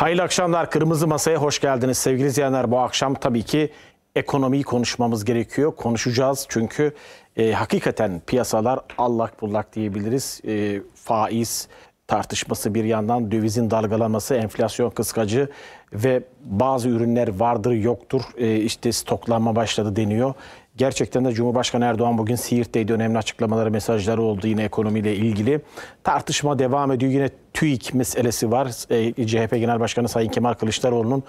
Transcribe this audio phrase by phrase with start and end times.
[0.00, 0.70] Hayırlı akşamlar.
[0.70, 2.70] Kırmızı Masa'ya hoş geldiniz sevgili izleyenler.
[2.70, 3.70] Bu akşam tabii ki
[4.14, 5.76] ekonomiyi konuşmamız gerekiyor.
[5.76, 6.94] Konuşacağız çünkü
[7.36, 10.40] e, hakikaten piyasalar allak bullak diyebiliriz.
[10.46, 11.68] E, faiz
[12.06, 15.48] tartışması bir yandan, dövizin dalgalanması, enflasyon kıskacı
[15.92, 18.22] ve bazı ürünler vardır yoktur.
[18.36, 20.34] E, işte stoklanma başladı deniyor.
[20.76, 22.92] Gerçekten de Cumhurbaşkanı Erdoğan bugün Siirt'teydi.
[22.92, 25.60] Önemli açıklamaları, mesajları oldu yine ekonomiyle ilgili.
[26.04, 27.12] Tartışma devam ediyor.
[27.12, 28.66] Yine TÜİK meselesi var.
[28.90, 31.22] E, CHP Genel Başkanı Sayın Kemal Kılıçdaroğlu'nun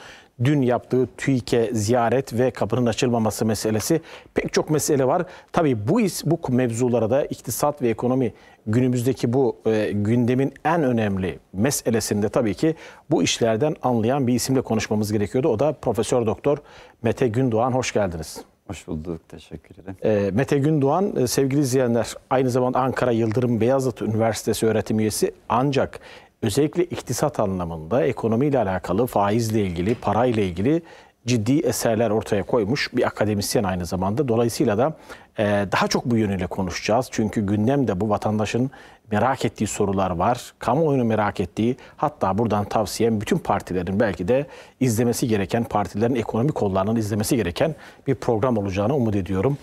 [0.44, 4.02] dün yaptığı TÜİK'e ziyaret ve kapının açılmaması meselesi.
[4.34, 5.26] Pek çok mesele var.
[5.52, 8.34] Tabii bu bu mevzulara da iktisat ve ekonomi
[8.68, 12.76] günümüzdeki bu e, gündemin en önemli meselesinde tabii ki
[13.10, 15.48] bu işlerden anlayan bir isimle konuşmamız gerekiyordu.
[15.48, 16.58] O da Profesör Doktor
[17.04, 17.72] Mete Gündoğan.
[17.72, 18.51] Hoş geldiniz.
[18.72, 19.96] Hoş bulduk, teşekkür ederim.
[20.04, 26.00] E, Mete Gündoğan, e, sevgili izleyenler, aynı zamanda Ankara Yıldırım Beyazıt Üniversitesi öğretim üyesi ancak
[26.42, 30.82] özellikle iktisat anlamında ekonomiyle alakalı, faizle ilgili, parayla ilgili
[31.28, 34.28] ciddi eserler ortaya koymuş bir akademisyen aynı zamanda.
[34.28, 34.94] Dolayısıyla da
[35.40, 37.08] e, daha çok bu yönüyle konuşacağız.
[37.12, 38.72] Çünkü gündemde bu vatandaşın
[39.12, 40.54] merak ettiği sorular var.
[40.60, 44.46] Kamuoyunu merak ettiği hatta buradan tavsiyem bütün partilerin belki de
[44.80, 47.76] izlemesi gereken, partilerin ekonomik kollarının izlemesi gereken
[48.08, 49.58] bir program olacağını umut ediyorum.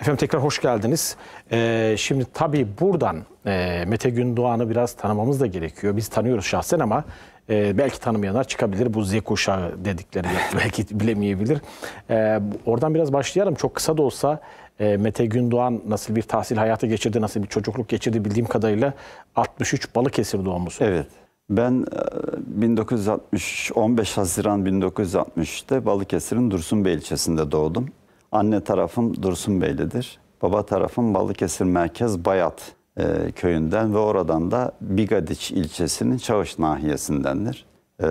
[0.00, 1.16] Efendim tekrar hoş geldiniz.
[1.52, 5.96] Ee, şimdi tabii buradan e, Mete Gündoğan'ı biraz tanımamız da gerekiyor.
[5.96, 7.04] Biz tanıyoruz şahsen ama
[7.50, 8.94] e, belki tanımayanlar çıkabilir.
[8.94, 11.58] Bu Z kuşağı dedikleri belki bilemeyebilir.
[12.10, 13.54] E, oradan biraz başlayalım.
[13.54, 14.40] Çok kısa da olsa
[14.80, 18.94] e, Mete Gündoğan nasıl bir tahsil hayatı geçirdi, nasıl bir çocukluk geçirdi bildiğim kadarıyla
[19.36, 20.84] 63 Balıkesir doğumlusu.
[20.84, 21.06] Evet.
[21.50, 21.86] Ben
[22.46, 27.88] 1960 e, 15 Haziran 1960'te Balıkesir'in Dursunbey ilçesinde doğdum.
[28.32, 30.18] Anne tarafım Dursunbeylidir.
[30.42, 37.66] Baba tarafım Balıkesir Merkez Bayat e, köyünden ve oradan da Bigadiç ilçesinin Çavuş nahiyesindendir.
[38.02, 38.06] E,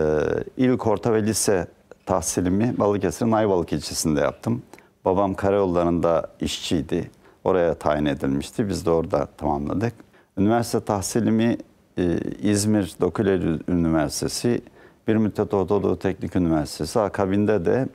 [0.58, 1.68] ilk orta ve lise
[2.06, 4.62] tahsilimi Balıkesir'in Ayvalık ilçesinde yaptım.
[5.06, 7.12] Babam karayollarında işçiydi.
[7.44, 8.70] Oraya tayin edilmişti.
[8.70, 9.94] Biz de orada tamamladık.
[10.38, 11.58] Üniversite tahsilimi
[11.98, 13.40] e, İzmir Doküler
[13.70, 14.62] Üniversitesi,
[15.08, 17.88] bir müddet Orta Doğu Teknik Üniversitesi, akabinde de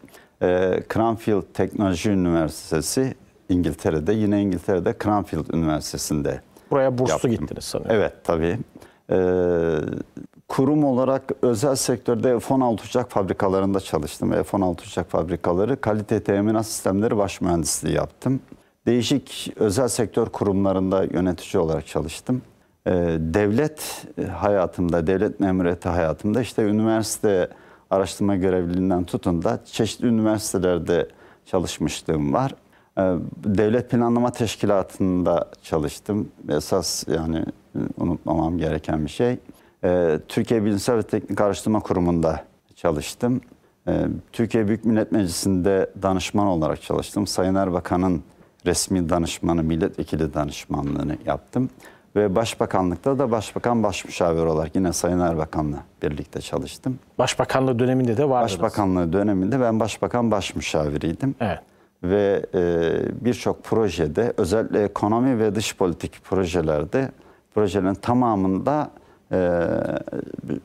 [0.43, 3.15] e, Cranfield Teknoloji Üniversitesi
[3.49, 6.41] İngiltere'de, yine İngiltere'de Cranfield Üniversitesi'nde
[6.71, 7.31] Buraya burslu yaptım.
[7.31, 7.97] gittiniz sanıyorum.
[7.97, 8.59] Evet, tabii.
[9.11, 9.79] Ee,
[10.49, 14.31] kurum olarak özel sektörde F-16 uçak fabrikalarında çalıştım.
[14.31, 18.41] F-16 uçak fabrikaları kalite teminat sistemleri baş mühendisliği yaptım.
[18.87, 22.43] Değişik özel sektör kurumlarında yönetici olarak çalıştım.
[22.87, 27.49] Ee, devlet hayatımda, devlet memuriyeti hayatımda işte üniversite
[27.91, 31.09] araştırma görevliliğinden tutun da çeşitli üniversitelerde
[31.47, 32.55] çalışmışlığım var.
[32.99, 33.03] Ee,
[33.45, 36.29] devlet Planlama Teşkilatı'nda çalıştım.
[36.49, 37.45] Esas yani
[37.99, 39.39] unutmamam gereken bir şey.
[39.87, 42.45] Ee, Türkiye Bilimsel ve Teknik Araştırma Kurumu'nda
[42.77, 43.41] çalıştım.
[43.89, 47.27] Ee, Türkiye Büyük Millet Meclisi'nde danışman olarak çalıştım.
[47.27, 48.23] Sayın Erbakan'ın
[48.67, 51.71] resmi danışmanı, milletvekili danışmanlığını yaptım.
[52.17, 56.99] Ve Başbakanlıkta da Başbakan Başmüşavir olarak yine Sayın Erbakan'la birlikte çalıştım.
[57.19, 58.53] Başbakanlığı döneminde de vardınız.
[58.53, 61.35] Başbakanlığı döneminde ben Başbakan Başmüşaviriydim.
[61.41, 61.59] Evet.
[62.03, 67.11] Ve e, birçok projede özellikle ekonomi ve dış politik projelerde
[67.55, 68.91] projelerin tamamında
[69.33, 69.61] e,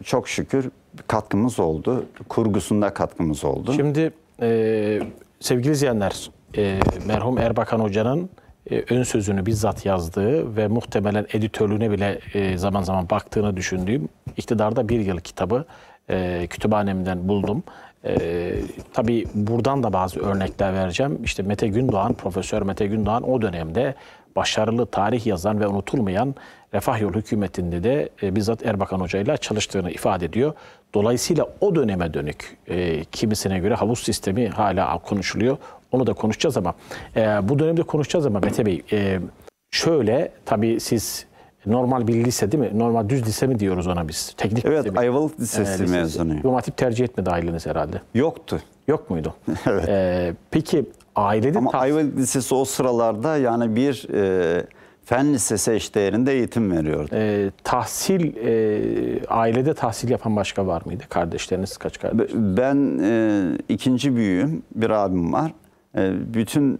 [0.03, 0.69] çok şükür
[1.07, 2.05] katkımız oldu.
[2.29, 3.73] Kurgusunda katkımız oldu.
[3.73, 4.11] Şimdi
[4.41, 4.99] e,
[5.39, 8.29] sevgili izleyenler, e, merhum Erbakan Hoca'nın
[8.71, 14.89] e, ön sözünü bizzat yazdığı ve muhtemelen editörlüğüne bile e, zaman zaman baktığını düşündüğüm iktidarda
[14.89, 15.65] bir yıl kitabı
[16.09, 17.63] e, kütüphanemden buldum.
[18.05, 18.53] E,
[18.93, 21.19] tabii buradan da bazı örnekler vereceğim.
[21.23, 23.95] İşte Mete Gündoğan, Profesör Mete Gündoğan o dönemde
[24.35, 26.35] başarılı tarih yazan ve unutulmayan
[26.73, 30.53] Refah Yol hükümetinde de e, bizzat Erbakan Hoca ile çalıştığını ifade ediyor.
[30.93, 35.57] Dolayısıyla o döneme dönük e, kimisine göre havuz sistemi hala konuşuluyor.
[35.91, 36.73] Onu da konuşacağız ama
[37.15, 39.19] e, bu dönemde konuşacağız ama Mete Bey e,
[39.71, 41.25] şöyle tabii siz
[41.65, 42.79] normal bir lise değil mi?
[42.79, 44.33] Normal düz lise mi diyoruz ona biz?
[44.37, 44.99] Teknik evet, lise mi?
[44.99, 46.39] Ayvalık Lisesi Ee, mezunuyum.
[46.43, 48.01] İmam Hatip tercih etmedi aileniz herhalde.
[48.13, 48.59] Yoktu.
[48.87, 49.33] Yok muydu?
[49.67, 49.89] Evet.
[49.89, 50.85] Ee, peki
[51.15, 54.65] ailede Ama Ayvalık Lisesi o sıralarda yani bir e,
[55.05, 57.09] fen lisesi eşdeğerinde eğitim veriyordu.
[57.13, 61.03] e, tahsil e, ailede tahsil yapan başka var mıydı?
[61.09, 62.31] Kardeşleriniz kaç kardeş?
[62.33, 65.53] Ben e, ikinci büyüğüm, bir abim var.
[65.97, 66.79] E, bütün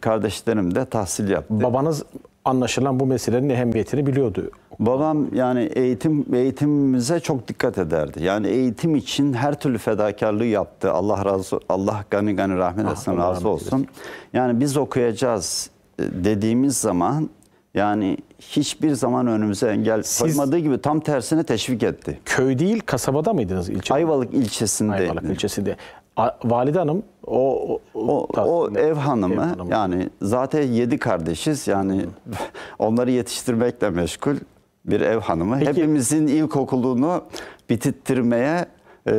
[0.00, 1.62] kardeşlerim de tahsil yaptı.
[1.62, 2.04] Babanız
[2.44, 4.50] anlaşılan bu meselenin ehemmiyetini biliyordu.
[4.78, 8.24] Babam yani eğitim eğitimimize çok dikkat ederdi.
[8.24, 10.92] Yani eğitim için her türlü fedakarlığı yaptı.
[10.92, 13.86] Allah razı Allah gani gani rahmet etsin Allah razı olsun.
[14.32, 17.30] Yani biz okuyacağız e, dediğimiz zaman
[17.78, 22.20] Yani hiçbir zaman önümüze engel Siz- koymadığı gibi tam tersine teşvik etti.
[22.24, 23.94] Köy değil kasabada mıydınız ilçe?
[23.94, 25.76] Ayvalık ilçesinde Ayvalık ilçesinde.
[26.16, 32.04] A- Valide Hanım o o, o, o ev hanımı yani zaten yedi kardeşiz yani
[32.78, 34.36] onları yetiştirmekle meşgul
[34.84, 35.58] bir ev hanımı.
[35.58, 37.24] Peki- Hepimizin ilkokulunu
[37.70, 38.66] bitirtmeye
[39.08, 39.12] e,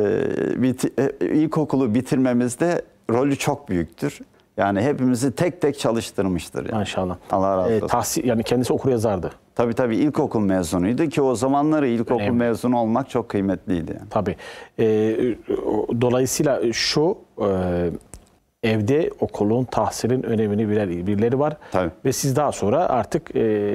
[0.62, 4.18] biti, e, ilkokulu bitirmemizde rolü çok büyüktür.
[4.60, 6.64] Yani hepimizi tek tek çalıştırmıştır.
[6.64, 6.74] Yani.
[6.78, 7.16] maşallah.
[7.30, 7.86] Allah razı Ee, olsun.
[7.86, 9.30] tahsil yani kendisi okur yazardı.
[9.54, 12.38] Tabii tabii ilkokul mezunuydu ki o zamanları ilkokul Önemli.
[12.38, 13.92] mezunu olmak çok kıymetliydi.
[13.98, 14.08] Yani.
[14.10, 14.36] Tabii.
[15.66, 17.90] O- dolayısıyla şu e,
[18.62, 21.56] evde okulun, tahsilin önemini bilen birileri var.
[21.72, 21.90] Tabii.
[22.04, 23.74] Ve siz daha sonra artık e,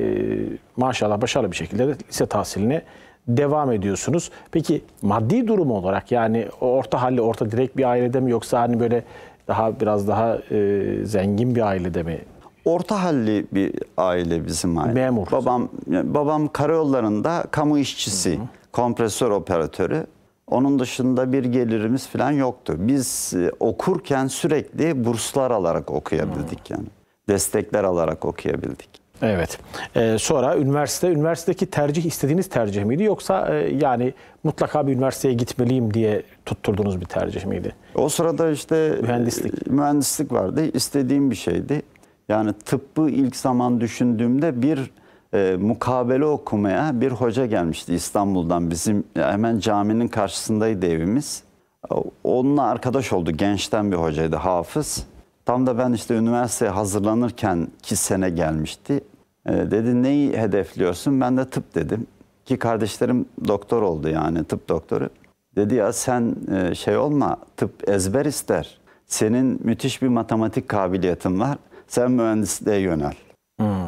[0.78, 2.82] maşallah başarılı bir şekilde de lise tahsiline
[3.28, 4.32] devam ediyorsunuz.
[4.52, 9.04] Peki maddi durum olarak yani orta halli, orta direkt bir ailede mi yoksa hani böyle
[9.48, 12.22] daha biraz daha e, zengin bir ailede mi?
[12.66, 14.94] Orta halli bir aile bizim aile.
[14.94, 15.32] Memur.
[15.32, 18.40] Babam babam karayollarında kamu işçisi,
[18.72, 20.08] kompresör operatörü.
[20.48, 22.76] Onun dışında bir gelirimiz falan yoktu.
[22.78, 26.86] Biz e, okurken sürekli burslar alarak okuyabildik yani.
[27.30, 29.05] Destekler alarak okuyabildik.
[29.22, 29.60] Evet.
[29.96, 34.14] Ee, sonra üniversite, üniversitedeki tercih istediğiniz tercih miydi yoksa e, yani
[34.44, 37.76] mutlaka bir üniversiteye gitmeliyim diye tutturduğunuz bir tercih miydi?
[37.96, 39.68] O sırada işte Mühendislik.
[39.68, 40.62] e, mühendislik vardı.
[40.74, 41.82] İstediğim bir şeydi.
[42.30, 44.92] Yani tıbbı ilk zaman düşündüğümde bir
[45.34, 48.72] e, mukabele okumaya bir hoca gelmişti İstanbul'dan.
[48.72, 51.44] Bizim hemen caminin karşısındaydı evimiz.
[52.24, 53.32] Onunla arkadaş oldu.
[53.32, 55.08] Gençten bir hocaydı, hafız.
[55.46, 59.04] Tam da ben işte üniversiteye hazırlanırken ki sene gelmişti.
[59.46, 61.22] E, dedi neyi hedefliyorsun?
[61.22, 62.08] Ben de tıp dedim.
[62.46, 65.10] Ki kardeşlerim doktor oldu yani tıp doktoru.
[65.56, 68.78] Dedi ya sen e, şey olma tıp ezber ister.
[69.06, 71.58] Senin müthiş bir matematik kabiliyetin var.
[71.88, 73.14] Sen mühendisliğe yönel.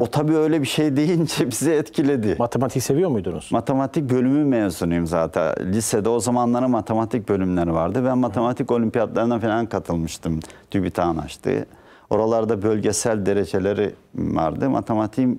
[0.00, 2.36] O tabii öyle bir şey deyince bizi etkiledi.
[2.38, 3.48] Matematiği seviyor muydunuz?
[3.52, 5.54] Matematik bölümü mezunuyum zaten.
[5.72, 8.02] Lisede o zamanların matematik bölümleri vardı.
[8.04, 10.40] Ben matematik olimpiyatlarına falan katılmıştım.
[10.70, 11.66] TÜBİTAK'ın açtığı.
[12.10, 14.70] Oralarda bölgesel dereceleri vardı.
[14.70, 15.38] Matematiğim,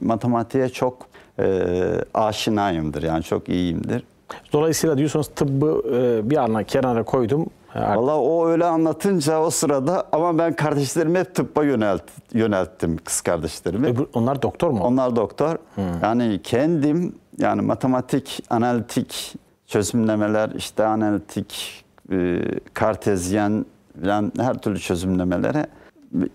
[0.00, 1.06] matematiğe çok
[1.38, 1.74] e,
[2.14, 3.02] aşinayımdır.
[3.02, 4.04] Yani çok iyiyimdir.
[4.52, 7.46] Dolayısıyla diyorsunuz tıbbı e, bir ana kenara koydum.
[7.74, 12.02] Valla o öyle anlatınca o sırada ama ben kardeşlerimi hep tıbba yönelt,
[12.32, 13.86] yönelttim kız kardeşlerimi.
[13.86, 14.80] öbür- onlar doktor mu?
[14.84, 15.56] Onlar doktor.
[16.02, 19.34] Yani kendim yani matematik, analitik
[19.66, 22.40] çözümlemeler, işte analitik, e,
[22.74, 23.66] kartezyen
[24.04, 25.66] falan her türlü çözümlemelere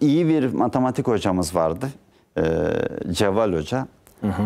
[0.01, 1.85] iyi bir matematik hocamız vardı.
[2.37, 2.43] E,
[3.11, 3.87] Ceval Hoca.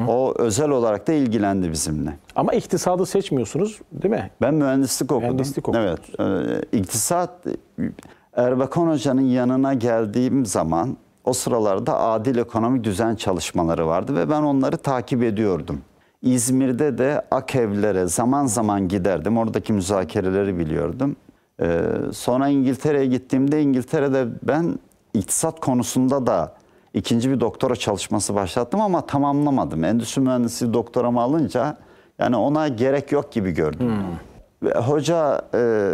[0.08, 2.18] O özel olarak da ilgilendi bizimle.
[2.36, 4.32] Ama iktisadı seçmiyorsunuz değil mi?
[4.42, 5.30] Ben mühendislik okudum.
[5.30, 6.00] Mühendislik okudunuz.
[6.20, 6.64] Evet.
[6.74, 7.30] İktisat
[8.36, 14.78] Erbakan Hoca'nın yanına geldiğim zaman o sıralarda adil ekonomik düzen çalışmaları vardı ve ben onları
[14.78, 15.82] takip ediyordum.
[16.22, 19.38] İzmir'de de Akevlere zaman zaman giderdim.
[19.38, 21.16] Oradaki müzakereleri biliyordum.
[21.62, 21.82] Ee,
[22.14, 24.80] sonra İngiltere'ye gittiğimde İngiltere'de ben
[25.14, 26.54] iktisat konusunda da
[26.94, 29.84] ikinci bir doktora çalışması başlattım ama tamamlamadım.
[29.84, 31.78] Endüstri mühendisliği doktoramı alınca
[32.20, 33.94] yani ona gerek yok gibi gördüm.
[34.64, 35.94] Ve Hoca e,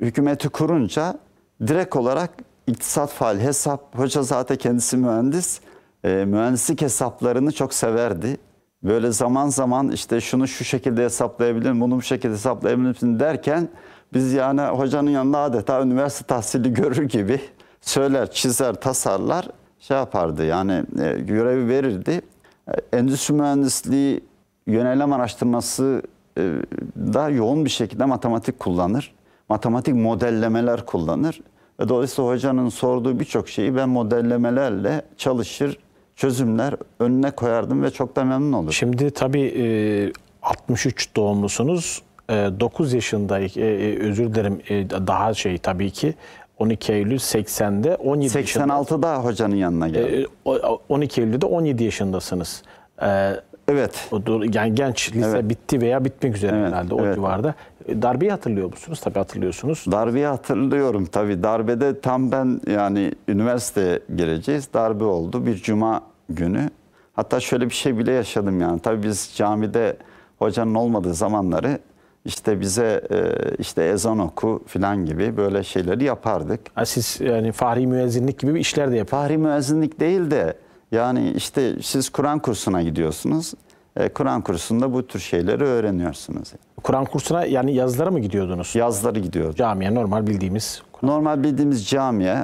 [0.00, 1.18] hükümeti kurunca
[1.66, 2.30] direkt olarak
[2.66, 5.60] iktisat faal hesap, hoca zaten kendisi mühendis,
[6.04, 8.36] e, mühendislik hesaplarını çok severdi.
[8.82, 13.68] Böyle zaman zaman işte şunu şu şekilde hesaplayabilirim, bunu bu şekilde hesaplayabilirim derken
[14.12, 17.40] biz yani hocanın yanında adeta üniversite tahsili görür gibi
[17.80, 19.48] söyler, çizer, tasarlar,
[19.88, 22.20] şey yapardı yani e, görevi verirdi.
[22.68, 24.20] E, Endüstri mühendisliği
[24.66, 26.02] yönelim araştırması
[26.38, 26.52] e,
[26.96, 29.14] da yoğun bir şekilde matematik kullanır.
[29.48, 31.40] Matematik modellemeler kullanır.
[31.80, 35.78] Ve dolayısıyla hocanın sorduğu birçok şeyi ben modellemelerle çalışır,
[36.16, 38.72] çözümler önüne koyardım ve çok da memnun olurdum.
[38.72, 40.12] Şimdi tabii e,
[40.42, 42.02] 63 doğumlusunuz.
[42.30, 44.60] E, 9 yaşındayken e, e, özür dilerim
[45.06, 46.14] daha şey tabii ki
[46.58, 48.64] 12 Eylül 80'de 17 yaşında.
[48.64, 50.26] 86'da hocanın yanına geldim.
[50.46, 52.62] E, o- 12 Eylül'de 17 yaşındasınız.
[53.02, 53.30] E,
[53.68, 54.10] evet.
[54.52, 55.48] yani genç lise Evet.
[55.48, 57.14] bitti veya bitmek üzere Evet, herhalde o evet.
[57.14, 57.54] civarda.
[57.88, 59.00] E, Darbeyi hatırlıyor musunuz?
[59.04, 59.84] Tabii hatırlıyorsunuz.
[59.92, 61.42] Darbeyi hatırlıyorum tabii.
[61.42, 64.68] Darbede tam ben yani üniversiteye gireceğiz.
[64.74, 66.70] Darbe oldu bir cuma günü.
[67.12, 68.80] Hatta şöyle bir şey bile yaşadım yani.
[68.80, 69.96] Tabii biz camide
[70.38, 71.78] hocanın olmadığı zamanları
[72.24, 73.18] işte bize e,
[73.58, 76.60] işte ezan oku filan gibi böyle şeyleri yapardık.
[76.74, 79.28] Ha, siz yani fahri müezzinlik gibi bir işler de yapıyorsunuz.
[79.28, 80.54] Fahri müezzinlik değil de
[80.92, 83.54] yani işte siz Kur'an kursuna gidiyorsunuz.
[83.96, 86.52] e, Kur'an kursunda bu tür şeyleri öğreniyorsunuz.
[86.82, 88.74] Kur'an kursuna yani yazlara mı gidiyordunuz?
[88.74, 89.54] Yazları gidiyordum.
[89.54, 90.82] Camiye normal bildiğimiz.
[91.02, 92.36] Normal bildiğimiz camiye,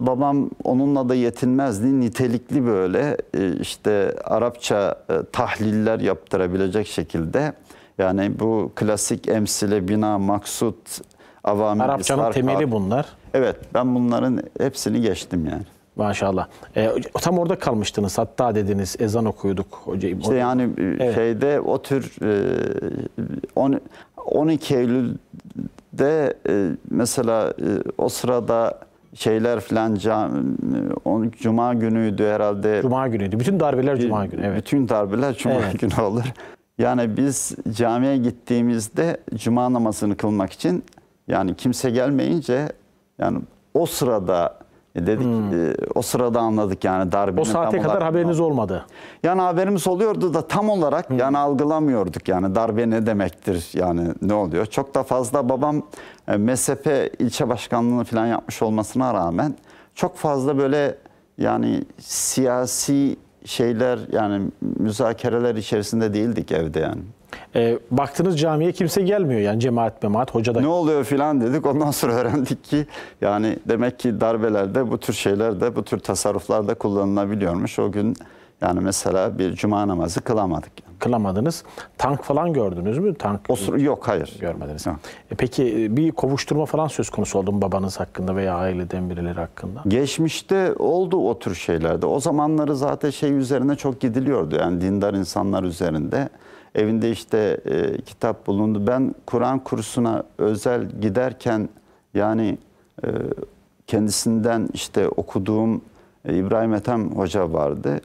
[0.00, 2.00] babam onunla da yetinmezdi.
[2.00, 4.94] Nitelikli böyle e, işte Arapça
[5.32, 7.52] tahliller yaptırabilecek şekilde.
[8.00, 10.76] Yani bu klasik emsile, bina, maksut,
[11.44, 13.06] avamil, Arapçanın sarf, temeli bunlar.
[13.34, 15.62] Evet ben bunların hepsini geçtim yani.
[15.96, 16.46] Maşallah.
[16.76, 16.90] E,
[17.20, 18.18] tam orada kalmıştınız.
[18.18, 19.66] Hatta dediniz ezan okuyorduk.
[19.84, 20.18] Hocayım.
[20.20, 21.14] İşte yani e, Evet.
[21.14, 22.56] şeyde o tür e,
[23.56, 23.80] on-
[24.26, 27.66] 12 Eylül'de e, mesela e,
[27.98, 28.78] o sırada
[29.14, 29.96] şeyler filan
[31.04, 32.78] on- Cuma günüydü herhalde.
[32.82, 33.40] Cuma günüydü.
[33.40, 34.40] Bütün darbeler Cuma günü.
[34.46, 34.56] Evet.
[34.58, 35.80] Bütün darbeler Cuma Evet.
[35.80, 36.24] günü olur.
[36.80, 40.84] Yani biz camiye gittiğimizde Cuma namazını kılmak için
[41.28, 42.68] yani kimse gelmeyince
[43.18, 43.38] yani
[43.74, 44.58] o sırada
[44.94, 47.42] e, dedik e, o sırada anladık yani darbenin Hmm.
[47.42, 48.86] O saate tam kadar olarak- haberiniz olmadı.
[49.22, 54.66] yani haberimiz oluyordu da tam olarak yani algılamıyorduk yani darbe ne demektir yani ne oluyor.
[54.66, 55.82] Çok da fazla babam
[56.28, 59.54] e, MSP ilçe başkanlığını falan yapmış olmasına rağmen
[59.94, 60.96] çok fazla böyle
[61.38, 64.42] yani siyasi şeyler yani
[64.78, 67.00] müzakereler içerisinde değildik evde yani.
[67.54, 70.60] E, baktınız camiye kimse gelmiyor yani cemaat memaat hoca da.
[70.60, 71.66] Ne oluyor filan dedik.
[71.66, 72.86] Ondan sonra öğrendik ki
[73.20, 77.78] yani demek ki darbelerde bu tür şeyler de bu tür tasarruflar da kullanılabiliyormuş.
[77.78, 78.16] O gün
[78.60, 80.72] yani mesela bir cuma namazı kılamadık.
[80.84, 80.90] Yani.
[80.98, 81.64] Kılamadınız.
[81.98, 83.14] Tank falan gördünüz mü?
[83.14, 84.36] Tank O sıra- yok hayır.
[84.40, 84.86] görmediniz.
[84.86, 84.96] Yok.
[85.30, 89.40] E, peki e, bir kovuşturma falan söz konusu oldu mu babanız hakkında veya aileden birileri
[89.40, 89.82] hakkında?
[89.88, 92.06] Geçmişte oldu o tür şeylerde.
[92.06, 94.56] O zamanları zaten şey üzerine çok gidiliyordu.
[94.56, 96.28] Yani dindar insanlar üzerinde.
[96.74, 98.86] Evinde işte e, kitap bulundu.
[98.86, 101.68] Ben Kur'an kursuna özel giderken
[102.14, 102.58] yani
[103.04, 103.08] e,
[103.86, 105.82] kendisinden işte okuduğum
[106.24, 108.00] e, İbrahim Ethem Hoca vardı.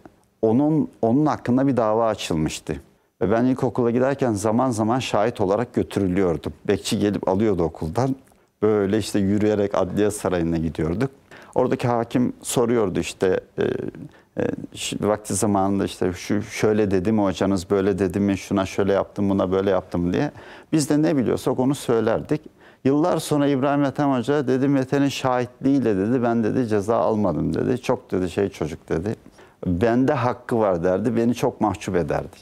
[0.46, 2.76] Onun onun hakkında bir dava açılmıştı.
[3.22, 6.54] Ve ben ilkokula giderken zaman zaman şahit olarak götürülüyordum.
[6.68, 8.16] Bekçi gelip alıyordu okuldan.
[8.62, 11.10] Böyle işte yürüyerek Adliye Sarayı'na gidiyorduk.
[11.56, 13.64] Oradaki hakim soruyordu işte e,
[14.42, 14.48] e,
[15.02, 19.52] vakti zamanında işte şu şöyle dedi mi hocanız böyle dedi mi şuna şöyle yaptım buna
[19.52, 20.32] böyle yaptım diye.
[20.72, 22.42] Biz de ne biliyorsak onu söylerdik.
[22.84, 27.82] Yıllar sonra İbrahim Ethem Hoca dedi Mete'nin şahitliğiyle dedi ben dedi ceza almadım dedi.
[27.82, 29.16] Çok dedi şey çocuk dedi.
[29.66, 31.16] Bende hakkı var derdi.
[31.16, 32.38] Beni çok mahcup ederdi.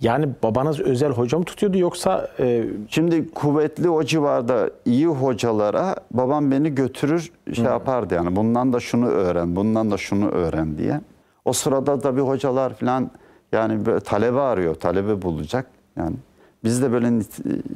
[0.00, 6.50] Yani babanız özel hoca mı tutuyordu yoksa e, Şimdi kuvvetli o civarda iyi hocalara babam
[6.50, 11.00] beni götürür şey yapardı yani bundan da şunu öğren, bundan da şunu öğren diye.
[11.44, 13.10] O sırada da bir hocalar falan
[13.52, 15.66] yani böyle talebe arıyor, talebe bulacak.
[15.96, 16.16] Yani
[16.64, 17.22] biz de böyle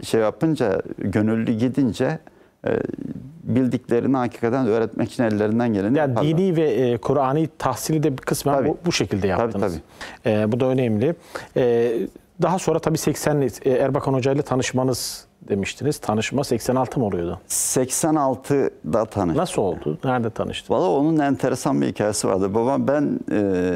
[0.04, 2.18] şey yapınca, gönüllü gidince
[3.42, 6.38] bildiklerini hakikaten öğretmek için ellerinden geleni yani yaparlar.
[6.38, 8.68] dini ve e, Kur'an'ı tahsili de bir kısmen Tabii.
[8.68, 9.78] bu, bu şekilde yaptınız.
[10.24, 11.14] Tabii, E, bu da önemli.
[11.56, 11.92] E,
[12.42, 15.98] daha sonra tabii 80 e, Erbakan Hoca ile tanışmanız demiştiniz.
[15.98, 17.40] Tanışma 86 mı oluyordu?
[17.48, 19.36] 86'da tanıştık.
[19.40, 19.98] Nasıl oldu?
[20.04, 20.70] Nerede tanıştınız?
[20.80, 22.54] Valla onun enteresan bir hikayesi vardı.
[22.54, 23.72] Babam ben e,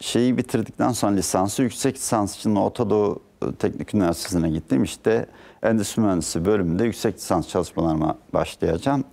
[0.00, 3.18] şeyi bitirdikten sonra lisansı, yüksek lisans için Orta Doğu
[3.58, 4.84] Teknik Üniversitesi'ne gittim.
[4.84, 5.26] İşte
[5.62, 9.04] Endüstri Mühendisi bölümünde yüksek lisans çalışmalarıma başlayacağım.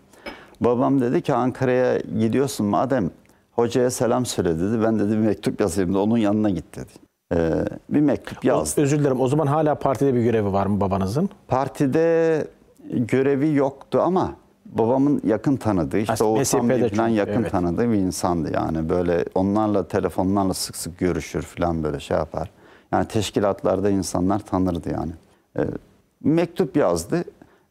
[0.61, 3.11] Babam dedi ki Ankara'ya gidiyorsun madem
[3.51, 4.81] hocaya selam söyle dedi.
[4.83, 6.91] Ben dedi bir mektup yazayım da onun yanına git dedi.
[7.33, 8.83] E, bir mektup yazdım.
[8.83, 9.21] Özür dilerim.
[9.21, 11.29] O zaman hala partide bir görevi var mı babanızın?
[11.47, 12.47] Partide
[12.89, 14.33] görevi yoktu ama
[14.65, 17.51] babamın yakın tanıdığı işte Aslında Bey falan çünkü, yakın evet.
[17.51, 22.51] tanıdığı bir insandı yani böyle onlarla telefonlarla sık sık görüşür falan böyle şey yapar.
[22.91, 25.11] Yani teşkilatlarda insanlar tanırdı yani.
[25.57, 25.61] Ee,
[26.23, 27.23] mektup yazdı.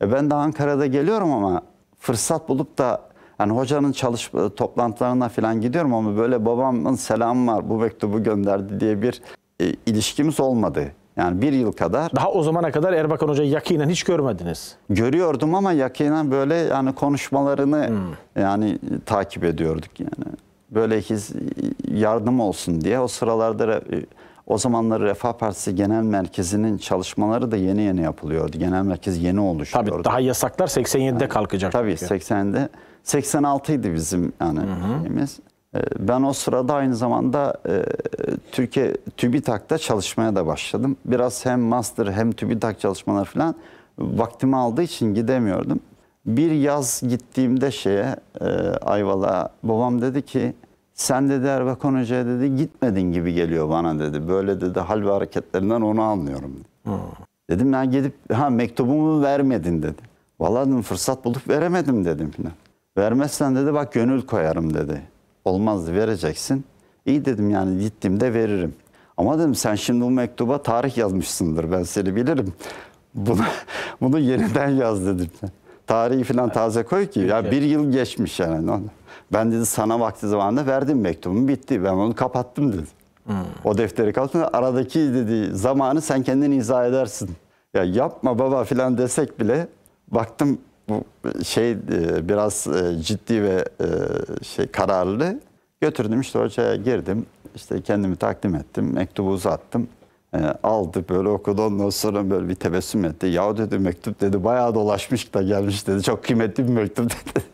[0.02, 1.62] E ben de Ankara'da geliyorum ama
[1.98, 3.00] fırsat bulup da
[3.38, 9.02] hani hocanın çalışma toplantılarına falan gidiyorum ama böyle babamın selamı var bu mektubu gönderdi diye
[9.02, 9.22] bir
[9.60, 10.92] e, ilişkimiz olmadı.
[11.16, 14.76] Yani bir yıl kadar Daha o zamana kadar Erbakan Hoca'yı yakinen hiç görmediniz.
[14.90, 17.90] görüyordum ama yakinen böyle yani konuşmalarını
[18.36, 20.32] yani takip ediyorduk yani.
[20.70, 21.22] Böyle hiç
[21.88, 24.06] yardım olsun diye o sıralarda re-
[24.46, 28.58] o zamanlar Refah Partisi Genel Merkezi'nin çalışmaları da yeni yeni yapılıyordu.
[28.58, 29.90] Genel merkez yeni oluşuyordu.
[29.90, 31.72] Tabii daha yasaklar 87'de kalkacak.
[31.72, 32.14] Tabii çünkü.
[32.14, 32.68] 80'de
[33.02, 34.60] 86 idi bizim yani
[35.02, 35.38] şeyimiz.
[35.76, 37.84] Ee, Ben o sırada aynı zamanda e,
[38.52, 40.96] Türkiye TÜBİTAK'ta çalışmaya da başladım.
[41.04, 43.54] Biraz hem master hem TÜBİTAK çalışmaları falan
[43.98, 45.80] vaktimi aldığı için gidemiyordum.
[46.26, 48.44] Bir yaz gittiğimde şeye e,
[48.80, 50.54] Ayvalık'a babam dedi ki
[50.96, 54.28] sen dedi Erbakan Hoca'ya dedi gitmedin gibi geliyor bana dedi.
[54.28, 56.92] Böyle dedi hal ve hareketlerinden onu anlıyorum dedi.
[57.50, 60.02] Dedim ben gidip ha mektubumu vermedin dedi.
[60.40, 62.52] Vallahi dedim fırsat bulup veremedim dedim filan.
[62.98, 65.02] Vermezsen dedi bak gönül koyarım dedi.
[65.44, 66.64] Olmazdı vereceksin.
[67.06, 68.74] İyi dedim yani gittiğimde veririm.
[69.16, 72.52] Ama dedim sen şimdi bu mektuba tarih yazmışsındır ben seni bilirim.
[73.14, 73.40] Bunu,
[74.00, 75.30] bunu yeniden yaz dedim.
[75.86, 77.20] Tarihi falan taze koy ki.
[77.20, 78.80] Ya bir yıl geçmiş yani.
[79.32, 81.84] Ben dedi sana vakti zamanında verdim mektubumu bitti.
[81.84, 82.86] Ben onu kapattım dedi.
[83.64, 84.42] O defteri kapattım.
[84.52, 87.30] Aradaki dedi zamanı sen kendin izah edersin.
[87.74, 89.68] Ya yapma baba falan desek bile
[90.08, 90.58] baktım
[90.88, 91.04] bu
[91.44, 93.86] şey e, biraz e, ciddi ve e,
[94.44, 95.40] şey kararlı.
[95.80, 97.26] Götürdüm işte hocaya girdim.
[97.54, 98.92] İşte kendimi takdim ettim.
[98.94, 99.88] Mektubu uzattım.
[100.62, 103.26] Aldı böyle okudu ondan sonra böyle bir tebessüm etti.
[103.26, 106.02] Ya dedi mektup dedi bayağı dolaşmış da gelmiş dedi.
[106.02, 107.44] Çok kıymetli bir mektup dedi.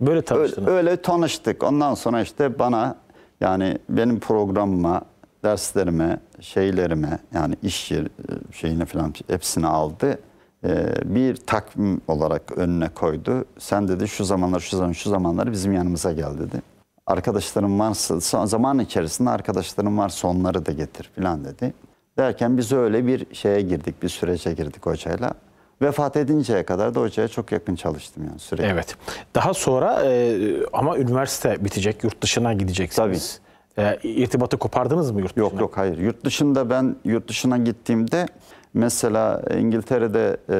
[0.00, 0.68] Böyle tanıştınız.
[0.68, 1.62] Öyle, öyle tanıştık.
[1.62, 2.96] Ondan sonra işte bana
[3.40, 5.02] yani benim programıma,
[5.44, 8.06] derslerime, şeylerime yani iş yer,
[8.52, 10.18] şeyine falan hepsini aldı.
[10.64, 13.44] Ee, bir takvim olarak önüne koydu.
[13.58, 16.62] Sen dedi şu zamanlar şu zaman şu zamanlar bizim yanımıza gel dedi.
[17.06, 21.74] Arkadaşlarım varsa zaman içerisinde arkadaşlarım varsa onları da getir falan dedi.
[22.18, 25.34] Derken biz öyle bir şeye girdik, bir sürece girdik hocayla.
[25.82, 28.66] Vefat edinceye kadar da hocaya çok yakın çalıştım yani sürekli.
[28.66, 28.96] Evet.
[29.34, 30.38] Daha sonra e,
[30.72, 33.40] ama üniversite bitecek, yurt dışına gideceksiniz.
[33.76, 33.88] Tabii.
[33.88, 35.44] E, irtibatı kopardınız mı yurt dışına?
[35.44, 35.98] Yok yok hayır.
[35.98, 38.26] Yurt dışında ben yurt dışına gittiğimde
[38.74, 40.56] mesela İngiltere'de e,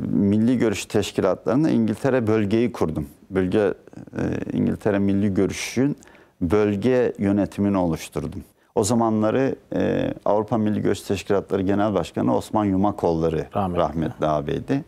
[0.00, 3.08] milli görüş teşkilatlarında İngiltere bölgeyi kurdum.
[3.30, 5.96] Bölge e, İngiltere Milli Görüş'ün
[6.40, 8.44] bölge yönetimini oluşturdum.
[8.74, 14.84] O zamanları e, Avrupa Milli Görüş Teşkilatları Genel Başkanı Osman Yumakolları rahmetli, rahmetli ağabeydi.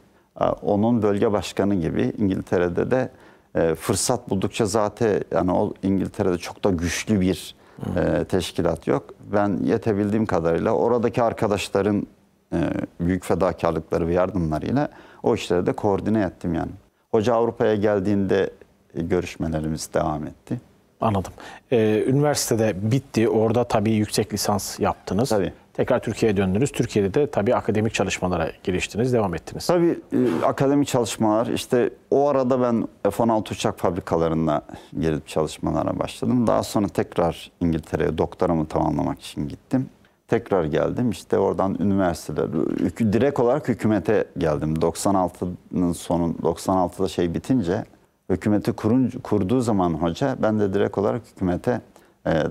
[0.63, 3.11] Onun bölge başkanı gibi İngiltere'de de
[3.55, 7.55] e, fırsat buldukça zaten yani o İngiltere'de çok da güçlü bir
[7.97, 9.05] e, teşkilat yok.
[9.33, 12.07] Ben yetebildiğim kadarıyla oradaki arkadaşların
[12.53, 12.59] e,
[13.01, 14.89] büyük fedakarlıkları ve yardımlarıyla
[15.23, 16.73] o işleri de koordine ettim yani.
[17.11, 18.51] Hoca Avrupa'ya geldiğinde
[18.95, 20.61] e, görüşmelerimiz devam etti.
[21.03, 21.33] Anladım.
[21.73, 23.29] Ee, üniversitede bitti.
[23.29, 25.29] Orada tabii yüksek lisans yaptınız.
[25.29, 25.53] Tabii.
[25.75, 26.73] Tekrar Türkiye'ye döndünüz.
[26.73, 29.67] Türkiye'de de tabii akademik çalışmalara giriştiniz, devam ettiniz.
[29.67, 34.63] Tabii e, akademik çalışmalar işte o arada ben F-16 uçak fabrikalarına
[35.01, 36.47] girip çalışmalara başladım.
[36.47, 39.91] Daha sonra tekrar İngiltere'ye doktoramı tamamlamak için gittim.
[40.29, 42.53] Tekrar geldim işte oradan üniversiteler,
[42.99, 44.75] direkt olarak hükümete geldim.
[44.75, 47.85] 96'nın sonu, 96'da şey bitince
[48.31, 51.81] hükümeti kurun, kurduğu zaman hoca ben de direkt olarak hükümete
[52.27, 52.45] e, e,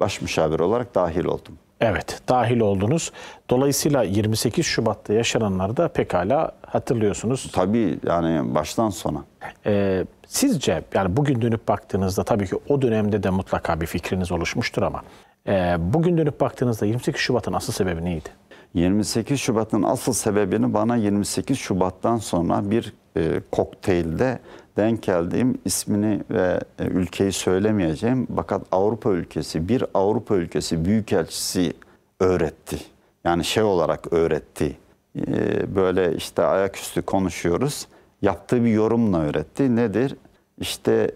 [0.00, 1.58] baş müşavir olarak dahil oldum.
[1.80, 3.12] Evet, dahil oldunuz.
[3.50, 7.50] Dolayısıyla 28 Şubat'ta yaşananları da pekala hatırlıyorsunuz.
[7.52, 9.24] Tabii yani baştan sona.
[9.66, 14.82] Ee, sizce yani bugün dönüp baktığınızda tabii ki o dönemde de mutlaka bir fikriniz oluşmuştur
[14.82, 15.02] ama
[15.48, 18.28] e, bugün dönüp baktığınızda 28 Şubat'ın asıl sebebi neydi?
[18.74, 24.38] 28 Şubat'ın asıl sebebini bana 28 Şubat'tan sonra bir e, kokteylde
[24.78, 28.26] denk geldiğim ismini ve e, ülkeyi söylemeyeceğim.
[28.36, 31.72] Fakat Avrupa ülkesi, bir Avrupa ülkesi büyükelçisi
[32.20, 32.78] öğretti.
[33.24, 34.76] Yani şey olarak öğretti.
[35.16, 37.86] E, böyle işte ayaküstü konuşuyoruz.
[38.22, 39.76] Yaptığı bir yorumla öğretti.
[39.76, 40.16] Nedir?
[40.58, 41.10] İşte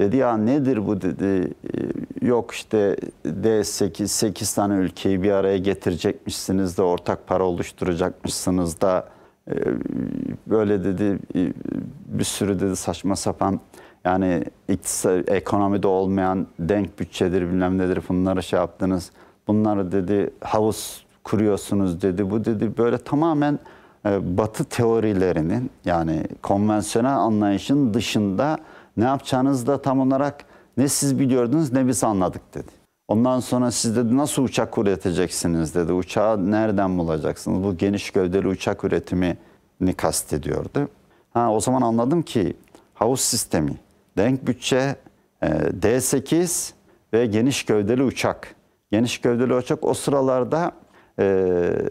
[0.00, 1.54] dedi ya nedir bu dedi.
[2.22, 9.08] E, yok işte D8, 8 tane ülkeyi bir araya getirecekmişsiniz de ortak para oluşturacakmışsınız da
[10.46, 11.18] böyle dedi
[12.06, 13.60] bir sürü dedi saçma sapan
[14.04, 19.10] yani iktisat, ekonomide olmayan denk bütçedir bilmem nedir bunları şey yaptınız.
[19.46, 22.30] Bunları dedi havuz kuruyorsunuz dedi.
[22.30, 23.58] Bu dedi böyle tamamen
[24.06, 28.58] e, batı teorilerinin yani konvansiyonel anlayışın dışında
[28.96, 30.44] ne yapacağınızı da tam olarak
[30.76, 32.77] ne siz biliyordunuz ne biz anladık dedi.
[33.08, 35.92] Ondan sonra siz dedi nasıl uçak üreteceksiniz dedi.
[35.92, 37.62] Uçağı nereden bulacaksınız?
[37.62, 40.88] Bu geniş gövdeli uçak üretimini kastediyordu.
[41.30, 42.56] Ha, o zaman anladım ki
[42.94, 43.76] havuz sistemi,
[44.16, 44.96] denk bütçe,
[45.42, 45.46] e,
[45.82, 46.72] D8
[47.12, 48.54] ve geniş gövdeli uçak.
[48.92, 50.72] Geniş gövdeli uçak o sıralarda
[51.18, 51.24] e,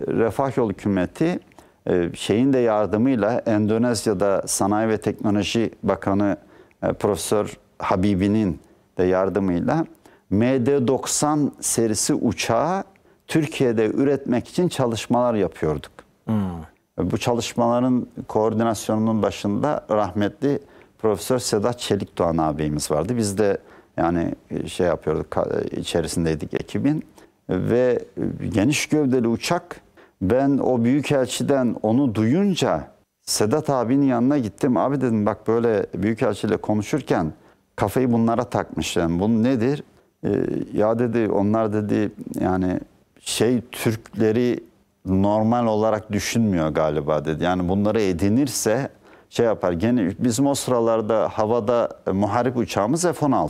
[0.07, 1.39] Refah Yol Hükümeti
[1.87, 6.37] e, şeyin de yardımıyla Endonezya'da Sanayi ve Teknoloji Bakanı
[6.83, 8.59] e, Profesör Habibi'nin
[8.97, 9.85] de yardımıyla
[10.31, 12.83] MD-90 serisi uçağı
[13.27, 15.91] Türkiye'de üretmek için çalışmalar yapıyorduk.
[16.25, 16.63] Hmm.
[16.97, 20.59] Bu çalışmaların koordinasyonunun başında rahmetli
[20.97, 23.17] Profesör Sedat Çelikdoğan ağabeyimiz vardı.
[23.17, 23.57] Biz de
[23.97, 24.35] yani
[24.65, 25.37] şey yapıyorduk,
[25.71, 27.03] içerisindeydik ekibin.
[27.49, 28.05] Ve
[28.49, 29.81] geniş gövdeli uçak,
[30.21, 32.87] ben o büyükelçiden onu duyunca
[33.21, 34.77] Sedat abinin yanına gittim.
[34.77, 37.33] Abi dedim bak böyle büyükelçiyle konuşurken
[37.75, 38.95] kafayı bunlara takmış.
[38.95, 39.83] Yani bu nedir?
[40.27, 40.39] Ee,
[40.73, 42.79] ya dedi onlar dedi yani
[43.19, 44.59] şey Türkleri
[45.05, 47.43] normal olarak düşünmüyor galiba dedi.
[47.43, 48.89] Yani bunları edinirse
[49.29, 49.71] şey yapar.
[49.71, 53.49] Gene bizim o sıralarda havada muharip uçağımız F-16.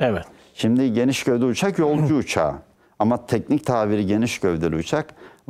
[0.00, 0.24] Evet.
[0.54, 2.54] Şimdi geniş gövde uçak yolcu uçağı.
[2.98, 5.06] Ama teknik tabiri geniş gövdeli uçak.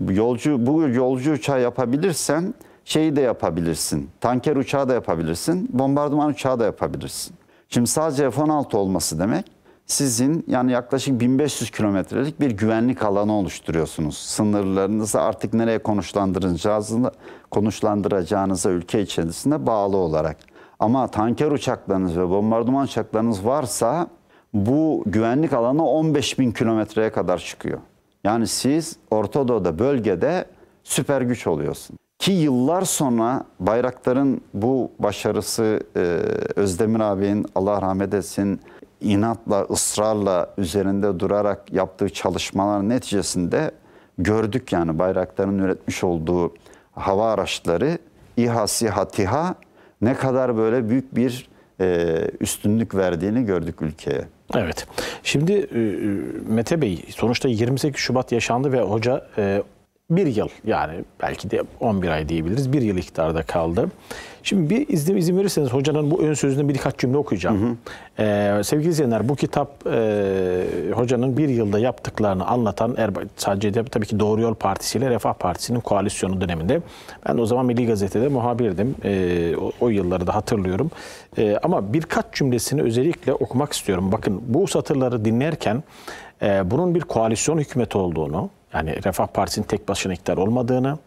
[0.09, 4.11] Yolcu bu yolcu uçağı yapabilirsen şeyi de yapabilirsin.
[4.21, 5.69] Tanker uçağı da yapabilirsin.
[5.73, 7.35] Bombardıman uçağı da yapabilirsin.
[7.69, 9.54] Şimdi sadece F-16 olması demek
[9.87, 14.17] sizin yani yaklaşık 1500 kilometrelik bir güvenlik alanı oluşturuyorsunuz.
[14.17, 17.11] Sınırlarınızı artık nereye konuşlandıracağınızı,
[17.51, 20.37] konuşlandıracağınıza ülke içerisinde bağlı olarak.
[20.79, 24.07] Ama tanker uçaklarınız ve bombardıman uçaklarınız varsa
[24.55, 27.79] bu güvenlik alanı 15 bin kilometreye kadar çıkıyor.
[28.25, 30.45] Yani siz Orta Doğu'da bölgede
[30.85, 31.99] süper güç oluyorsun.
[32.19, 36.01] Ki yıllar sonra Bayraktar'ın bu başarısı e,
[36.57, 38.61] Özdemir abinin Allah rahmet etsin
[39.05, 43.71] inatla, ısrarla üzerinde durarak yaptığı çalışmalar neticesinde
[44.19, 46.55] gördük yani Bayraktar'ın üretmiş olduğu
[46.93, 47.99] hava araçları
[48.37, 49.55] İHA, SİHA, TİHA
[50.03, 51.49] ne kadar böyle büyük bir
[51.81, 54.25] e, üstünlük verdiğini gördük ülkeye.
[54.55, 54.87] Evet.
[55.23, 55.79] Şimdi e,
[56.53, 59.63] Mete Bey sonuçta 28 Şubat yaşandı ve hoca e,
[60.11, 62.73] bir yıl yani belki de 11 ay diyebiliriz.
[62.73, 63.89] Bir yıl iktidarda kaldı.
[64.45, 67.63] Şimdi bir izin, izin verirseniz hocanın bu ön sözünden birkaç cümle okuyacağım.
[67.63, 67.77] Hı hı.
[68.19, 74.07] Ee, sevgili izleyenler bu kitap e, hocanın bir yılda yaptıklarını anlatan Erba, sadece de tabii
[74.07, 76.81] ki Doğru Yol Partisi ile Refah Partisi'nin koalisyonu döneminde.
[77.29, 78.95] Ben de o zaman Milli Gazete'de muhabirdim.
[79.05, 80.91] E, o, o yılları da hatırlıyorum.
[81.39, 84.13] E, ama birkaç cümlesini özellikle okumak istiyorum.
[84.13, 85.83] Bakın bu satırları dinlerken
[86.43, 90.99] e, bunun bir koalisyon hükümeti olduğunu, yani Refah Partisi'nin tek başına iktidar olmadığını,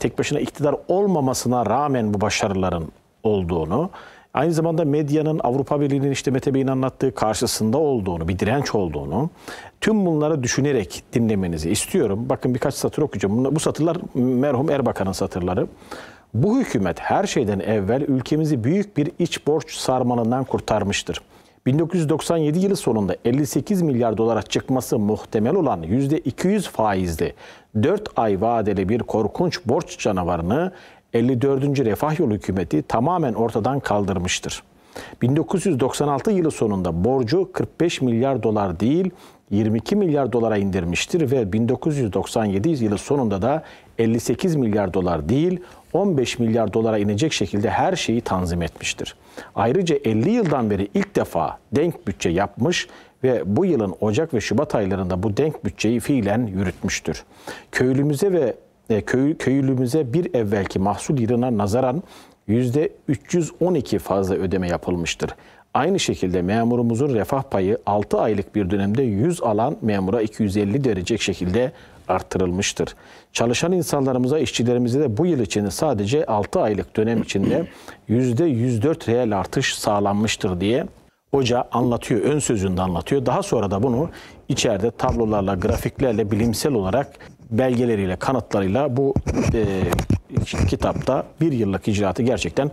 [0.00, 2.88] tek başına iktidar olmamasına rağmen bu başarıların
[3.22, 3.90] olduğunu,
[4.34, 9.30] aynı zamanda medyanın Avrupa Birliği'nin işte Mete Bey'in anlattığı karşısında olduğunu, bir direnç olduğunu,
[9.80, 12.26] tüm bunları düşünerek dinlemenizi istiyorum.
[12.28, 13.54] Bakın birkaç satır okuyacağım.
[13.54, 15.66] Bu satırlar merhum Erbakan'ın satırları.
[16.34, 21.20] Bu hükümet her şeyden evvel ülkemizi büyük bir iç borç sarmalından kurtarmıştır.
[21.66, 27.34] 1997 yılı sonunda 58 milyar dolara çıkması muhtemel olan %200 faizli
[27.82, 30.72] 4 ay vadeli bir korkunç borç canavarını
[31.12, 31.62] 54.
[31.78, 34.62] Refah Yolu hükümeti tamamen ortadan kaldırmıştır.
[35.22, 39.10] 1996 yılı sonunda borcu 45 milyar dolar değil
[39.50, 43.62] 22 milyar dolara indirmiştir ve 1997 yılı sonunda da
[43.98, 45.60] 58 milyar dolar değil
[45.94, 49.16] 15 milyar dolara inecek şekilde her şeyi tanzim etmiştir.
[49.54, 52.88] Ayrıca 50 yıldan beri ilk defa denk bütçe yapmış
[53.24, 57.24] ve bu yılın Ocak ve Şubat aylarında bu denk bütçeyi fiilen yürütmüştür.
[57.72, 58.54] Köylümüze ve
[58.90, 62.02] e, köy, köylümüze bir evvelki mahsul yılına nazaran
[62.48, 65.30] %312 fazla ödeme yapılmıştır.
[65.74, 71.72] Aynı şekilde memurumuzun refah payı 6 aylık bir dönemde 100 alan memura 250 derecek şekilde
[72.08, 72.94] arttırılmıştır.
[73.32, 77.66] Çalışan insanlarımıza, işçilerimize de bu yıl içinde sadece 6 aylık dönem içinde
[78.08, 80.86] %104 reel artış sağlanmıştır diye
[81.30, 83.26] hoca anlatıyor, ön sözünde anlatıyor.
[83.26, 84.10] Daha sonra da bunu
[84.48, 87.12] içeride tablolarla, grafiklerle, bilimsel olarak
[87.50, 89.14] belgeleriyle, kanıtlarıyla bu
[89.54, 89.64] e,
[90.68, 92.70] kitapta bir yıllık icraatı gerçekten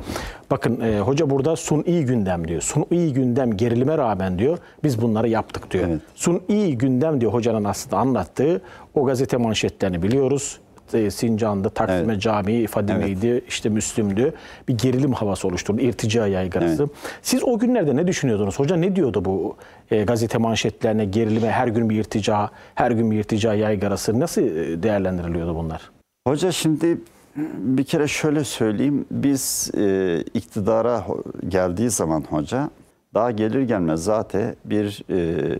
[0.52, 2.62] bakın e, hoca burada sun iyi gündem diyor.
[2.62, 5.88] Sun iyi gündem gerilime rağmen diyor biz bunları yaptık diyor.
[5.88, 6.02] Evet.
[6.16, 8.62] Sun iyi gündem diyor hocanın aslında anlattığı
[8.96, 10.60] o gazete manşetlerini biliyoruz.
[10.94, 12.22] E, Sincan'da Taksim'e evet.
[12.22, 13.44] Camii, Fadime'ydi, evet.
[13.48, 14.34] işte Müslüm'dü.
[14.68, 16.84] Bir gerilim havası oluşturdu, irtica yaygarası.
[16.84, 16.92] Evet.
[17.22, 18.60] Siz o günlerde ne düşünüyordunuz?
[18.60, 19.56] Hoca ne diyordu bu
[19.92, 24.20] e, gazete manşetlerine, gerilime, her gün bir irtica, her gün bir irtica yaygarası?
[24.20, 25.92] Nasıl e, değerlendiriliyordu bunlar?
[26.28, 26.98] Hoca şimdi
[27.36, 29.06] bir kere şöyle söyleyeyim.
[29.12, 31.06] Biz e, iktidara
[31.48, 32.70] geldiği zaman hoca
[33.14, 35.60] daha gelir gelmez zaten bir e,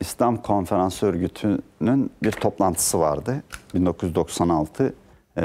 [0.00, 3.42] İslam Konferansı Örgütü'nün bir toplantısı vardı.
[3.74, 4.94] 1996
[5.38, 5.42] e,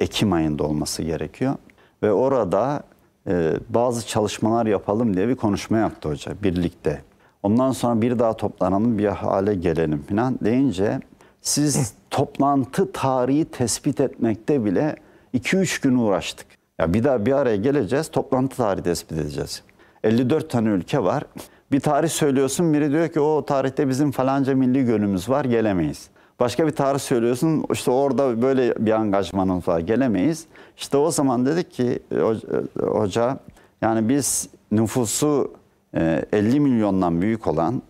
[0.00, 1.54] Ekim ayında olması gerekiyor.
[2.02, 2.82] Ve orada
[3.26, 7.02] e, bazı çalışmalar yapalım diye bir konuşma yaptı hoca birlikte.
[7.42, 11.00] Ondan sonra bir daha toplanalım bir hale gelelim falan deyince
[11.42, 14.96] siz toplantı tarihi tespit etmekte bile
[15.34, 16.46] 2-3 gün uğraştık.
[16.78, 19.62] Ya bir daha bir araya geleceğiz, toplantı tarihi tespit edeceğiz.
[20.04, 21.24] 54 tane ülke var.
[21.72, 26.08] Bir tarih söylüyorsun, biri diyor ki o tarihte bizim falanca milli gönlümüz var, gelemeyiz.
[26.40, 30.46] Başka bir tarih söylüyorsun, işte orada böyle bir angajmanımız var, gelemeyiz.
[30.76, 33.38] İşte o zaman dedik ki e, e, hoca,
[33.82, 35.52] yani biz nüfusu
[35.94, 37.82] 50 e, milyondan büyük olan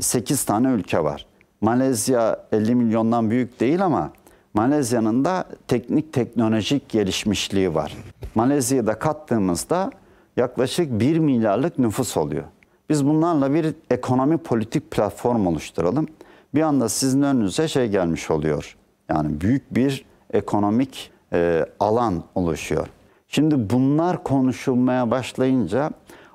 [0.00, 1.26] 8 tane ülke var.
[1.60, 4.12] Malezya 50 milyondan büyük değil ama
[4.54, 7.96] Malezya'nın da teknik teknolojik gelişmişliği var.
[8.34, 9.90] Malezya'da da kattığımızda
[10.36, 12.44] yaklaşık 1 milyarlık nüfus oluyor.
[12.88, 16.06] Biz bunlarla bir ekonomi politik platform oluşturalım.
[16.54, 18.76] Bir anda sizin önünüze şey gelmiş oluyor.
[19.08, 22.86] Yani büyük bir ekonomik e, alan oluşuyor.
[23.28, 25.90] Şimdi bunlar konuşulmaya başlayınca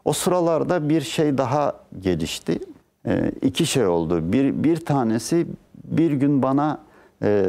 [0.06, 2.60] o sıralarda bir şey daha gelişti.
[3.08, 4.34] E, iki şey oldu.
[4.34, 5.47] Bir, bir tanesi
[5.84, 6.80] bir gün bana
[7.23, 7.43] e,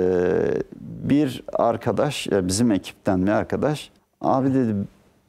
[0.81, 4.75] bir arkadaş, bizim ekipten bir arkadaş, abi dedi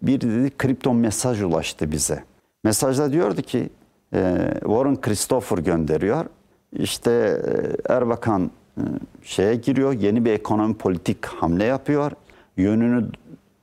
[0.01, 2.23] bir dedi kripto mesaj ulaştı bize.
[2.63, 3.69] Mesajda diyordu ki
[4.13, 6.25] e, Warren Christopher gönderiyor.
[6.73, 8.81] İşte e, Erbakan e,
[9.23, 12.11] şeye giriyor, yeni bir ekonomi politik hamle yapıyor.
[12.57, 13.05] Yönünü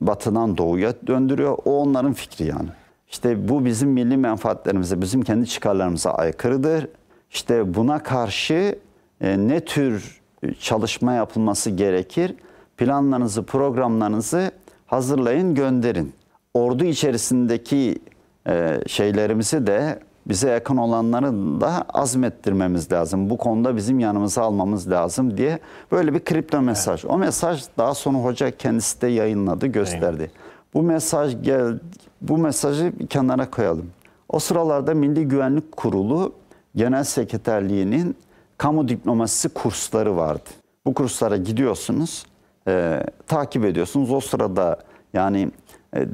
[0.01, 1.57] batıdan doğuya döndürüyor.
[1.65, 2.69] O onların fikri yani.
[3.07, 6.87] İşte bu bizim milli menfaatlerimize, bizim kendi çıkarlarımıza aykırıdır.
[7.31, 8.79] İşte buna karşı
[9.21, 10.21] e, ne tür
[10.53, 12.35] çalışma yapılması gerekir?
[12.77, 14.51] Planlarınızı, programlarınızı
[14.85, 16.13] hazırlayın, gönderin.
[16.53, 17.99] Ordu içerisindeki
[18.47, 23.29] e, şeylerimizi de bize yakın olanları da azmettirmemiz lazım.
[23.29, 25.59] Bu konuda bizim yanımıza almamız lazım diye
[25.91, 27.05] böyle bir kripto mesaj.
[27.05, 30.31] O mesaj daha sonra hoca kendisi de yayınladı, gösterdi.
[30.73, 31.79] Bu mesaj gel
[32.21, 33.91] bu mesajı bir kenara koyalım.
[34.29, 36.33] O sıralarda Milli Güvenlik Kurulu
[36.75, 38.15] Genel Sekreterliği'nin
[38.57, 40.49] kamu diplomasisi kursları vardı.
[40.85, 42.25] Bu kurslara gidiyorsunuz,
[42.67, 44.11] e, takip ediyorsunuz.
[44.11, 44.79] O sırada
[45.13, 45.51] yani
[45.95, 46.07] e,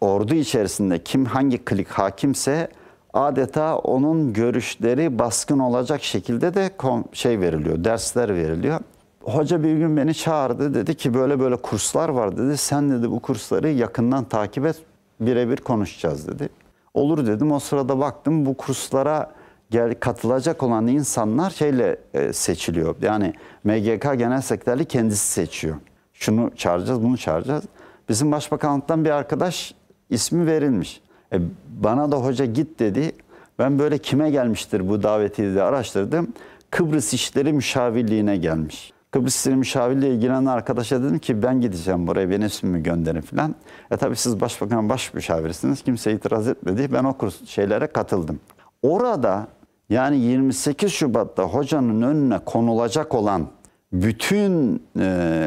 [0.00, 2.68] ordu içerisinde kim hangi klik hakimse
[3.14, 6.70] adeta onun görüşleri baskın olacak şekilde de
[7.12, 8.80] şey veriliyor, dersler veriliyor.
[9.22, 12.56] Hoca bir gün beni çağırdı dedi ki böyle böyle kurslar var dedi.
[12.56, 14.76] Sen dedi bu kursları yakından takip et
[15.20, 16.48] birebir konuşacağız dedi.
[16.94, 19.30] Olur dedim o sırada baktım bu kurslara
[19.70, 22.96] gel katılacak olan insanlar şeyle e, seçiliyor.
[23.02, 25.76] Yani MGK Genel Sekreterliği kendisi seçiyor.
[26.12, 27.64] Şunu çağıracağız, bunu çağıracağız.
[28.08, 29.74] Bizim başbakanlıktan bir arkadaş
[30.10, 31.00] ismi verilmiş.
[31.32, 33.12] E, bana da hoca git dedi.
[33.58, 36.32] Ben böyle kime gelmiştir bu daveti diye araştırdım.
[36.70, 38.92] Kıbrıs İşleri Müşavirliğine gelmiş.
[39.10, 43.54] Kıbrıs İşleri Müşavirliği ilgilenen arkadaşa dedim ki ben gideceğim buraya benim ismimi gönderin falan.
[43.90, 45.82] E tabii siz başbakan baş müşavirsiniz.
[45.82, 46.88] Kimse itiraz etmedi.
[46.92, 48.40] Ben o kurs şeylere katıldım.
[48.82, 49.48] Orada
[49.90, 53.46] yani 28 Şubat'ta hocanın önüne konulacak olan
[53.92, 55.46] bütün e,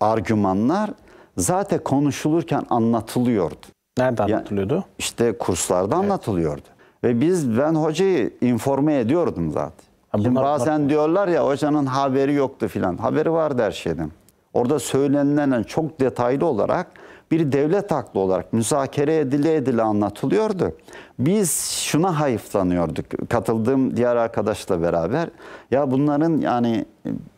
[0.00, 0.90] argümanlar
[1.36, 3.56] zaten konuşulurken anlatılıyordu.
[3.98, 4.84] Nerede Ya- anlatılıyordu?
[4.98, 6.62] İşte kurslarda anlatılıyordu.
[7.04, 9.86] Ve biz ben hocayı informe ediyordum zaten.
[10.08, 12.96] Ha, Şimdi bazen diyorlar ya hocanın haberi yoktu filan.
[12.96, 14.10] Haberi vardı her şeyden.
[14.52, 16.86] Orada söylenilen çok detaylı olarak
[17.30, 20.72] bir devlet aklı olarak müzakere edile edile anlatılıyordu.
[21.18, 23.06] Biz şuna hayıflanıyorduk.
[23.30, 25.28] Katıldığım diğer arkadaşla beraber.
[25.70, 26.84] Ya bunların yani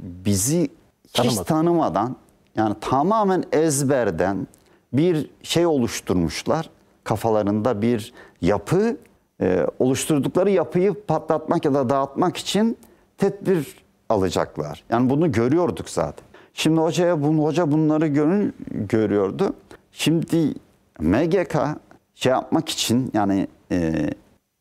[0.01, 0.63] bizi
[1.05, 1.45] hiç Tanımadı.
[1.45, 2.17] tanımadan
[2.57, 4.47] yani tamamen ezberden
[4.93, 6.71] bir şey oluşturmuşlar.
[7.05, 8.97] Kafalarında bir yapı
[9.41, 12.77] e, oluşturdukları yapıyı patlatmak ya da dağıtmak için
[13.19, 13.77] tedbir
[14.09, 14.85] alacaklar.
[14.91, 16.25] Yani bunu görüyorduk zaten.
[16.55, 19.55] Şimdi hocaya bunu hoca bunları görün, görüyordu.
[19.99, 20.55] Şimdi
[21.01, 21.57] MGK
[22.15, 24.11] şey yapmak için yani e,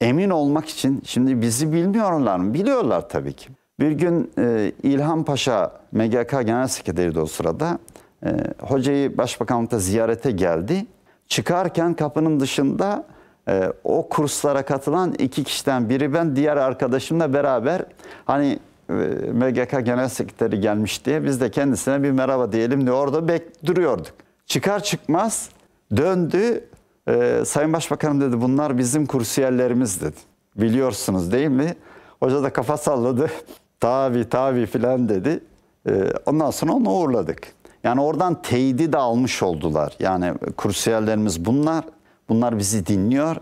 [0.01, 2.53] emin olmak için şimdi bizi bilmiyorlar mı?
[2.53, 3.49] Biliyorlar tabii ki.
[3.79, 7.79] Bir gün e, İlhan Paşa MGK Genel Sekreteriydi o sırada.
[8.25, 10.85] E, hocayı başbakanlıkta ziyarete geldi.
[11.27, 13.05] Çıkarken kapının dışında
[13.47, 17.81] e, o kurslara katılan iki kişiden biri ben, diğer arkadaşımla beraber
[18.25, 18.93] hani e,
[19.33, 24.26] MGK Genel Sekreteri gelmiş diye biz de kendisine bir merhaba diyelim diye orada bek duruyorduk.
[24.47, 25.49] Çıkar çıkmaz
[25.97, 26.69] döndü.
[27.07, 30.15] e, Sayın Başbakanım dedi bunlar bizim kursiyerlerimiz dedi.
[30.55, 31.75] Biliyorsunuz değil mi?
[32.19, 33.31] Hoca da kafa salladı.
[33.79, 35.39] Tabi tabi filan dedi.
[35.89, 37.53] E, ondan sonra onu uğurladık.
[37.83, 39.93] Yani oradan teyidi de almış oldular.
[39.99, 41.83] Yani kursiyerlerimiz bunlar.
[42.29, 43.35] Bunlar bizi dinliyor.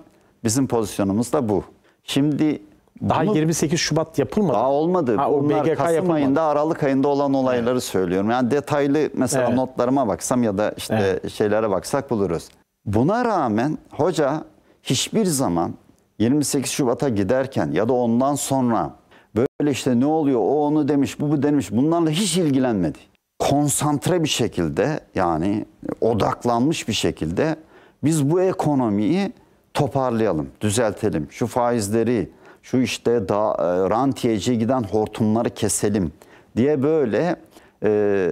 [0.43, 1.63] Bizim pozisyonumuz da bu.
[2.03, 2.61] Şimdi
[3.09, 4.53] Daha bunu- 28 Şubat yapılmadı.
[4.53, 5.15] daha olmadı.
[5.17, 6.15] Ha, o Bunlar BGK Kasım yapılmadı.
[6.17, 8.29] ayında, Aralık ayında olan olayları söylüyorum.
[8.29, 9.55] Yani detaylı mesela Evet.
[9.55, 12.49] notlarıma baksam ya da işte şeylere baksak buluruz.
[12.85, 14.43] Buna rağmen hoca
[14.83, 15.73] hiçbir zaman
[16.19, 18.89] 28 Şubat'a giderken ya da ondan sonra
[19.35, 22.97] böyle işte ne oluyor o onu demiş bu bu demiş bunlarla hiç ilgilenmedi.
[23.39, 25.65] Konsantre bir şekilde yani
[26.01, 27.55] odaklanmış bir şekilde
[28.03, 29.33] biz bu ekonomiyi
[29.73, 31.27] toparlayalım, düzeltelim.
[31.31, 32.29] Şu faizleri,
[32.65, 36.11] şu işte da, e, rantiyeciye giden hortumları keselim
[36.57, 37.35] diye böyle
[37.83, 38.31] e,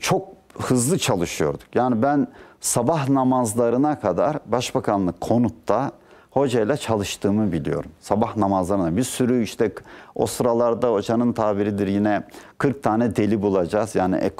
[0.00, 1.74] çok hızlı çalışıyorduk.
[1.74, 2.28] Yani ben
[2.60, 5.92] sabah namazlarına kadar başbakanlık konutta
[6.30, 7.90] hocayla çalıştığımı biliyorum.
[8.00, 9.72] Sabah namazlarına bir sürü işte
[10.14, 12.22] o sıralarda hocanın tabiridir yine
[12.58, 13.94] 40 tane deli bulacağız.
[13.94, 14.30] Yani e,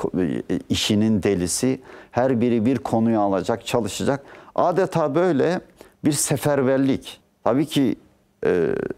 [0.69, 4.25] işinin delisi her biri bir konuyu alacak, çalışacak.
[4.55, 5.61] Adeta böyle
[6.05, 7.21] bir seferberlik.
[7.45, 7.97] Tabii ki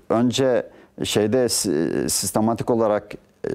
[0.09, 0.67] önce
[1.05, 3.49] şeyde si- sistematik olarak e,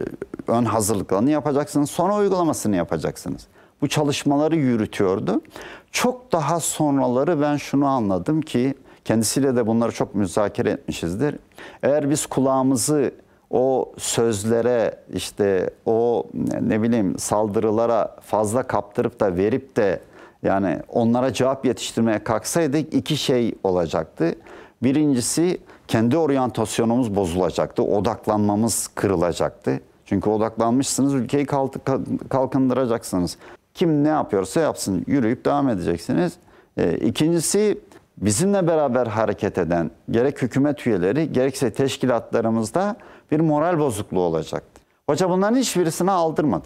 [0.48, 3.48] ön hazırlıklarını yapacaksınız, sonra uygulamasını yapacaksınız.
[3.82, 5.41] Bu çalışmaları yürütüyordu.
[5.91, 11.36] Çok daha sonraları ben şunu anladım ki kendisiyle de bunları çok müzakere etmişizdir.
[11.84, 13.12] Eğer biz kulağımızı
[13.52, 16.28] o sözlere işte o
[16.62, 20.00] ne bileyim saldırılara fazla kaptırıp da verip de
[20.43, 24.36] yani onlara cevap yetiştirmeye kalksaydık iki şey olacaktı.
[24.84, 27.84] Birincisi kendi oryantasyonumuz bozulacaktı.
[27.84, 29.80] Odaklanmamız kırılacaktı.
[30.06, 31.45] Çünkü odaklanmışsınız ülkeyi
[32.30, 33.38] kalkındıracaksınız.
[33.74, 36.34] Kim ne yapıyorsa yapsın yürüyüp devam edeceksiniz.
[36.78, 37.80] E, ikincisi
[38.17, 42.95] bizimle beraber hareket eden gerek hükümet üyeleri gerekse teşkilatlarımızda
[43.32, 44.82] bir moral bozukluğu olacaktı.
[45.10, 46.65] Hoca bunların hiçbirisini aldırmadı.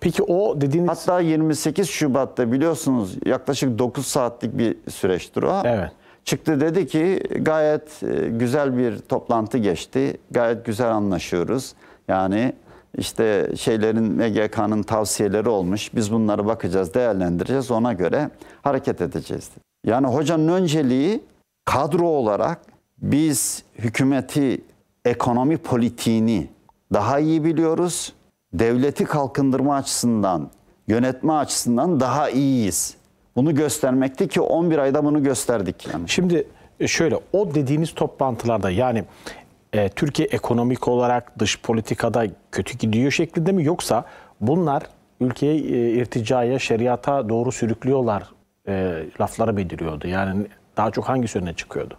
[0.00, 0.90] Peki o dediğiniz...
[0.90, 5.62] Hatta 28 Şubat'ta biliyorsunuz yaklaşık 9 saatlik bir süreçtir o.
[5.64, 5.92] Evet.
[6.28, 10.16] Çıktı dedi ki gayet e, güzel bir toplantı geçti.
[10.30, 11.74] Gayet güzel anlaşıyoruz.
[12.08, 12.52] Yani
[12.98, 15.94] işte şeylerin MGK'nın tavsiyeleri olmuş.
[15.94, 17.70] Biz bunları bakacağız, değerlendireceğiz.
[17.70, 18.30] Ona göre
[18.62, 19.50] hareket edeceğiz.
[19.84, 21.24] Yani hocanın önceliği
[21.64, 22.60] kadro olarak
[22.98, 24.60] biz hükümeti,
[25.04, 26.48] ekonomi politiğini
[26.92, 28.12] daha iyi biliyoruz.
[28.52, 30.50] Devleti kalkındırma açısından,
[30.88, 32.97] yönetme açısından daha iyiyiz.
[33.38, 36.08] Bunu göstermekti ki 11 ayda bunu gösterdik yani.
[36.08, 36.46] Şimdi
[36.80, 39.04] e, şöyle o dediğiniz toplantılarda yani
[39.72, 44.04] e, Türkiye ekonomik olarak dış politikada kötü gidiyor şeklinde mi yoksa
[44.40, 44.82] bunlar
[45.20, 48.22] ülkeyi e, irticaya, şeriata doğru sürüklüyorlar
[48.68, 50.08] e, lafları bildiriyordu.
[50.08, 50.46] Yani
[50.76, 51.98] daha çok hangi önüne çıkıyordu?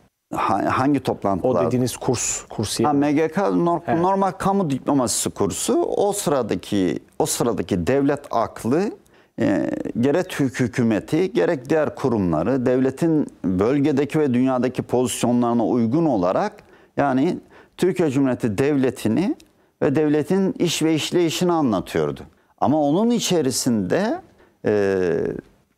[0.69, 1.61] hangi toplantılar?
[1.61, 2.87] O dediğiniz kurs, kursiye.
[2.87, 3.99] Ha, MGK nor- evet.
[3.99, 8.91] normal kamu diplomasisi kursu o sıradaki o sıradaki devlet aklı
[9.39, 16.53] e, gerek Türk hükümeti gerek diğer kurumları devletin bölgedeki ve dünyadaki pozisyonlarına uygun olarak
[16.97, 17.37] yani
[17.77, 19.35] Türkiye Cumhuriyeti devletini
[19.81, 22.21] ve devletin iş ve işleyişini anlatıyordu.
[22.57, 24.21] Ama onun içerisinde
[24.65, 25.13] e,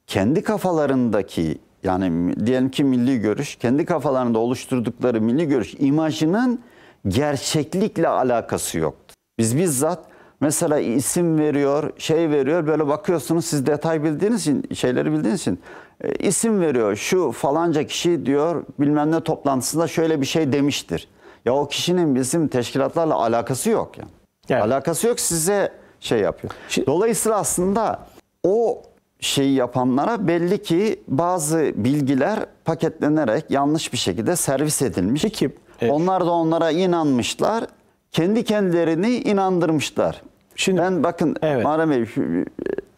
[0.08, 6.60] kendi kafalarındaki yani diyelim ki milli görüş kendi kafalarında oluşturdukları milli görüş imajının
[7.08, 9.15] gerçeklikle alakası yoktu.
[9.38, 10.11] Biz bizzat
[10.41, 15.60] mesela isim veriyor, şey veriyor böyle bakıyorsunuz siz detay bildiğiniz için, şeyleri bildiğiniz için
[16.04, 16.95] e, isim veriyor.
[16.95, 21.08] Şu falanca kişi diyor bilmem ne toplantısında şöyle bir şey demiştir.
[21.45, 24.10] Ya o kişinin bizim teşkilatlarla alakası yok yani.
[24.49, 24.63] Evet.
[24.63, 26.54] Alakası yok size şey yapıyor.
[26.88, 27.99] Dolayısıyla aslında
[28.43, 28.82] o
[29.19, 35.21] şeyi yapanlara belli ki bazı bilgiler paketlenerek yanlış bir şekilde servis edilmiş.
[35.21, 35.49] Peki,
[35.82, 37.63] e, Onlar da onlara inanmışlar.
[38.12, 40.21] Kendi kendilerini inandırmışlar.
[40.62, 41.63] Şimdi ben bakın evet.
[41.63, 42.06] Muharrem Bey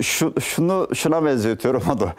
[0.02, 2.14] şu, şunu şuna benzetiyorum o da.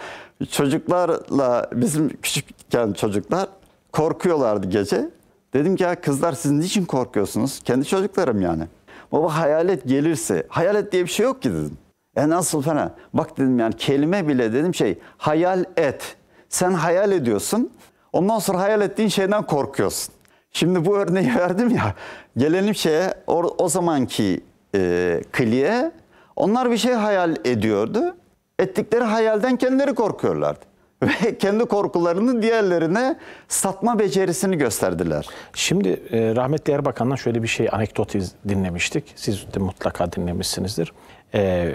[0.51, 3.49] Çocuklarla bizim küçükken çocuklar
[3.93, 5.11] korkuyorlardı gece.
[5.55, 7.61] Dedim ki ya kızlar siz niçin korkuyorsunuz?
[7.65, 8.65] Kendi çocuklarım yani.
[9.13, 11.79] Baba hayalet gelirse, hayalet diye bir şey yok ki dedim.
[12.17, 12.93] E nasıl falan.
[13.15, 16.17] Bak dedim yani kelime bile dedim şey hayal et.
[16.49, 17.71] Sen hayal ediyorsun.
[18.13, 20.15] Ondan sonra hayal ettiğin şeyden korkuyorsun.
[20.51, 21.95] Şimdi bu örneği verdim ya.
[22.37, 24.41] Gelelim şeye o, o zamanki
[24.75, 25.93] e, kliye.
[26.37, 28.17] Onlar bir şey hayal ediyordu.
[28.59, 30.61] Ettikleri hayalden kendileri korkuyorlardı.
[31.03, 33.17] Ve kendi korkularını diğerlerine
[33.49, 35.27] satma becerisini gösterdiler.
[35.55, 38.15] Şimdi e, rahmetli Erbakan'dan şöyle bir şey anekdot
[38.49, 39.13] dinlemiştik.
[39.17, 40.93] Siz de mutlaka dinlemişsinizdir.
[41.35, 41.73] E,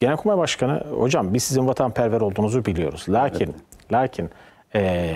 [0.00, 3.06] Genelkurmay Başkanı hocam biz sizin vatanperver olduğunuzu biliyoruz.
[3.08, 3.92] Lakin evet.
[3.92, 4.30] lakin
[4.74, 5.14] e,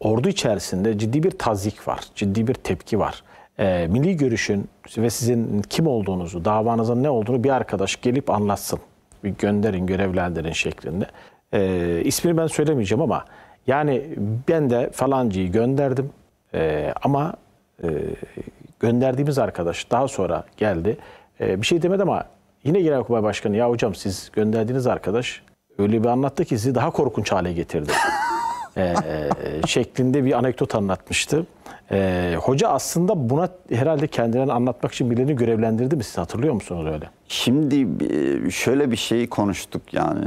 [0.00, 2.00] ordu içerisinde ciddi bir tazik var.
[2.14, 3.22] Ciddi bir tepki var.
[3.58, 8.78] E, milli görüşün ve sizin kim olduğunuzu, davanızın ne olduğunu bir arkadaş gelip anlatsın.
[9.24, 11.06] Bir gönderin, görevlendirin şeklinde.
[11.52, 13.24] E, ismini ben söylemeyeceğim ama
[13.66, 14.02] yani
[14.48, 16.10] ben de falancıyı gönderdim.
[16.54, 17.34] E, ama
[17.82, 17.88] e,
[18.80, 20.96] gönderdiğimiz arkadaş daha sonra geldi.
[21.40, 22.24] E, bir şey demedi ama
[22.64, 25.42] Yine Genelkurmay Başkanı ya hocam siz gönderdiğiniz arkadaş
[25.78, 27.92] öyle bir anlattı ki sizi daha korkunç hale getirdi.
[28.76, 28.96] Ee,
[29.66, 31.46] şeklinde bir anekdot anlatmıştı.
[31.90, 36.04] Ee, hoca aslında buna herhalde kendilerini anlatmak için birilerini görevlendirdi mi?
[36.04, 37.10] Siz hatırlıyor musunuz öyle?
[37.28, 37.86] Şimdi
[38.52, 40.24] şöyle bir şeyi konuştuk yani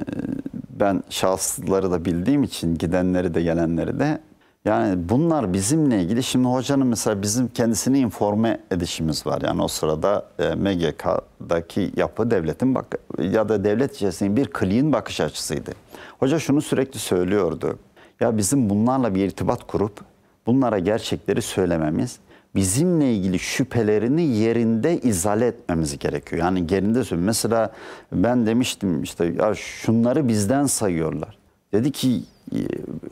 [0.69, 4.19] ben şahısları da bildiğim için gidenleri de gelenleri de
[4.65, 9.41] yani bunlar bizimle ilgili şimdi hocanın mesela bizim kendisini informe edişimiz var.
[9.41, 12.85] Yani o sırada e, MGK'daki yapı devletin bak
[13.19, 15.71] ya da devlet içerisinde bir kliğin bakış açısıydı.
[16.19, 17.79] Hoca şunu sürekli söylüyordu.
[18.19, 19.99] Ya bizim bunlarla bir irtibat kurup
[20.45, 22.19] bunlara gerçekleri söylememiz
[22.55, 26.41] bizimle ilgili şüphelerini yerinde izale etmemiz gerekiyor.
[26.41, 27.25] Yani gerinde söylüyorum.
[27.25, 27.71] Mesela
[28.11, 31.37] ben demiştim işte ya şunları bizden sayıyorlar.
[31.73, 32.23] Dedi ki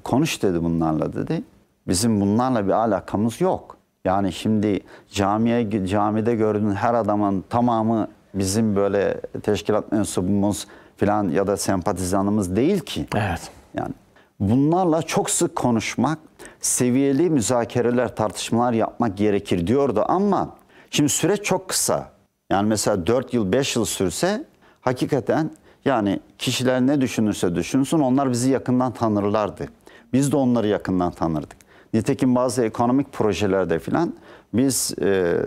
[0.03, 1.43] konuş dedi bunlarla dedi.
[1.87, 3.77] Bizim bunlarla bir alakamız yok.
[4.05, 4.79] Yani şimdi
[5.11, 12.79] camiye camide gördüğün her adamın tamamı bizim böyle teşkilat mensubumuz falan ya da sempatizanımız değil
[12.79, 13.05] ki.
[13.15, 13.51] Evet.
[13.73, 13.93] Yani
[14.39, 16.19] bunlarla çok sık konuşmak,
[16.59, 20.55] seviyeli müzakereler, tartışmalar yapmak gerekir diyordu ama
[20.95, 22.11] Şimdi süreç çok kısa.
[22.51, 24.45] Yani mesela 4 yıl 5 yıl sürse
[24.81, 25.51] hakikaten
[25.85, 29.67] yani kişiler ne düşünürse düşünsün onlar bizi yakından tanırlardı.
[30.13, 31.57] Biz de onları yakından tanırdık.
[31.93, 34.13] Nitekim bazı ekonomik projelerde filan
[34.53, 35.37] biz e,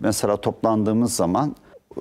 [0.00, 1.56] mesela toplandığımız zaman
[1.96, 2.00] e,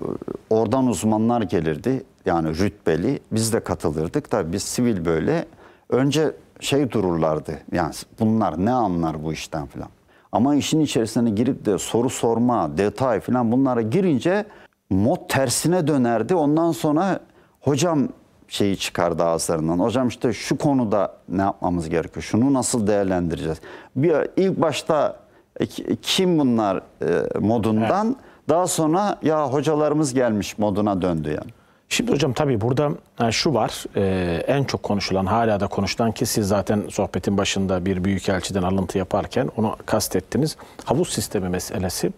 [0.49, 2.03] oradan uzmanlar gelirdi.
[2.25, 4.31] Yani rütbeli biz de katılırdık.
[4.31, 5.45] Tabii biz sivil böyle
[5.89, 7.59] önce şey dururlardı.
[7.71, 9.89] Yani bunlar ne anlar bu işten filan.
[10.31, 14.45] Ama işin içerisine girip de soru sorma, detay falan bunlara girince
[14.89, 16.35] mod tersine dönerdi.
[16.35, 17.19] Ondan sonra
[17.61, 18.09] hocam
[18.47, 19.79] şeyi çıkardı ağızlarından.
[19.79, 22.23] Hocam işte şu konuda ne yapmamız gerekiyor?
[22.23, 23.57] Şunu nasıl değerlendireceğiz?
[23.95, 25.19] Bir ilk başta
[25.59, 25.65] e,
[26.01, 28.15] kim bunlar e, modundan
[28.49, 31.51] daha sonra ya hocalarımız gelmiş moduna döndü yani.
[31.95, 36.25] Şimdi hocam tabii burada yani şu var e, en çok konuşulan hala da konuşulan ki
[36.25, 40.57] siz zaten sohbetin başında bir büyükelçiden alıntı yaparken onu kastettiniz.
[40.85, 42.11] Havuz sistemi meselesi.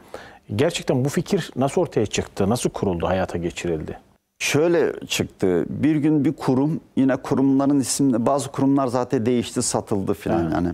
[0.56, 2.50] Gerçekten bu fikir nasıl ortaya çıktı?
[2.50, 4.00] Nasıl kuruldu, hayata geçirildi?
[4.40, 5.66] Şöyle çıktı.
[5.70, 10.54] Bir gün bir kurum yine kurumların isimleri bazı kurumlar zaten değişti, satıldı filan evet.
[10.54, 10.70] yani.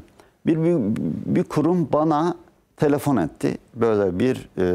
[0.45, 0.77] Bir, bir
[1.35, 2.35] bir kurum bana
[2.77, 3.57] telefon etti.
[3.75, 4.65] Böyle bir e,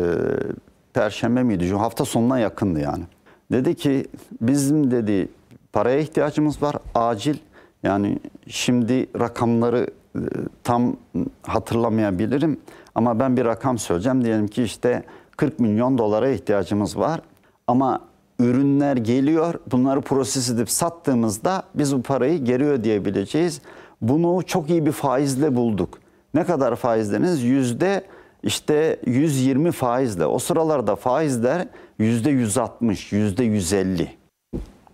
[0.95, 1.73] perşembe miydi?
[1.73, 3.05] Hafta sonuna yakındı yani.
[3.53, 4.07] Dedi ki
[4.41, 5.29] bizim dedi
[5.73, 7.37] paraya ihtiyacımız var acil.
[7.83, 9.87] Yani şimdi rakamları
[10.17, 10.21] e,
[10.65, 10.97] tam
[11.43, 12.61] hatırlamayabilirim
[12.95, 14.25] ama ben bir rakam söyleyeceğim.
[14.25, 15.03] Diyelim ki işte
[15.37, 17.21] 40 milyon dolara ihtiyacımız var
[17.67, 18.01] ama
[18.39, 19.55] ürünler geliyor.
[19.71, 23.61] Bunları proses edip sattığımızda biz bu parayı geri ödeyebileceğiz.
[24.01, 25.99] Bunu çok iyi bir faizle bulduk.
[26.35, 27.43] Ne kadar faizleriniz?
[27.43, 28.05] Yüzde
[28.43, 30.27] işte 120 faizle.
[30.27, 31.69] O sıralarda faizler
[31.99, 34.19] yüzde 160, yüzde 150.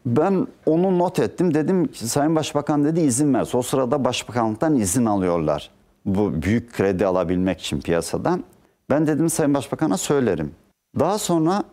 [0.07, 1.55] Ben onu not ettim.
[1.55, 3.51] Dedim ki Sayın Başbakan dedi izin ver.
[3.55, 5.70] O sırada başbakanlıktan izin alıyorlar.
[6.05, 8.45] Bu büyük kredi alabilmek için piyasadan.
[8.90, 10.53] Ben dedim Sayın Başbakan'a söylerim.
[10.99, 11.64] Daha sonra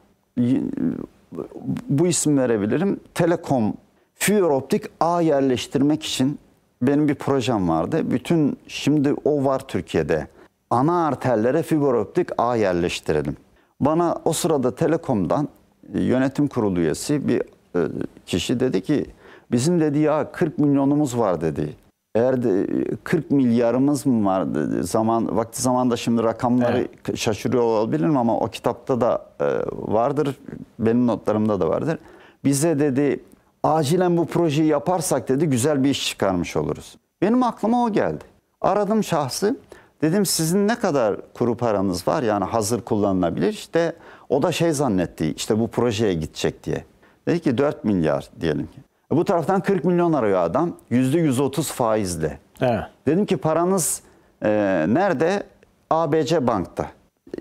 [1.89, 2.99] bu isim verebilirim.
[3.13, 3.73] Telekom
[4.13, 6.39] fiber optik ağ yerleştirmek için
[6.81, 8.11] benim bir projem vardı.
[8.11, 10.27] Bütün şimdi o var Türkiye'de.
[10.71, 13.37] Ana arterlere fiber optik ağ yerleştirelim.
[13.79, 15.49] Bana o sırada Telekom'dan
[15.93, 17.41] e, yönetim kurulu üyesi bir
[17.75, 17.87] e,
[18.25, 19.05] kişi dedi ki
[19.51, 21.75] bizim dedi ya 40 milyonumuz var dedi.
[22.15, 22.67] Eğer de
[23.03, 24.83] 40 milyarımız mı var dedi.
[24.83, 27.17] Zaman vakti zamanda şimdi rakamları evet.
[27.17, 30.39] şaşırıyor olabilirim ama o kitapta da e, vardır.
[30.79, 31.97] Benim notlarımda da vardır.
[32.43, 33.23] Bize dedi
[33.63, 36.95] acilen bu projeyi yaparsak dedi güzel bir iş çıkarmış oluruz.
[37.21, 38.23] Benim aklıma o geldi.
[38.61, 39.55] Aradım şahsı.
[40.01, 43.49] Dedim sizin ne kadar kuru paranız var yani hazır kullanılabilir.
[43.53, 43.93] İşte
[44.29, 46.85] o da şey zannetti işte bu projeye gidecek diye.
[47.27, 48.79] Dedi ki 4 milyar diyelim ki.
[49.11, 50.77] E, bu taraftan 40 milyon arıyor adam.
[50.91, 52.39] %130 faizle.
[52.61, 52.83] Evet.
[53.07, 54.01] Dedim ki paranız
[54.43, 54.49] e,
[54.87, 55.43] nerede?
[55.89, 56.85] ABC Bank'ta.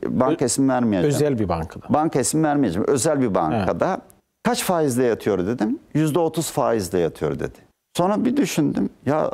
[0.07, 1.15] Banka isim vermeyeceğim.
[1.15, 1.87] Özel bir bankada.
[1.89, 2.89] Banka isim vermeyeceğim.
[2.89, 3.89] Özel bir bankada.
[3.89, 4.01] Evet.
[4.43, 5.79] Kaç faizle yatıyor dedim.
[5.95, 7.59] %30 faizle yatıyor dedi.
[7.97, 8.91] Sonra bir düşündüm.
[9.07, 9.31] Ya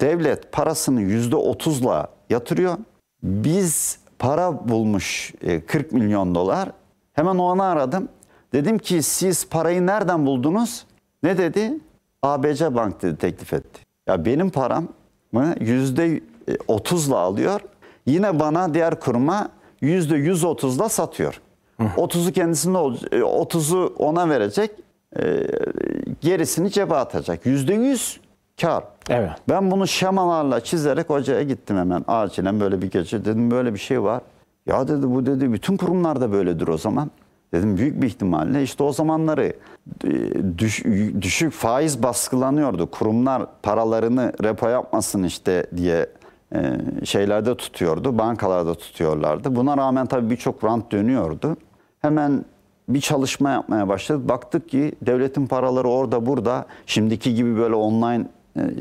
[0.00, 2.78] devlet parasını %30'la yatırıyor.
[3.22, 5.32] Biz para bulmuş
[5.66, 6.72] 40 e, milyon dolar.
[7.12, 8.08] Hemen onu aradım.
[8.52, 10.86] Dedim ki siz parayı nereden buldunuz?
[11.22, 11.78] Ne dedi?
[12.22, 13.80] ABC Bank dedi teklif etti.
[14.06, 14.88] Ya benim param
[15.60, 16.20] yüzde
[16.68, 17.60] otuzla alıyor.
[18.06, 19.48] Yine bana diğer kuruma
[19.80, 21.40] yüzde yüz otuzla satıyor.
[21.96, 22.78] Otuzu kendisinde,
[23.24, 24.70] otuzu ona verecek,
[25.20, 25.46] e,
[26.20, 27.46] gerisini cebe atacak.
[27.46, 28.20] Yüzde yüz
[28.60, 28.84] kar.
[29.10, 29.30] Evet.
[29.48, 33.24] Ben bunu şemalarla çizerek hocaya gittim hemen acilen böyle bir gece.
[33.24, 34.22] Dedim böyle bir şey var.
[34.66, 37.10] Ya dedi bu dedi bütün kurumlarda böyledir o zaman.
[37.52, 39.52] Dedim büyük bir ihtimalle işte o zamanları
[40.04, 40.84] e, düş,
[41.20, 42.90] düşük faiz baskılanıyordu.
[42.90, 46.06] Kurumlar paralarını repo yapmasın işte diye
[46.54, 48.18] e, şeylerde tutuyordu.
[48.18, 49.56] Bankalarda tutuyorlardı.
[49.56, 51.56] Buna rağmen tabii birçok rant dönüyordu.
[52.00, 52.44] Hemen
[52.88, 54.28] bir çalışma yapmaya başladık.
[54.28, 56.66] Baktık ki devletin paraları orada burada.
[56.86, 58.26] Şimdiki gibi böyle online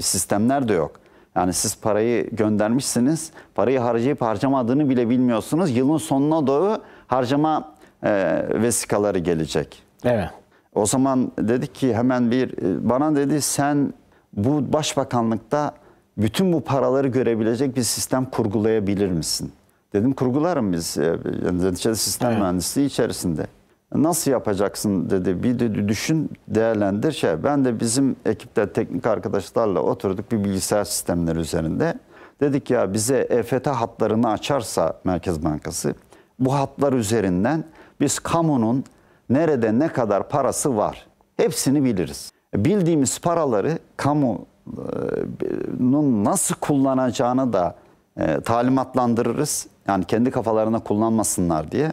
[0.01, 0.91] sistemler de yok.
[1.36, 5.78] Yani siz parayı göndermişsiniz, parayı harcayıp harcamadığını bile bilmiyorsunuz.
[5.78, 9.84] Yılın sonuna doğru harcama e, vesikaları gelecek.
[10.03, 10.30] Evet.
[10.76, 13.93] O zaman dedik ki hemen bir e, bana dedi sen
[14.34, 15.72] bu başbakanlıkta
[16.17, 19.51] bütün bu paraları görebilecek bir sistem kurgulayabilir misin?
[19.93, 20.97] Dedim kurgularım biz.
[20.97, 22.39] E, yani sistem evet.
[22.39, 23.47] mühendisliği içerisinde.
[23.95, 25.43] Nasıl yapacaksın dedi.
[25.43, 27.43] Bir de düşün, değerlendir şey.
[27.43, 31.93] Ben de bizim ekipte teknik arkadaşlarla oturduk bir bilgisayar sistemleri üzerinde.
[32.41, 35.95] Dedik ya bize EFT hatlarını açarsa Merkez Bankası
[36.39, 37.63] bu hatlar üzerinden
[37.99, 38.83] biz kamunun
[39.29, 42.31] nerede ne kadar parası var hepsini biliriz.
[42.55, 44.45] Bildiğimiz paraları kamunun
[46.25, 47.75] nasıl kullanacağını da
[48.17, 49.67] e, talimatlandırırız.
[49.87, 51.91] Yani kendi kafalarına kullanmasınlar diye.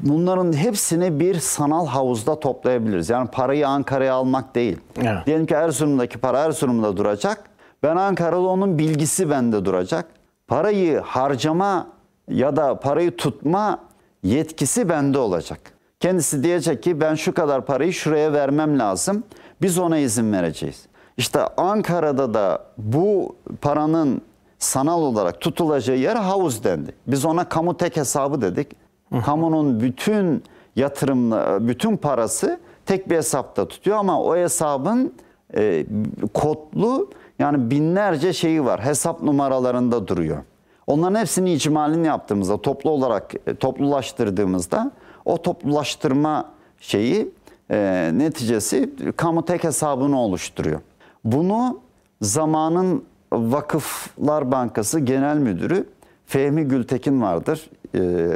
[0.00, 3.10] Bunların hepsini bir sanal havuzda toplayabiliriz.
[3.10, 4.78] Yani parayı Ankara'ya almak değil.
[4.98, 5.26] Evet.
[5.26, 7.44] Diyelim ki Erzurum'daki para Erzurum'da duracak.
[7.82, 10.06] Ben Ankara'da onun bilgisi bende duracak.
[10.48, 11.86] Parayı harcama
[12.28, 13.78] ya da parayı tutma
[14.22, 15.60] yetkisi bende olacak.
[16.00, 19.24] Kendisi diyecek ki ben şu kadar parayı şuraya vermem lazım.
[19.62, 20.86] Biz ona izin vereceğiz.
[21.16, 24.22] İşte Ankara'da da bu paranın
[24.58, 26.94] sanal olarak tutulacağı yer havuz dendi.
[27.06, 28.79] Biz ona kamu tek hesabı dedik.
[29.24, 30.42] Kamunun bütün
[30.76, 35.12] yatırımla bütün parası tek bir hesapta tutuyor ama o hesabın
[35.56, 35.86] e,
[36.34, 38.84] kodlu yani binlerce şeyi var.
[38.84, 40.38] Hesap numaralarında duruyor.
[40.86, 44.90] Onların hepsini icmalini yaptığımızda, toplu olarak e, toplulaştırdığımızda
[45.24, 46.48] o toplulaştırma
[46.80, 47.30] şeyi
[47.70, 50.80] e, neticesi kamu tek hesabını oluşturuyor.
[51.24, 51.80] Bunu
[52.22, 55.86] zamanın Vakıflar Bankası Genel Müdürü
[56.26, 57.70] Fehmi Gültekin vardır.
[57.94, 58.30] E,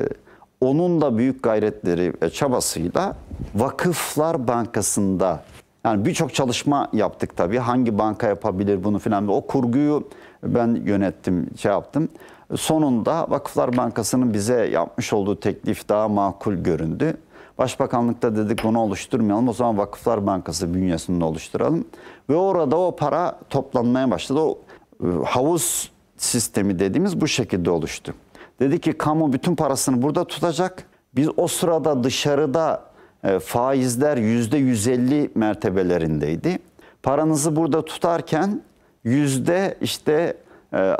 [0.64, 3.16] onun da büyük gayretleri ve çabasıyla
[3.54, 5.42] Vakıflar Bankası'nda
[5.84, 7.58] yani birçok çalışma yaptık tabii.
[7.58, 9.28] Hangi banka yapabilir bunu filan.
[9.28, 10.08] O kurguyu
[10.42, 12.08] ben yönettim, şey yaptım.
[12.56, 17.16] Sonunda Vakıflar Bankası'nın bize yapmış olduğu teklif daha makul göründü.
[17.58, 19.48] Başbakanlıkta dedik bunu oluşturmayalım.
[19.48, 21.84] O zaman Vakıflar Bankası bünyesinde oluşturalım.
[22.30, 24.40] Ve orada o para toplanmaya başladı.
[24.40, 24.58] O
[25.02, 28.14] e, havuz sistemi dediğimiz bu şekilde oluştu.
[28.60, 30.86] Dedi ki kamu bütün parasını burada tutacak.
[31.16, 32.82] Biz o sırada dışarıda
[33.24, 36.58] e, faizler yüzde 150 mertebelerindeydi.
[37.02, 38.62] Paranızı burada tutarken
[39.04, 40.36] yüzde işte
[40.74, 40.96] e,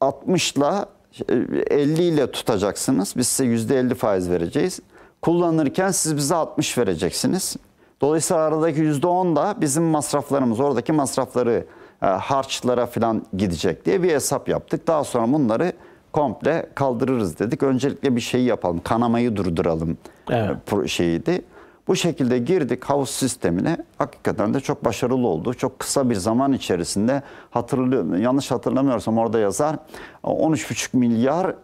[0.00, 0.84] 60 ile
[1.70, 3.14] 50 ile tutacaksınız.
[3.16, 4.80] Biz size yüzde 50 faiz vereceğiz.
[5.22, 7.56] Kullanırken siz bize 60 vereceksiniz.
[8.00, 11.66] Dolayısıyla aradaki yüzde 10 da bizim masraflarımız, oradaki masrafları
[12.02, 14.86] e, harçlara falan gidecek diye bir hesap yaptık.
[14.86, 15.72] Daha sonra bunları
[16.12, 17.62] komple kaldırırız dedik.
[17.62, 19.98] Öncelikle bir şey yapalım, kanamayı durduralım
[20.30, 20.56] Evet.
[20.84, 21.42] e, şeyiydi.
[21.88, 23.76] Bu şekilde girdik havuz sistemine.
[23.98, 25.54] Hakikaten de çok başarılı oldu.
[25.54, 29.76] Çok kısa bir zaman içerisinde hatırlıyorum, yanlış hatırlamıyorsam orada yazar
[30.24, 31.54] 13,5 milyar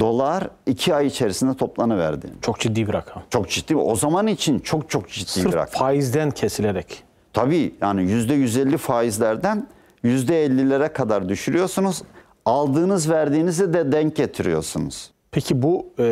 [0.00, 2.26] dolar iki ay içerisinde toplanıverdi.
[2.42, 3.22] Çok ciddi bir rakam.
[3.30, 3.76] Çok ciddi.
[3.76, 5.80] O zaman için çok çok ciddi bir Sırf rakam.
[5.80, 7.02] faizden kesilerek.
[7.32, 9.66] Tabii yani yüzde 150 faizlerden
[10.02, 12.02] yüzde 50'lere kadar düşürüyorsunuz.
[12.44, 15.10] Aldığınız verdiğinizi de denk getiriyorsunuz.
[15.30, 16.04] Peki bu e,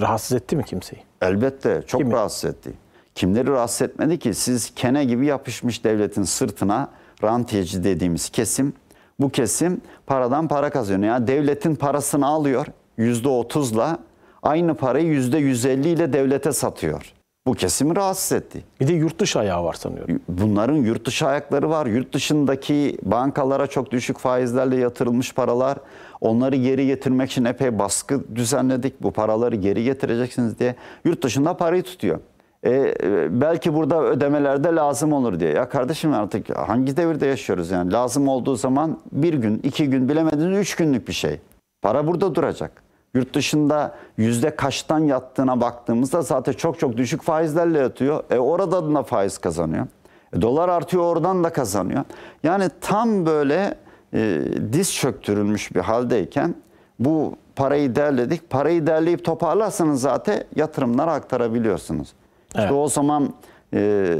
[0.00, 1.02] rahatsız etti mi kimseyi?
[1.22, 2.12] Elbette çok Kimi?
[2.12, 2.70] rahatsız etti.
[3.14, 4.34] Kimleri rahatsız etmedi ki?
[4.34, 6.88] Siz kene gibi yapışmış devletin sırtına
[7.22, 8.72] rantiyeci dediğimiz kesim.
[9.20, 11.12] Bu kesim paradan para kazanıyor.
[11.12, 13.98] Yani devletin parasını alıyor yüzde otuzla
[14.42, 17.12] aynı parayı yüzde 150 ile devlete satıyor.
[17.48, 18.64] Bu kesimi rahatsız etti.
[18.80, 20.20] Bir de yurt dışı ayağı var sanıyorum.
[20.28, 21.86] Bunların yurt dışı ayakları var.
[21.86, 25.78] Yurt dışındaki bankalara çok düşük faizlerle yatırılmış paralar.
[26.20, 29.02] Onları geri getirmek için epey baskı düzenledik.
[29.02, 30.74] Bu paraları geri getireceksiniz diye.
[31.04, 32.18] Yurt dışında parayı tutuyor.
[32.62, 35.50] E, e, belki burada ödemelerde lazım olur diye.
[35.50, 37.92] Ya kardeşim artık hangi devirde yaşıyoruz yani?
[37.92, 41.40] Lazım olduğu zaman bir gün, iki gün bilemediniz üç günlük bir şey.
[41.82, 42.87] Para burada duracak.
[43.18, 48.24] Yurt dışında yüzde kaçtan yattığına baktığımızda zaten çok çok düşük faizlerle yatıyor.
[48.30, 49.86] E orada da faiz kazanıyor.
[50.32, 52.04] E, dolar artıyor oradan da kazanıyor.
[52.42, 53.74] Yani tam böyle
[54.14, 54.40] e,
[54.72, 56.54] diz çöktürülmüş bir haldeyken
[56.98, 58.50] bu parayı derledik.
[58.50, 62.12] Parayı derleyip toparlarsanız zaten yatırımlara aktarabiliyorsunuz.
[62.54, 62.64] Evet.
[62.64, 63.34] İşte o zaman
[63.74, 64.14] e,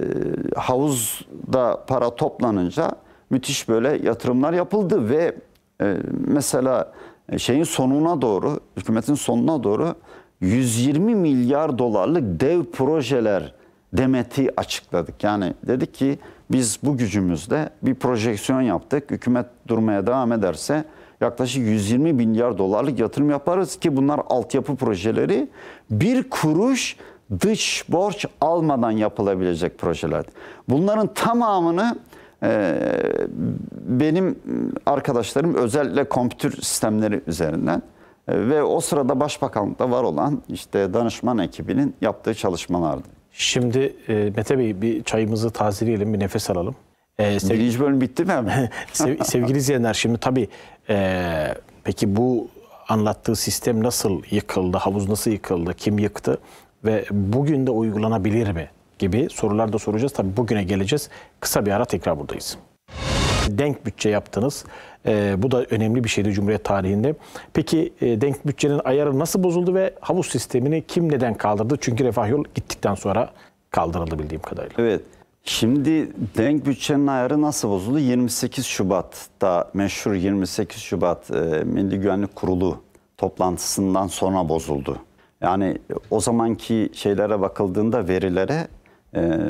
[0.56, 2.92] havuzda para toplanınca
[3.30, 5.36] müthiş böyle yatırımlar yapıldı ve
[5.80, 5.96] e,
[6.26, 6.92] mesela
[7.36, 9.94] şeyin sonuna doğru, hükümetin sonuna doğru
[10.40, 13.54] 120 milyar dolarlık dev projeler
[13.92, 15.24] demeti açıkladık.
[15.24, 16.18] Yani dedik ki
[16.50, 19.10] biz bu gücümüzle bir projeksiyon yaptık.
[19.10, 20.84] Hükümet durmaya devam ederse
[21.20, 25.48] yaklaşık 120 milyar dolarlık yatırım yaparız ki bunlar altyapı projeleri
[25.90, 26.96] bir kuruş
[27.40, 30.24] dış borç almadan yapılabilecek projeler.
[30.68, 32.07] Bunların tamamını e,
[33.88, 34.36] benim
[34.86, 37.82] arkadaşlarım özellikle kompütür sistemleri üzerinden
[38.28, 43.08] e, ve o sırada başbakanlıkta var olan işte danışman ekibinin yaptığı çalışmalardı.
[43.32, 46.74] Şimdi e, Mete Bey bir çayımızı tazeleyelim, bir nefes alalım.
[47.18, 48.70] E, sevgili, Birinci bölüm bitti mi hemen?
[48.92, 50.48] sev- sevgili izleyenler şimdi tabii
[50.88, 52.48] e, peki bu
[52.88, 56.38] anlattığı sistem nasıl yıkıldı, havuz nasıl yıkıldı, kim yıktı
[56.84, 58.68] ve bugün de uygulanabilir mi
[58.98, 60.12] gibi sorular da soracağız.
[60.12, 61.08] Tabii bugüne geleceğiz.
[61.40, 62.58] Kısa bir ara tekrar buradayız.
[63.48, 64.64] Denk bütçe yaptınız.
[65.06, 67.14] E, bu da önemli bir şeydi Cumhuriyet tarihinde.
[67.52, 71.76] Peki e, denk bütçenin ayarı nasıl bozuldu ve havuz sistemini kim neden kaldırdı?
[71.80, 73.30] Çünkü Refah Yol gittikten sonra
[73.70, 74.74] kaldırıldı bildiğim kadarıyla.
[74.78, 75.00] Evet.
[75.44, 77.98] Şimdi denk bütçenin ayarı nasıl bozuldu?
[77.98, 81.34] 28 Şubat'ta meşhur 28 Şubat e,
[81.64, 82.82] Milli Güvenlik Kurulu
[83.16, 84.98] toplantısından sonra bozuldu.
[85.40, 85.78] Yani
[86.10, 88.68] o zamanki şeylere bakıldığında verilere
[89.14, 89.40] e,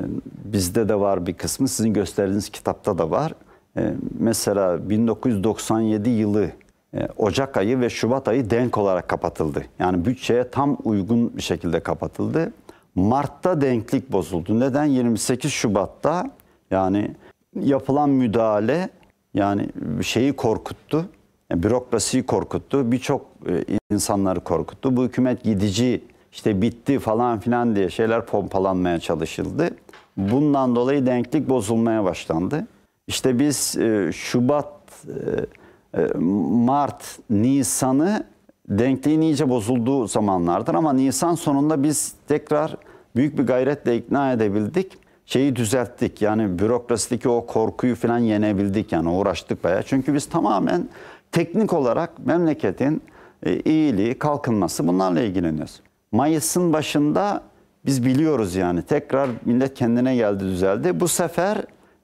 [0.45, 3.35] bizde de var bir kısmı sizin gösterdiğiniz kitapta da var.
[3.77, 6.51] E, mesela 1997 yılı
[6.95, 9.65] e, Ocak ayı ve Şubat ayı denk olarak kapatıldı.
[9.79, 12.53] Yani bütçeye tam uygun bir şekilde kapatıldı.
[12.95, 14.61] Mart'ta denklik bozuldu.
[14.61, 14.85] Neden?
[14.85, 16.31] 28 Şubat'ta
[16.71, 17.15] yani
[17.61, 18.89] yapılan müdahale
[19.35, 19.69] yani
[20.03, 21.09] şeyi korkuttu.
[21.51, 22.93] Yani bürokrasiyi korkuttu.
[22.93, 24.97] Birçok e, insanları korkuttu.
[24.97, 26.03] Bu hükümet gidici
[26.39, 29.71] işte bitti falan filan diye şeyler pompalanmaya çalışıldı.
[30.17, 32.67] Bundan dolayı denklik bozulmaya başlandı.
[33.07, 34.73] İşte biz e, Şubat,
[35.95, 36.01] e,
[36.51, 38.25] Mart, Nisan'ı
[38.69, 42.77] denkliğin iyice bozulduğu zamanlardır ama Nisan sonunda biz tekrar
[43.17, 44.93] büyük bir gayretle ikna edebildik.
[45.27, 49.83] Şeyi düzelttik yani bürokrasideki o korkuyu falan yenebildik yani uğraştık bayağı.
[49.83, 50.89] Çünkü biz tamamen
[51.33, 53.03] teknik olarak memleketin
[53.65, 55.81] iyiliği, kalkınması bunlarla ilgileniyoruz.
[56.13, 57.43] Mayıs'ın başında
[57.87, 61.01] biz biliyoruz yani tekrar millet kendine geldi düzeldi.
[61.01, 61.59] Bu sefer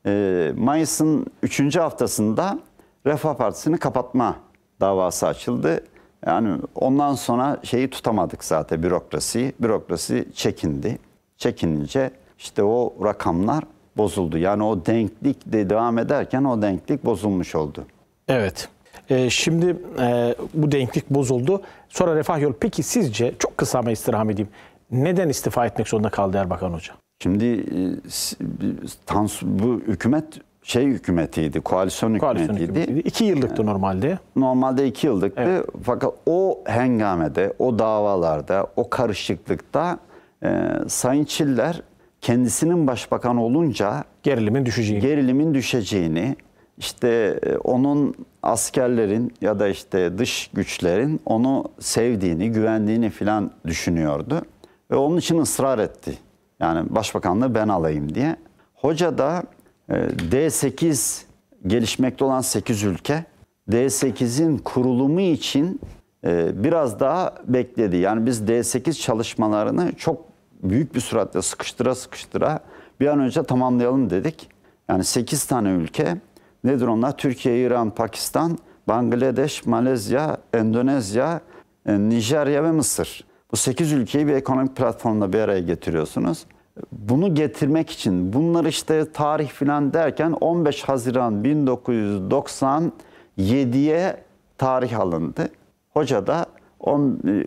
[0.07, 1.77] e, Mayıs'ın 3.
[1.77, 2.59] haftasında
[3.07, 4.37] Refah Partisi'ni kapatma
[4.81, 5.85] davası açıldı.
[6.27, 9.53] Yani ondan sonra şeyi tutamadık zaten bürokrasiyi.
[9.61, 10.99] Bürokrasi çekindi.
[11.37, 13.65] Çekinince işte o rakamlar
[13.97, 14.39] bozuldu.
[14.39, 17.85] Yani o denklik de devam ederken o denklik bozulmuş oldu.
[18.29, 18.69] Evet.
[19.11, 21.63] Ee, şimdi e, bu denklik bozuldu.
[21.89, 22.53] Sonra Refah Yol.
[22.61, 24.49] Peki sizce çok kısa ama istirham edeyim.
[24.91, 26.93] Neden istifa etmek zorunda kaldı Erbakan Hoca?
[27.23, 30.25] Şimdi e, bu hükümet
[30.63, 32.81] şey hükümetiydi, koalisyon, Koalisyon hükümetiydi.
[32.81, 33.09] hükümetiydi.
[33.09, 34.19] İki yıllıktı normalde.
[34.37, 35.67] Normalde iki yıllıktı.
[35.83, 39.99] Fakat o hengamede, o davalarda, o karışıklıkta
[40.45, 41.83] e, Sayın Çiller
[42.21, 45.03] kendisinin başbakan olunca Gerilimin düşeceğini.
[45.03, 46.37] gerilimin düşeceğini,
[46.79, 54.43] işte e, onun askerlerin ya da işte dış güçlerin onu sevdiğini, güvendiğini filan düşünüyordu.
[54.91, 56.18] Ve onun için ısrar etti.
[56.61, 58.37] Yani başbakanlığı ben alayım diye.
[58.75, 59.43] Hoca da
[59.89, 59.95] e,
[60.31, 61.22] D8
[61.66, 63.25] gelişmekte olan 8 ülke
[63.70, 65.81] D8'in kurulumu için
[66.25, 67.97] e, biraz daha bekledi.
[67.97, 70.25] Yani biz D8 çalışmalarını çok
[70.62, 72.61] büyük bir süratle sıkıştıra sıkıştıra
[73.01, 74.49] bir an önce tamamlayalım dedik.
[74.89, 76.16] Yani 8 tane ülke
[76.65, 77.17] nedir onlar?
[77.17, 78.59] Türkiye, İran, Pakistan,
[78.89, 81.41] Bangladeş, Malezya, Endonezya,
[81.87, 83.25] e, Nijerya ve Mısır.
[83.53, 86.47] Bu 8 ülkeyi bir ekonomik platformda bir araya getiriyorsunuz.
[86.93, 94.17] Bunu getirmek için bunlar işte tarih filan derken 15 Haziran 1997'ye
[94.59, 95.49] tarih alındı.
[95.91, 96.47] Hoca da
[96.81, 97.47] on, e,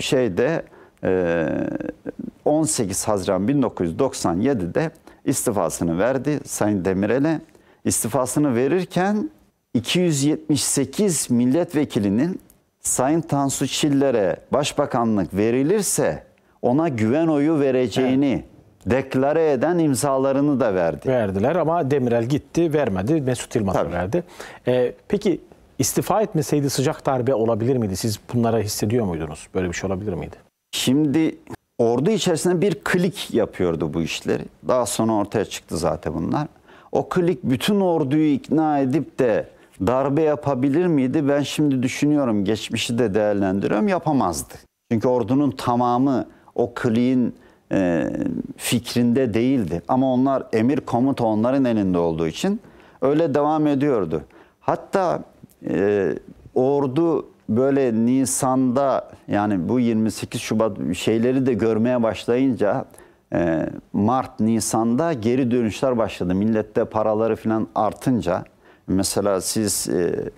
[0.00, 0.62] şeyde
[1.04, 1.46] e,
[2.44, 4.90] 18 Haziran 1997'de
[5.24, 7.40] istifasını verdi Sayın Demirel'e.
[7.84, 9.30] İstifasını verirken
[9.74, 12.40] 278 milletvekilinin
[12.80, 16.24] Sayın Tansu Çiller'e başbakanlık verilirse
[16.62, 18.44] ona güven oyu vereceğini
[18.86, 21.08] deklare eden imzalarını da verdi.
[21.08, 23.20] Verdiler ama Demirel gitti vermedi.
[23.20, 24.24] Mesut Yılmaz'a verdi.
[24.68, 25.40] Ee, peki
[25.78, 27.96] istifa etmeseydi sıcak darbe olabilir miydi?
[27.96, 29.48] Siz bunlara hissediyor muydunuz?
[29.54, 30.36] Böyle bir şey olabilir miydi?
[30.72, 31.38] Şimdi
[31.78, 34.44] ordu içerisinde bir klik yapıyordu bu işleri.
[34.68, 36.48] Daha sonra ortaya çıktı zaten bunlar.
[36.92, 39.48] O klik bütün orduyu ikna edip de
[39.86, 41.28] darbe yapabilir miydi?
[41.28, 44.54] Ben şimdi düşünüyorum, geçmişi de değerlendiriyorum, yapamazdı.
[44.92, 47.34] Çünkü ordunun tamamı o kliğin
[47.72, 48.10] e,
[48.56, 49.82] fikrinde değildi.
[49.88, 52.60] Ama onlar emir komuta onların elinde olduğu için
[53.02, 54.22] öyle devam ediyordu.
[54.60, 55.24] Hatta
[55.68, 56.12] e,
[56.54, 62.84] ordu böyle Nisan'da yani bu 28 Şubat şeyleri de görmeye başlayınca
[63.92, 66.34] Mart, Nisan'da geri dönüşler başladı.
[66.34, 68.44] Millette paraları falan artınca
[68.86, 70.30] mesela siz e,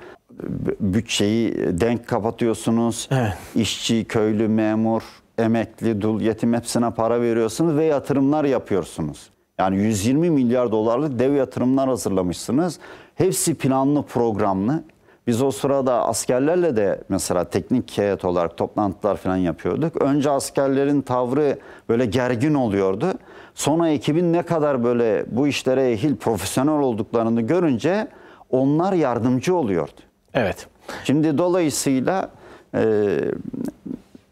[0.80, 3.08] bütçeyi denk kapatıyorsunuz.
[3.10, 3.32] Evet.
[3.54, 5.02] İşçi, köylü, memur,
[5.38, 9.30] emekli, dul, yetim hepsine para veriyorsunuz ve yatırımlar yapıyorsunuz.
[9.58, 12.78] Yani 120 milyar dolarlık dev yatırımlar hazırlamışsınız.
[13.14, 14.82] Hepsi planlı, programlı.
[15.26, 20.02] Biz o sırada askerlerle de mesela teknik heyet olarak toplantılar falan yapıyorduk.
[20.02, 21.58] Önce askerlerin tavrı
[21.88, 23.14] böyle gergin oluyordu.
[23.54, 28.08] Sonra ekibin ne kadar böyle bu işlere ehil, profesyonel olduklarını görünce
[28.50, 30.00] onlar yardımcı oluyordu.
[30.34, 30.66] Evet.
[31.04, 32.30] Şimdi dolayısıyla
[32.74, 33.08] e,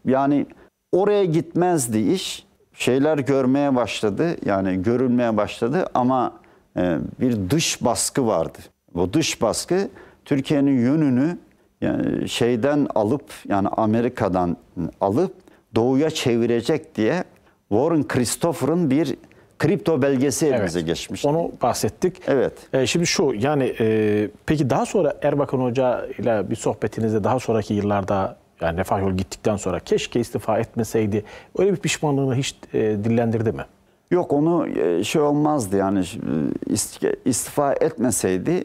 [0.05, 0.45] yani
[0.91, 2.45] oraya gitmezdi iş.
[2.73, 4.35] Şeyler görmeye başladı.
[4.45, 6.33] Yani görülmeye başladı ama
[6.77, 8.59] e, bir dış baskı vardı.
[8.95, 9.89] Bu dış baskı
[10.35, 11.37] Türkiye'nin yönünü
[11.81, 14.57] yani şeyden alıp yani Amerika'dan
[15.01, 15.33] alıp
[15.75, 17.23] doğuya çevirecek diye
[17.69, 19.15] Warren Christopher'ın bir
[19.59, 21.27] kripto belgesi elimize geçmişti.
[21.27, 22.21] Onu bahsettik.
[22.27, 22.53] Evet.
[22.73, 27.73] Ee, şimdi şu yani e, peki daha sonra Erbakan Hoca ile bir sohbetinizde daha sonraki
[27.73, 31.23] yıllarda Yani Refah Yol gittikten sonra keşke istifa etmeseydi.
[31.57, 33.65] Öyle bir pişmanlığını hiç e, dillendirdi mi?
[34.11, 38.63] Yok onu e, şey olmazdı yani e, ist- istifa etmeseydi e,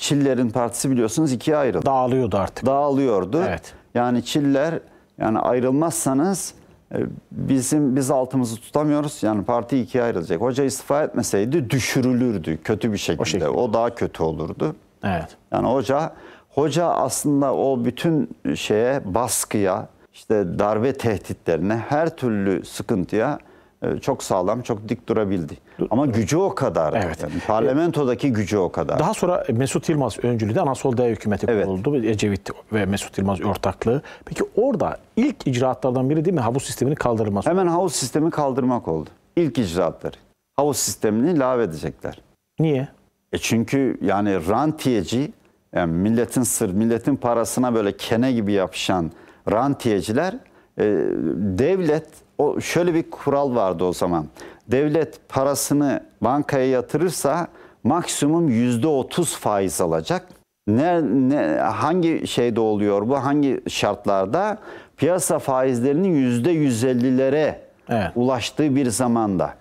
[0.00, 1.86] Çillerin partisi biliyorsunuz ikiye ayrıldı.
[1.86, 2.66] Dağılıyordu artık.
[2.66, 3.42] Dağılıyordu.
[3.48, 3.74] Evet.
[3.94, 4.78] Yani Çiller
[5.18, 6.54] yani ayrılmazsanız
[6.94, 6.98] e,
[7.32, 9.22] bizim biz altımızı tutamıyoruz.
[9.22, 10.40] Yani parti ikiye ayrılacak.
[10.40, 13.24] Hoca istifa etmeseydi düşürülürdü kötü bir şekilde.
[13.24, 13.48] şekilde.
[13.48, 14.76] O daha kötü olurdu.
[15.04, 15.36] Evet.
[15.52, 16.12] Yani hoca
[16.48, 23.38] hoca aslında o bütün şeye baskıya işte darbe tehditlerine her türlü sıkıntıya
[24.00, 25.58] çok sağlam, çok dik durabildi.
[25.90, 27.02] Ama gücü o kadar.
[27.06, 27.22] Evet.
[27.22, 28.98] Yani parlamentodaki gücü o kadar.
[28.98, 31.66] Daha sonra Mesut Yılmaz öncülüğünde Anasol Daya Hükümeti Evet.
[31.66, 31.96] kuruldu.
[31.96, 34.02] Ecevit ve Mesut Yılmaz ortaklığı.
[34.24, 37.50] Peki orada ilk icraatlardan biri değil mi havuz sisteminin kaldırılması?
[37.50, 39.10] Hemen havuz sistemi kaldırmak oldu.
[39.36, 40.16] İlk icraatları.
[40.56, 42.18] Havuz sistemini lağvedecekler.
[42.60, 42.88] Niye?
[43.32, 45.32] E çünkü yani rantiyeci,
[45.74, 49.10] yani milletin sır, milletin parasına böyle kene gibi yapışan
[49.50, 50.34] rantiyeciler,
[50.78, 50.84] e,
[51.58, 52.06] devlet,
[52.38, 54.26] o şöyle bir kural vardı o zaman.
[54.68, 57.48] Devlet parasını bankaya yatırırsa
[57.84, 60.28] maksimum yüzde otuz faiz alacak.
[60.66, 63.16] Ne, ne hangi şeyde oluyor bu?
[63.16, 64.58] Hangi şartlarda?
[64.96, 67.60] Piyasa faizlerinin yüzde yüz ellilere
[68.16, 69.54] ulaştığı bir zamanda.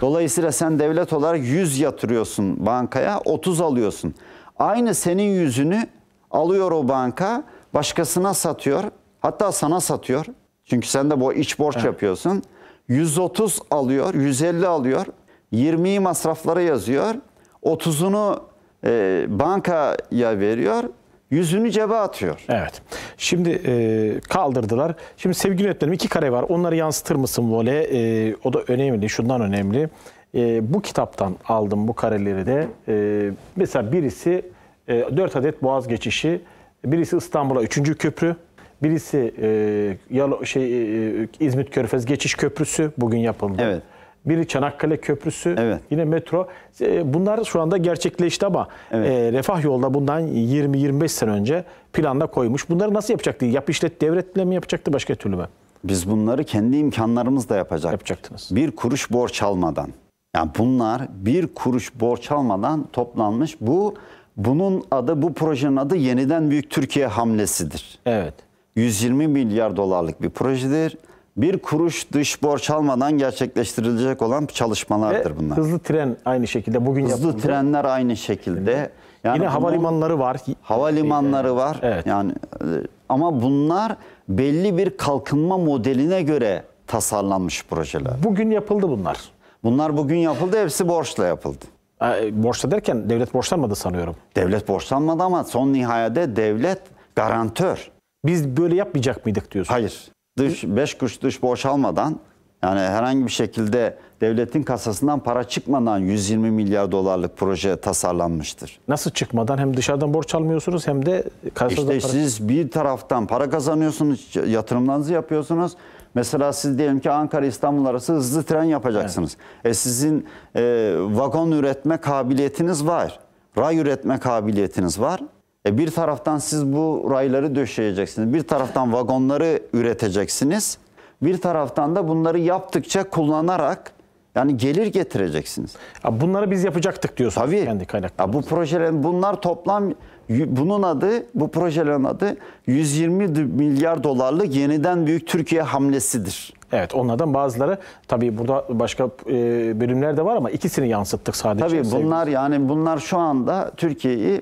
[0.00, 4.14] Dolayısıyla sen devlet olarak 100 yatırıyorsun bankaya, 30 alıyorsun.
[4.58, 5.86] Aynı senin yüzünü
[6.30, 7.42] alıyor o banka,
[7.74, 8.84] başkasına satıyor.
[9.20, 10.26] Hatta sana satıyor.
[10.70, 12.42] Çünkü sen de bu iç borç yapıyorsun.
[12.88, 15.06] 130 alıyor, 150 alıyor.
[15.52, 17.14] 20'yi masraflara yazıyor.
[17.62, 18.40] 30'unu
[18.84, 20.84] e, bankaya veriyor.
[21.30, 22.44] Yüzünü cebe atıyor.
[22.48, 22.82] Evet.
[23.16, 24.94] Şimdi e, kaldırdılar.
[25.16, 26.42] Şimdi sevgili yönetmenim iki kare var.
[26.48, 27.82] Onları yansıtır mısın vole?
[27.82, 29.08] E, o da önemli.
[29.08, 29.88] Şundan önemli.
[30.34, 32.68] E, bu kitaptan aldım bu kareleri de.
[32.88, 34.42] E, mesela birisi
[34.88, 36.40] e, 4 adet boğaz geçişi.
[36.84, 37.98] Birisi İstanbul'a 3.
[37.98, 38.36] köprü.
[38.82, 43.56] Birisi e, Yalo, şey, e, İzmit Körfez geçiş köprüsü bugün yapıldı.
[43.64, 43.82] Evet.
[44.26, 45.80] Biri Çanakkale Köprüsü, Evet.
[45.90, 46.48] yine metro.
[46.80, 49.10] E, Bunlar şu anda gerçekleşti ama Evet.
[49.10, 52.70] e, Refah Yolda bundan 20-25 sene önce planda koymuş.
[52.70, 53.44] Bunları nasıl yapacaktı?
[53.44, 55.48] Yap işlet devletle mi yapacaktı başka türlü mü?
[55.84, 57.92] Biz bunları kendi imkanlarımızla yapacak.
[57.92, 58.48] Yapacaktınız.
[58.52, 59.88] Bir kuruş borç almadan.
[60.36, 63.56] Yani bunlar bir kuruş borç almadan toplanmış.
[63.60, 63.94] Bu
[64.36, 67.98] bunun adı bu projenin adı yeniden Büyük Türkiye hamlesidir.
[68.06, 68.34] Evet.
[68.78, 70.96] 120 milyar dolarlık bir projedir.
[71.36, 75.58] Bir kuruş dış borç almadan gerçekleştirilecek olan Ve çalışmalardır bunlar.
[75.58, 77.42] hızlı tren aynı şekilde bugün Hızlı yapıldı.
[77.42, 78.90] trenler aynı şekilde.
[79.24, 80.36] Yani Yine havalimanları var.
[80.62, 81.78] havalimanları var.
[81.82, 82.06] Evet.
[82.06, 82.64] Yani e,
[83.08, 83.96] ama bunlar
[84.28, 88.12] belli bir kalkınma modeline göre tasarlanmış projeler.
[88.24, 89.18] Bugün yapıldı bunlar.
[89.64, 91.64] Bunlar bugün yapıldı, hepsi borçla yapıldı.
[92.02, 94.16] E, Borçla derken devlet borçlanmadı sanıyorum.
[94.36, 96.80] Devlet borçlanmadı ama son nihayede devlet
[97.16, 97.90] garantör.
[98.26, 99.72] Biz böyle yapmayacak mıydık diyorsun.
[99.72, 100.08] Hayır.
[100.38, 102.18] Dış 5 kuruş dış borç almadan
[102.62, 108.80] yani herhangi bir şekilde devletin kasasından para çıkmadan 120 milyar dolarlık proje tasarlanmıştır.
[108.88, 113.50] Nasıl çıkmadan hem dışarıdan borç almıyorsunuz hem de kasada İşte para- siz bir taraftan para
[113.50, 115.72] kazanıyorsunuz, yatırımlarınızı yapıyorsunuz.
[116.14, 119.36] Mesela siz diyelim ki Ankara İstanbul arası hızlı tren yapacaksınız.
[119.64, 120.60] E sizin e,
[120.98, 123.18] vagon üretme kabiliyetiniz var.
[123.58, 125.20] Ray üretme kabiliyetiniz var.
[125.68, 128.34] E bir taraftan siz bu rayları döşeyeceksiniz.
[128.34, 130.78] Bir taraftan vagonları üreteceksiniz.
[131.22, 133.92] Bir taraftan da bunları yaptıkça kullanarak
[134.34, 135.74] yani gelir getireceksiniz.
[136.02, 137.64] Ha, Bunları biz yapacaktık diyorsunuz Tabii.
[137.64, 138.38] kendi kaynaklarımızla.
[138.38, 139.84] Ya bu projelerin bunlar toplam
[140.30, 146.54] bunun adı bu projelerin adı 120 d- milyar dolarlık yeniden büyük Türkiye hamlesidir.
[146.72, 149.32] Evet onlardan bazıları tabii burada başka e,
[149.80, 151.82] bölümler de var ama ikisini yansıttık sadece.
[151.82, 154.40] Tabii bunlar yani bunlar şu anda Türkiye'yi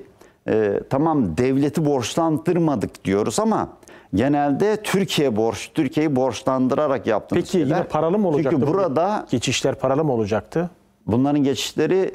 [0.49, 3.69] e, tamam devleti borçlandırmadık diyoruz ama
[4.15, 7.75] genelde Türkiye borç Türkiye'yi borçlandırarak yaptığımız Peki şeyler.
[7.77, 8.57] yine paralı mı olacaktı?
[8.59, 10.69] Çünkü bu burada geçişler paralı mı olacaktı?
[11.07, 12.13] bunların geçişleri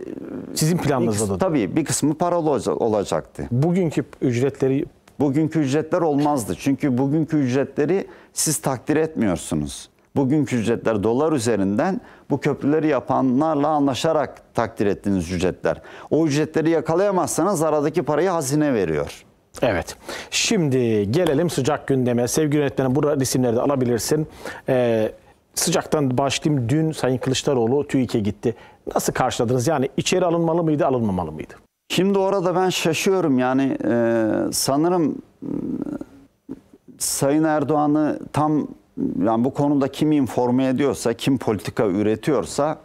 [0.54, 1.38] Sizin planınızda da.
[1.38, 3.48] tabii bir kısmı paralı olacak- olacaktı.
[3.50, 4.84] Bugünkü ücretleri
[5.20, 6.54] Bugünkü ücretler olmazdı.
[6.58, 9.88] Çünkü bugünkü ücretleri siz takdir etmiyorsunuz.
[10.16, 12.00] Bugünkü ücretler dolar üzerinden
[12.30, 15.82] bu köprüleri yapanlarla anlaşarak takdir ettiğiniz ücretler.
[16.10, 19.24] O ücretleri yakalayamazsanız aradaki parayı hazine veriyor.
[19.62, 19.96] Evet.
[20.30, 22.28] Şimdi gelelim sıcak gündeme.
[22.28, 24.26] Sevgili yönetmenim burada isimleri de alabilirsin.
[24.68, 25.12] Ee,
[25.54, 26.68] sıcaktan başlayayım.
[26.68, 28.54] Dün Sayın Kılıçdaroğlu TÜİK'e gitti.
[28.94, 29.68] Nasıl karşıladınız?
[29.68, 31.54] Yani içeri alınmalı mıydı, alınmamalı mıydı?
[31.88, 35.48] Şimdi orada ben şaşıyorum yani e, sanırım e,
[36.98, 38.68] Sayın Erdoğan'ı tam
[39.24, 42.78] yani bu konuda kim informe ediyorsa, kim politika üretiyorsa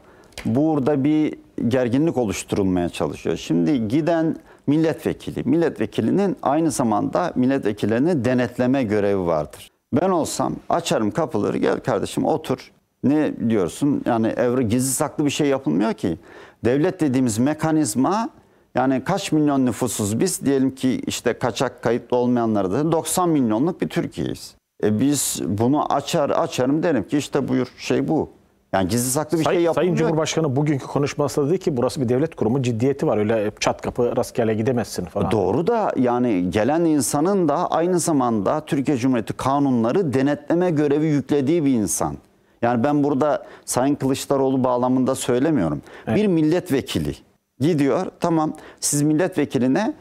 [0.46, 1.36] burada bir
[1.68, 3.38] gerginlik oluşturulmaya çalışıyor.
[3.38, 4.36] Şimdi giden
[4.68, 5.44] milletvekili.
[5.44, 9.72] Milletvekilinin aynı zamanda milletvekillerinin denetleme görevi vardır.
[9.94, 12.72] Ben olsam açarım kapıları gel kardeşim otur.
[13.04, 14.02] Ne diyorsun?
[14.06, 16.18] Yani evre gizli saklı bir şey yapılmıyor ki.
[16.66, 18.30] Devlet dediğimiz mekanizma
[18.76, 23.90] yani kaç milyon nüfusuz biz diyelim ki işte kaçak kayıtlı olmayanları da 90 milyonluk bir
[23.90, 24.57] Türkiye'yiz.
[24.84, 28.30] E biz bunu açar açarım derim ki işte buyur şey bu.
[28.74, 29.98] Yani gizli saklı bir Say- şey Sayın yapılmıyor.
[29.98, 33.18] Cumhurbaşkanı bugünkü konuşmasında dedi ki burası bir devlet kurumu ciddiyeti var.
[33.18, 35.32] Öyle çat kapı rastgele gidemezsin falan.
[35.32, 41.74] Doğru da yani gelen insanın da aynı zamanda Türkiye Cumhuriyeti kanunları denetleme görevi yüklediği bir
[41.74, 42.18] insan.
[42.62, 45.82] Yani ben burada Sayın Kılıçdaroğlu bağlamında söylemiyorum.
[46.08, 47.16] Bir milletvekili
[47.60, 49.94] gidiyor tamam siz milletvekiline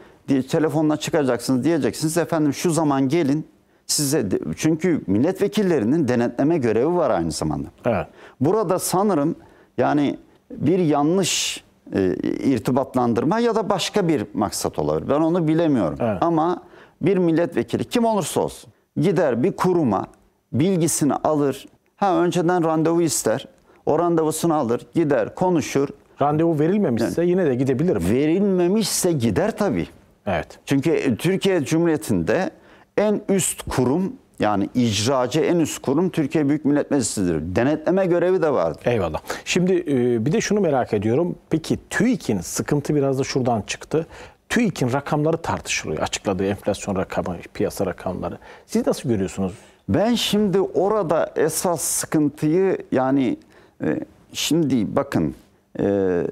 [0.49, 3.47] telefonla çıkacaksınız diyeceksiniz efendim şu zaman gelin
[3.91, 7.67] size de- çünkü milletvekillerinin denetleme görevi var aynı zamanda.
[7.85, 8.07] Evet.
[8.41, 9.35] Burada sanırım
[9.77, 10.17] yani
[10.51, 11.63] bir yanlış
[11.93, 15.09] e, irtibatlandırma ya da başka bir maksat olabilir.
[15.09, 15.97] Ben onu bilemiyorum.
[16.01, 16.17] Evet.
[16.21, 16.63] Ama
[17.01, 20.05] bir milletvekili kim olursa olsun gider bir kuruma
[20.53, 21.67] bilgisini alır.
[21.95, 23.47] Ha önceden randevu ister.
[23.85, 25.89] O randevusunu alır, gider, konuşur.
[26.21, 28.03] Randevu verilmemişse yine de gidebilirim.
[28.11, 29.87] Verilmemişse gider tabii.
[30.25, 30.47] Evet.
[30.65, 32.49] Çünkü Türkiye Cumhuriyeti'nde
[32.97, 37.55] en üst kurum yani icracı en üst kurum Türkiye Büyük Millet Meclisi'dir.
[37.55, 38.81] Denetleme görevi de vardır.
[38.85, 39.19] Eyvallah.
[39.45, 41.35] Şimdi e, bir de şunu merak ediyorum.
[41.49, 44.07] Peki TÜİK'in sıkıntı biraz da şuradan çıktı.
[44.49, 46.01] TÜİK'in rakamları tartışılıyor.
[46.01, 48.37] Açıkladığı enflasyon rakamı, piyasa rakamları.
[48.65, 49.53] Siz nasıl görüyorsunuz?
[49.89, 53.37] Ben şimdi orada esas sıkıntıyı yani
[53.83, 53.99] e,
[54.33, 55.35] şimdi bakın
[55.79, 56.23] e,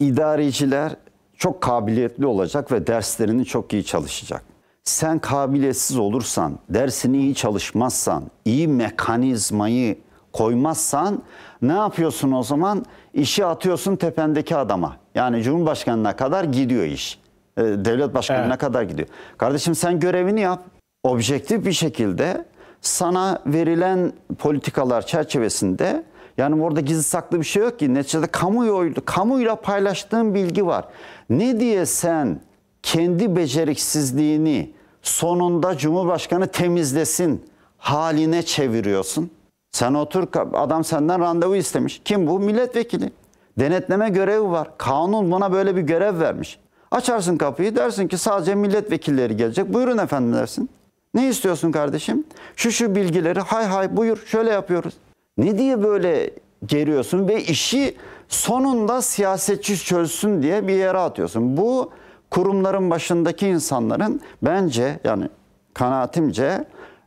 [0.00, 0.96] idareciler
[1.36, 4.55] çok kabiliyetli olacak ve derslerini çok iyi çalışacak.
[4.86, 9.98] Sen kabiliyetsiz olursan, dersini iyi çalışmazsan, iyi mekanizmayı
[10.32, 11.22] koymazsan
[11.62, 12.84] ne yapıyorsun o zaman?
[13.14, 14.96] İşi atıyorsun tependeki adama.
[15.14, 17.18] Yani Cumhurbaşkanına kadar gidiyor iş.
[17.56, 18.58] E, Devlet başkanına Evet.
[18.58, 19.08] kadar gidiyor.
[19.38, 20.62] Kardeşim sen görevini yap.
[21.04, 22.44] Objektif bir şekilde
[22.80, 26.04] sana verilen politikalar çerçevesinde
[26.38, 27.94] yani orada gizli saklı bir şey yok ki.
[27.94, 30.84] Neticede kamuoyu, kamuyla paylaştığın bilgi var.
[31.30, 32.40] Ne diye sen
[32.82, 34.75] kendi beceriksizliğini
[35.08, 37.44] sonunda Cumhurbaşkanı temizlesin
[37.78, 39.30] haline çeviriyorsun?
[39.70, 42.02] Sen otur adam senden randevu istemiş.
[42.04, 42.40] Kim bu?
[42.40, 43.12] Milletvekili.
[43.58, 44.68] Denetleme görevi var.
[44.78, 46.58] Kanun buna böyle bir görev vermiş.
[46.90, 49.74] Açarsın kapıyı dersin ki sadece milletvekilleri gelecek.
[49.74, 50.70] Buyurun efendim dersin.
[51.14, 52.24] Ne istiyorsun kardeşim?
[52.56, 54.94] Şu şu bilgileri hay hay buyur şöyle yapıyoruz.
[55.38, 56.30] Ne diye böyle
[56.66, 57.96] geriyorsun ve işi
[58.28, 61.56] sonunda siyasetçi çözsün diye bir yere atıyorsun.
[61.56, 61.90] Bu
[62.30, 65.28] kurumların başındaki insanların bence yani
[65.74, 66.64] kanaatimce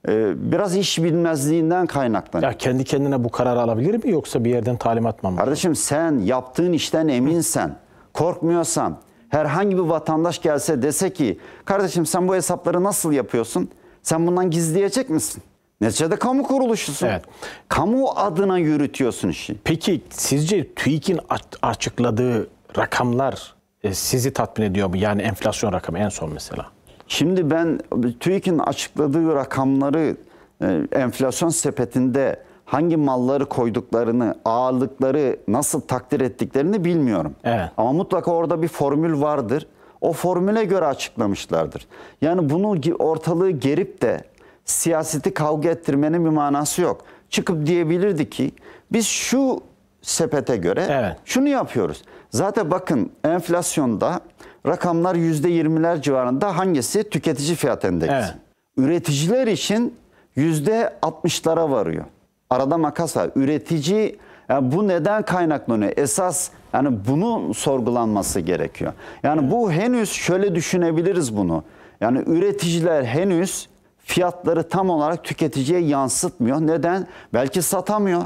[0.07, 2.51] e, biraz iş bilmezliğinden kaynaklanıyor.
[2.51, 5.35] Ya kendi kendine bu kararı alabilir mi yoksa bir yerden talimat mı?
[5.35, 7.75] Kardeşim sen yaptığın işten eminsen,
[8.13, 8.97] korkmuyorsan,
[9.29, 13.69] herhangi bir vatandaş gelse dese ki kardeşim sen bu hesapları nasıl yapıyorsun?
[14.03, 15.43] Sen bundan gizleyecek misin?
[15.81, 17.07] Neticede kamu kuruluşusun.
[17.07, 17.23] Evet.
[17.67, 19.55] Kamu adına yürütüyorsun işi.
[19.63, 21.19] Peki sizce TÜİK'in
[21.61, 22.47] açıkladığı
[22.77, 23.53] rakamlar
[23.91, 24.97] sizi tatmin ediyor mu?
[24.97, 26.65] Yani enflasyon rakamı en son mesela.
[27.07, 27.79] Şimdi ben
[28.19, 30.17] TÜİK'in açıkladığı rakamları
[30.61, 37.35] e, enflasyon sepetinde hangi malları koyduklarını, ağırlıkları nasıl takdir ettiklerini bilmiyorum.
[37.43, 37.69] Evet.
[37.77, 39.67] Ama mutlaka orada bir formül vardır.
[40.01, 41.87] O formüle göre açıklamışlardır.
[42.21, 44.23] Yani bunu ortalığı gerip de
[44.65, 47.01] siyaseti kavga ettirmenin bir manası yok.
[47.29, 48.51] Çıkıp diyebilirdi ki
[48.91, 49.61] biz şu
[50.01, 51.17] sepete göre Evet.
[51.25, 52.01] şunu yapıyoruz.
[52.29, 54.19] Zaten bakın enflasyonda
[54.67, 57.09] rakamlar %20'ler civarında hangisi?
[57.09, 58.13] Tüketici fiyat endeksi.
[58.15, 58.33] Evet.
[58.77, 59.95] Üreticiler için
[60.37, 62.05] %60'lara varıyor.
[62.49, 63.29] Arada makas var.
[63.35, 64.19] Üretici
[64.49, 65.91] yani bu neden kaynaklanıyor?
[65.97, 68.93] Esas yani bunun sorgulanması gerekiyor.
[69.23, 71.63] Yani bu henüz şöyle düşünebiliriz bunu.
[72.01, 76.57] Yani üreticiler henüz fiyatları tam olarak tüketiciye yansıtmıyor.
[76.61, 77.07] Neden?
[77.33, 78.21] Belki satamıyor.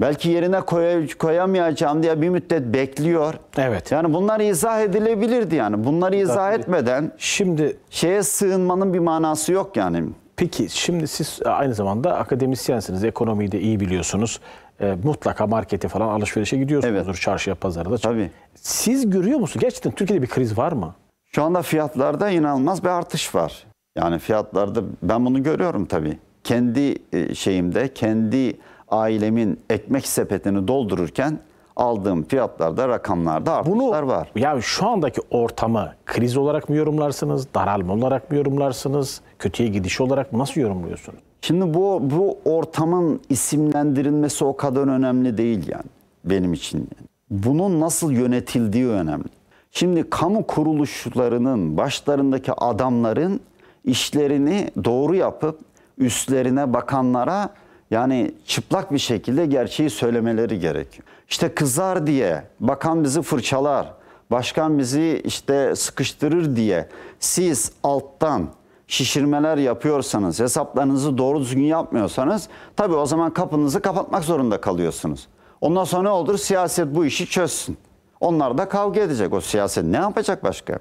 [0.00, 3.34] Belki yerine koy- koyamayacağım diye bir müddet bekliyor.
[3.58, 3.92] Evet.
[3.92, 5.84] Yani bunlar izah edilebilirdi yani.
[5.84, 6.60] Bunları izah Tabii.
[6.62, 10.04] etmeden Şimdi şeye sığınmanın bir manası yok yani.
[10.36, 13.04] peki şimdi siz aynı zamanda akademisyensiniz.
[13.04, 14.40] Ekonomiyi de iyi biliyorsunuz.
[14.80, 17.06] E, mutlaka markete falan alışverişe gidiyorsunuzdur.
[17.10, 17.20] Evet.
[17.20, 17.98] Çarşıya, pazara da.
[17.98, 18.30] Tabii.
[18.54, 19.62] Siz görüyor musunuz?
[19.62, 20.94] Gerçekten Türkiye'de bir kriz var mı?
[21.34, 23.64] Şu anda fiyatlarda inanılmaz bir artış var.
[23.98, 26.18] Yani fiyatlarda ben bunu görüyorum tabii.
[26.44, 28.56] Kendi e, şeyimde, kendi
[28.88, 31.38] ailemin ekmek sepetini doldururken
[31.76, 34.30] aldığım fiyatlarda, rakamlarda artışlar Bunu var.
[34.36, 37.54] ya şu andaki ortamı kriz olarak mı yorumlarsınız?
[37.54, 39.20] Daralma olarak mı yorumlarsınız?
[39.38, 40.38] Kötüye gidiş olarak mı?
[40.38, 41.18] Nasıl yorumluyorsunuz?
[41.40, 45.84] Şimdi bu bu ortamın isimlendirilmesi o kadar önemli değil yani
[46.24, 46.88] benim için.
[47.30, 49.28] Bunun nasıl yönetildiği önemli.
[49.70, 53.40] Şimdi kamu kuruluşlarının başlarındaki adamların
[53.84, 55.58] işlerini doğru yapıp
[55.98, 57.50] üstlerine bakanlara
[57.94, 61.04] yani çıplak bir şekilde gerçeği söylemeleri gerekiyor.
[61.28, 63.94] İşte kızar diye bakan bizi fırçalar,
[64.30, 66.88] başkan bizi işte sıkıştırır diye
[67.20, 68.48] siz alttan
[68.86, 75.28] şişirmeler yapıyorsanız, hesaplarınızı doğru düzgün yapmıyorsanız tabii o zaman kapınızı kapatmak zorunda kalıyorsunuz.
[75.60, 76.38] Ondan sonra ne olur?
[76.38, 77.76] Siyaset bu işi çözsün.
[78.20, 79.84] Onlar da kavga edecek o siyaset.
[79.84, 80.78] Ne yapacak başka?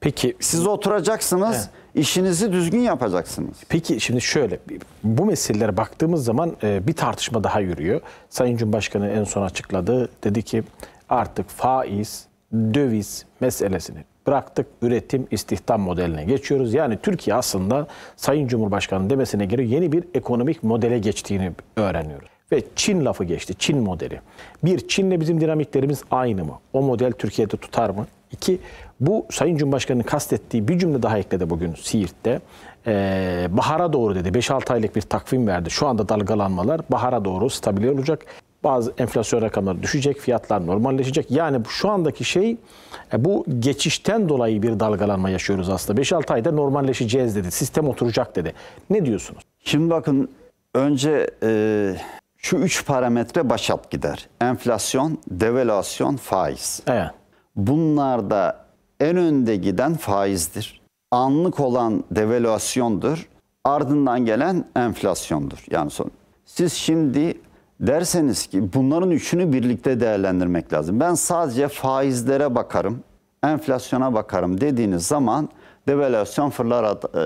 [0.00, 3.56] Peki Siz oturacaksınız, işinizi düzgün yapacaksınız.
[3.68, 4.58] Peki şimdi şöyle
[5.04, 8.00] bu meselelere baktığımız zaman e, bir tartışma daha yürüyor.
[8.28, 10.08] Sayın Cumhurbaşkanı en son açıkladı.
[10.24, 10.62] Dedi ki
[11.08, 14.66] artık faiz, döviz meselesini bıraktık.
[14.82, 16.74] Üretim, istihdam modeline geçiyoruz.
[16.74, 17.86] Yani Türkiye aslında
[18.16, 22.28] Sayın Cumhurbaşkanı demesine göre yeni bir ekonomik modele geçtiğini öğreniyoruz.
[22.52, 23.54] Ve Çin lafı geçti.
[23.58, 24.20] Çin modeli.
[24.64, 26.58] Bir, Çin'le bizim dinamiklerimiz aynı mı?
[26.72, 28.06] O model Türkiye'de tutar mı?
[28.32, 28.58] İki,
[29.00, 32.40] bu Sayın Cumhurbaşkanı'nın kastettiği bir cümle daha ekledi bugün Siirt'te.
[32.86, 34.28] Ee, bahara doğru dedi.
[34.28, 35.70] 5-6 aylık bir takvim verdi.
[35.70, 38.26] Şu anda dalgalanmalar bahara doğru stabil olacak.
[38.64, 41.30] Bazı enflasyon rakamları düşecek, fiyatlar normalleşecek.
[41.30, 42.56] Yani şu andaki şey
[43.12, 46.00] e, bu geçişten dolayı bir dalgalanma yaşıyoruz aslında.
[46.00, 47.50] 5-6 ayda normalleşeceğiz dedi.
[47.50, 48.52] Sistem oturacak dedi.
[48.90, 49.42] Ne diyorsunuz?
[49.64, 50.28] Şimdi bakın
[50.74, 51.94] önce e,
[52.36, 54.28] şu üç parametre başat gider.
[54.40, 56.82] Enflasyon, devalüasyon, faiz.
[56.86, 57.10] Evet.
[57.56, 58.69] Bunlarda
[59.00, 60.80] en önde giden faizdir.
[61.10, 63.28] Anlık olan devalüasyondur.
[63.64, 65.64] Ardından gelen enflasyondur.
[65.70, 66.10] Yani son.
[66.44, 67.34] Siz şimdi
[67.80, 71.00] derseniz ki bunların üçünü birlikte değerlendirmek lazım.
[71.00, 73.00] Ben sadece faizlere bakarım,
[73.44, 75.48] enflasyona bakarım dediğiniz zaman
[75.88, 76.84] devalüasyon fırlar,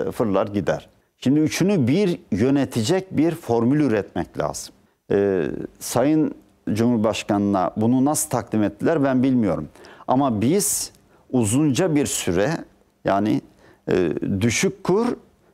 [0.08, 0.88] e, fırlar gider.
[1.16, 4.74] Şimdi üçünü bir yönetecek bir formül üretmek lazım.
[5.10, 5.46] Ee,
[5.80, 6.34] Sayın
[6.72, 9.68] Cumhurbaşkanı'na bunu nasıl takdim ettiler ben bilmiyorum.
[10.08, 10.92] Ama biz
[11.34, 12.56] uzunca bir süre
[13.04, 13.40] yani
[13.90, 14.10] e,
[14.40, 15.06] düşük kur,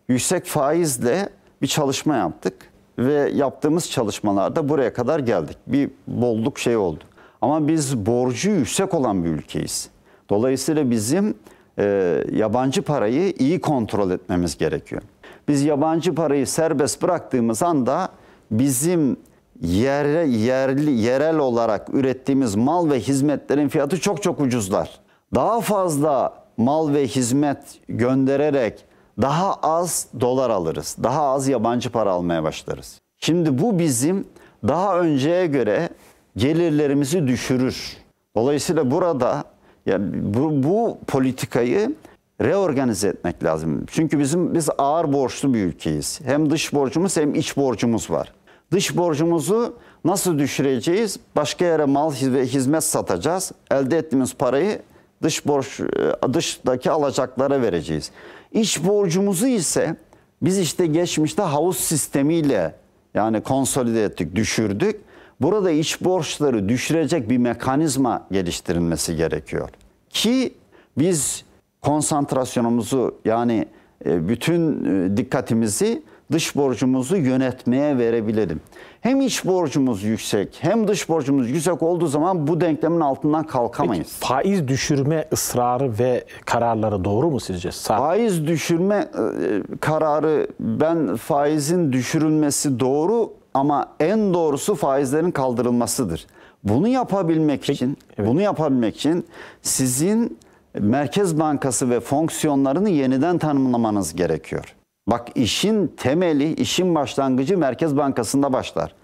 [0.08, 1.28] yüksek faizle
[1.62, 2.54] bir çalışma yaptık
[2.98, 5.56] ve yaptığımız çalışmalarda buraya kadar geldik.
[5.66, 7.04] Bir bolluk şey oldu.
[7.40, 9.88] Ama biz borcu yüksek olan bir ülkeyiz.
[10.30, 11.34] Dolayısıyla bizim
[11.78, 15.02] e, yabancı parayı iyi kontrol etmemiz gerekiyor.
[15.48, 18.08] Biz yabancı parayı serbest bıraktığımız anda
[18.50, 19.16] bizim
[19.60, 25.00] yere, yerli, yerel olarak ürettiğimiz mal ve hizmetlerin fiyatı çok çok ucuzlar.
[25.34, 27.58] Daha fazla mal ve hizmet
[27.88, 28.84] göndererek
[29.22, 30.96] daha az dolar alırız.
[31.02, 33.00] Daha az yabancı para almaya başlarız.
[33.16, 34.24] Şimdi bu bizim
[34.68, 35.88] daha önceye göre
[36.36, 37.96] gelirlerimizi düşürür.
[38.36, 39.44] Dolayısıyla burada
[39.86, 41.94] yani bu, bu politikayı
[42.40, 43.86] reorganize etmek lazım.
[43.90, 46.20] Çünkü bizim biz ağır borçlu bir ülkeyiz.
[46.24, 48.32] Hem dış borcumuz hem iç borcumuz var.
[48.72, 51.20] Dış borcumuzu nasıl düşüreceğiz?
[51.36, 53.52] Başka yere mal ve hizmet satacağız.
[53.70, 54.78] Elde ettiğimiz parayı
[55.22, 58.10] dış borç e, dıştaki alacaklara vereceğiz.
[58.52, 59.96] İç borcumuzu ise
[60.42, 62.74] biz işte geçmişte havuz sistemiyle
[63.14, 65.00] yani konsolide ettik, düşürdük.
[65.40, 69.68] Burada iç borçları düşürecek bir mekanizma geliştirilmesi gerekiyor.
[70.10, 70.54] Ki
[70.98, 71.44] biz
[71.82, 73.66] konsantrasyonumuzu yani
[74.06, 76.02] e, bütün e, dikkatimizi
[76.32, 78.60] dış borcumuzu yönetmeye verebilelim.
[79.00, 84.16] Hem iç borcumuz yüksek hem dış borcumuz yüksek olduğu zaman bu denklemin altından kalkamayız.
[84.20, 87.68] Faiz düşürme ısrarı ve kararları doğru mu sizce?
[87.68, 96.26] Sa- Faiz düşürme e, kararı ben faizin düşürülmesi doğru ama en doğrusu faizlerin kaldırılmasıdır.
[96.64, 98.28] Bunu yapabilmek için, evet.
[98.28, 99.26] bunu yapabilmek için
[99.62, 100.38] sizin
[100.78, 104.74] Merkez Bankası ve fonksiyonlarını yeniden tanımlamanız gerekiyor.
[105.06, 108.94] Bak işin temeli, işin başlangıcı Merkez Bankası'nda başlar.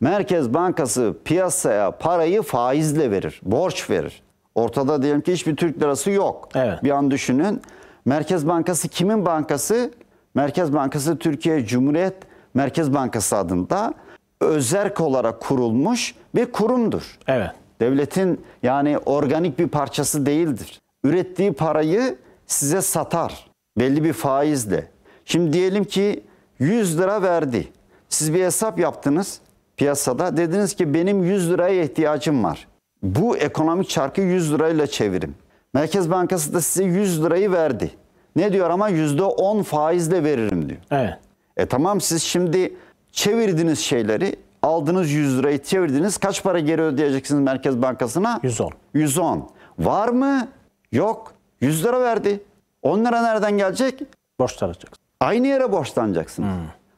[0.00, 4.22] Merkez Bankası piyasaya parayı faizle verir, borç verir.
[4.54, 6.48] Ortada diyelim ki hiçbir Türk lirası yok.
[6.54, 6.84] Evet.
[6.84, 7.62] Bir an düşünün.
[8.04, 9.90] Merkez Bankası kimin bankası?
[10.34, 12.14] Merkez Bankası Türkiye Cumhuriyet
[12.54, 13.94] Merkez Bankası adında
[14.40, 17.18] özerk olarak kurulmuş bir kurumdur.
[17.26, 17.50] Evet.
[17.80, 20.80] Devletin yani organik bir parçası değildir.
[21.04, 24.88] Ürettiği parayı size satar belli bir faizle.
[25.26, 26.24] Şimdi diyelim ki
[26.58, 27.68] 100 lira verdi.
[28.08, 29.40] Siz bir hesap yaptınız
[29.76, 30.36] piyasada.
[30.36, 32.68] Dediniz ki benim 100 liraya ihtiyacım var.
[33.02, 35.34] Bu ekonomik çarkı 100 lirayla çevirin.
[35.74, 37.90] Merkez Bankası da size 100 lirayı verdi.
[38.36, 40.80] Ne diyor ama %10 faizle veririm diyor.
[40.90, 41.14] Evet.
[41.56, 42.76] E tamam siz şimdi
[43.12, 46.18] çevirdiniz şeyleri, aldınız 100 lirayı çevirdiniz.
[46.18, 48.40] Kaç para geri ödeyeceksiniz Merkez Bankası'na?
[48.42, 48.72] 110.
[48.94, 49.50] 110.
[49.78, 50.48] Var mı?
[50.92, 51.32] Yok.
[51.60, 52.40] 100 lira verdi.
[52.82, 54.02] 10 lira nereden gelecek?
[54.38, 55.05] Borçlar alacaksın.
[55.20, 56.48] Aynı yere borçlanacaksınız.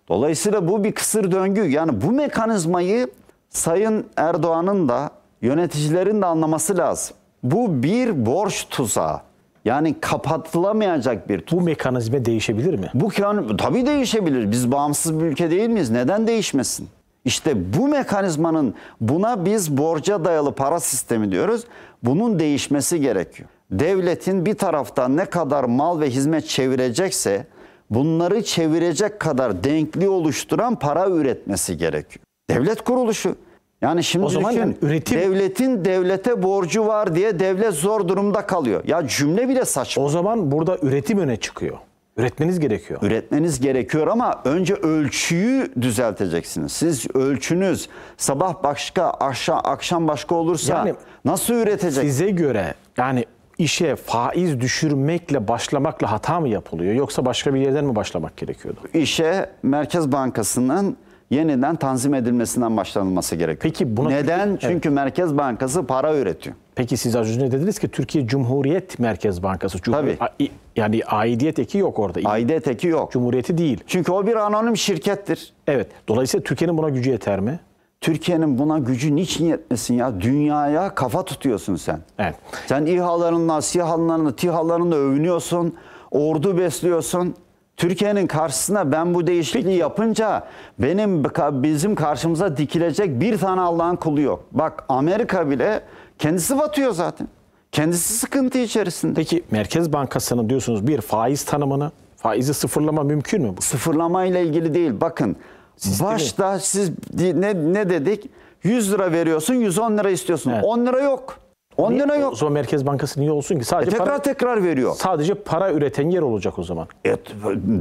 [0.09, 1.64] Dolayısıyla bu bir kısır döngü.
[1.64, 3.09] Yani bu mekanizmayı
[3.51, 5.11] Sayın Erdoğan'ın da
[5.43, 7.16] yöneticilerin de anlaması lazım.
[7.43, 9.21] Bu bir borç tuzağı.
[9.64, 11.61] Yani kapatılamayacak bir tuzağı.
[11.61, 12.91] Bu mekanizma değişebilir mi?
[12.95, 13.09] Bu
[13.57, 14.51] tabii değişebilir.
[14.51, 15.91] Biz bağımsız bir ülke değil miyiz?
[15.91, 16.89] Neden değişmesin?
[17.25, 21.64] İşte bu mekanizmanın buna biz borca dayalı para sistemi diyoruz.
[22.03, 23.49] Bunun değişmesi gerekiyor.
[23.71, 27.47] Devletin bir taraftan ne kadar mal ve hizmet çevirecekse
[27.91, 32.24] bunları çevirecek kadar denkli oluşturan para üretmesi gerekiyor.
[32.51, 33.36] Devlet kuruluşu.
[33.82, 38.82] Yani şimdi O zaman düşün, üretim- devletin devlete borcu var diye devlet zor durumda kalıyor.
[38.86, 40.05] Ya cümle bile saçma.
[40.05, 41.78] O zaman burada üretim öne çıkıyor.
[42.16, 43.03] Üretmeniz gerekiyor.
[43.03, 46.72] Üretmeniz gerekiyor ama önce ölçüyü düzelteceksiniz.
[46.72, 52.05] Siz ölçünüz sabah başka, akşam, akşam başka olursa Yani nasıl üretecek?
[52.05, 53.24] Size göre yani
[53.59, 58.80] işe faiz düşürmekle başlamakla hata mı yapılıyor yoksa başka bir yerden mi başlamak gerekiyordu?
[58.94, 60.96] İşe Merkez Bankası'nın
[61.30, 63.62] yeniden tanzim edilmesinden başlanılması gerekiyor.
[63.62, 64.48] Peki buna- Neden?
[64.48, 64.61] Evet.
[64.61, 66.56] Çünkü Merkez Bankası para üretiyor.
[66.74, 69.78] Peki siz az önce dediniz ki Türkiye Cumhuriyet Merkez Bankası.
[69.78, 70.48] Cumhur- Tabii.
[70.76, 72.20] Yani aidiyet eki yok orada.
[72.28, 73.12] Aidet eki yok.
[73.12, 73.80] Cumhuriyeti değil.
[73.86, 75.52] Çünkü o bir anonim şirkettir.
[75.66, 75.86] Evet.
[76.09, 77.61] Dolayısıyla Türkiye'nin buna gücü yeter mi?
[78.01, 80.20] Türkiye'nin buna gücü niçin yetmesin ya?
[80.20, 82.01] Dünyaya kafa tutuyorsun sen.
[82.18, 82.34] Evet.
[82.66, 85.74] Sen İHA'larınla, SİHA'larınla, TİHA'larınla övünüyorsun.
[86.11, 87.34] Ordu besliyorsun.
[87.76, 90.46] Türkiye'nin karşısına ben bu değişikliği yapınca
[90.78, 91.24] benim
[91.62, 94.44] bizim karşımıza dikilecek bir tane Allah'ın kulu yok.
[94.53, 95.80] Bak Amerika bile
[96.18, 97.28] kendisi batıyor zaten.
[97.72, 99.14] Kendisi sıkıntı içerisinde.
[99.14, 103.55] Peki Merkez Bankası'nın diyorsunuz bir faiz tanımını, faizi sıfırlama mümkün mü?
[103.57, 103.62] bu?
[103.62, 104.92] Sıfırlama ile ilgili değil.
[105.01, 105.36] Bakın
[105.79, 106.11] Sistemi.
[106.11, 106.91] başta siz
[107.35, 108.31] ne, ne dedik?
[108.62, 110.51] 100 lira veriyorsun 110 lira istiyorsun.
[110.51, 110.64] Evet.
[110.64, 111.39] 10 lira yok.
[111.76, 112.39] 10 lira O yok.
[112.39, 113.61] zaman Merkez Bankası niye olsun ki?
[113.61, 114.95] E Sadece tekrar para, tekrar veriyor.
[114.99, 116.87] sadece para üreten yer olacak o zaman.
[117.05, 117.20] Evet,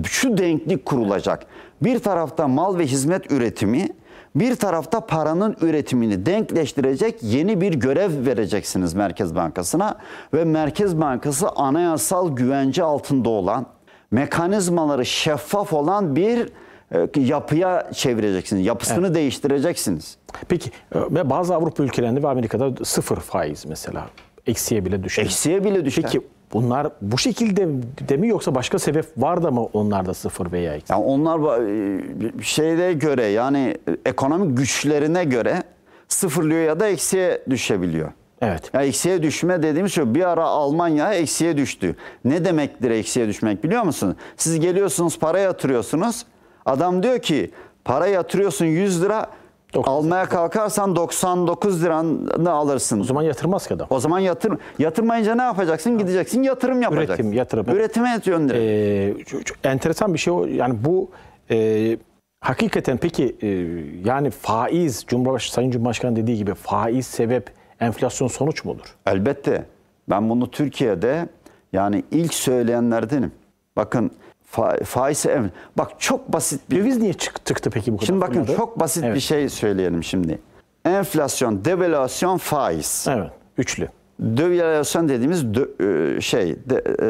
[0.05, 1.45] şu denklik kurulacak.
[1.81, 3.87] Bir tarafta mal ve hizmet üretimi,
[4.35, 9.95] bir tarafta paranın üretimini denkleştirecek yeni bir görev vereceksiniz Merkez Bankası'na
[10.33, 13.65] ve Merkez Bankası anayasal güvence altında olan,
[14.11, 16.49] mekanizmaları şeffaf olan bir e,
[17.15, 18.65] yapıya çevireceksiniz.
[18.65, 20.17] Yapısını değiştireceksiniz.
[20.47, 24.05] Peki e, ve bazı Avrupa ülkelerinde ve Amerika'da sıfır faiz mesela.
[24.47, 25.23] Eksiye bile düşer.
[25.23, 26.03] Eksiye bile düşer.
[26.03, 26.21] Peki
[26.53, 27.67] bunlar bu şekilde
[28.09, 30.93] de mi yoksa başka sebep var da mı onlarda sıfır veya eksi?
[30.93, 35.63] Yani onlar e, şeyde göre yani e, ekonomik güçlerine göre
[36.07, 38.11] sıfırlıyor ya da eksiye düşebiliyor.
[38.41, 38.71] Evet.
[38.73, 41.95] Ya eksiye düşme dediğimiz şey bir ara Almanya eksiye düştü.
[42.25, 44.15] Ne demektir eksiye düşmek biliyor musun?
[44.37, 46.25] Siz geliyorsunuz para yatırıyorsunuz.
[46.67, 47.51] Adam diyor ki
[47.85, 49.27] para yatırıyorsun 100 lira
[49.73, 52.99] Doksan- almaya kalkarsan 99 liranı alırsın.
[52.99, 53.87] O zaman yatırmaz ki adam.
[53.89, 55.97] O zaman yatır yatırmayınca ne yapacaksın?
[55.97, 57.13] Gideceksin yatırım yapacaksın.
[57.13, 57.69] Üretim, yatırım.
[57.69, 58.55] Üretime yönlendir.
[58.55, 60.45] Ee, çok- çok enteresan bir şey o.
[60.45, 61.09] Yani bu
[61.51, 61.97] e,
[62.41, 63.47] hakikaten peki e,
[64.09, 68.95] yani faiz Cumhurbaşkanı Sayın Cumhurbaşkanı dediği gibi faiz sebep enflasyon sonuç mudur?
[69.05, 69.65] Elbette.
[70.09, 71.29] Ben bunu Türkiye'de
[71.73, 73.31] yani ilk söyleyenlerdenim.
[73.75, 74.11] Bakın
[74.51, 78.05] fa- faiz ev- bak çok basit bir Döviz niye çık- çıktı peki bu kadar?
[78.07, 78.57] Şimdi bakın fırladı?
[78.57, 79.21] çok basit bir Evet.
[79.21, 80.39] şey söyleyelim şimdi.
[80.85, 83.05] Enflasyon, devalüasyon, faiz.
[83.09, 83.31] Evet.
[83.57, 83.87] Üçlü.
[84.19, 87.05] Devalüasyon dediğimiz dö- e, şey de- e,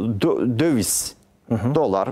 [0.00, 1.14] dö- döviz,
[1.50, 2.08] dolar,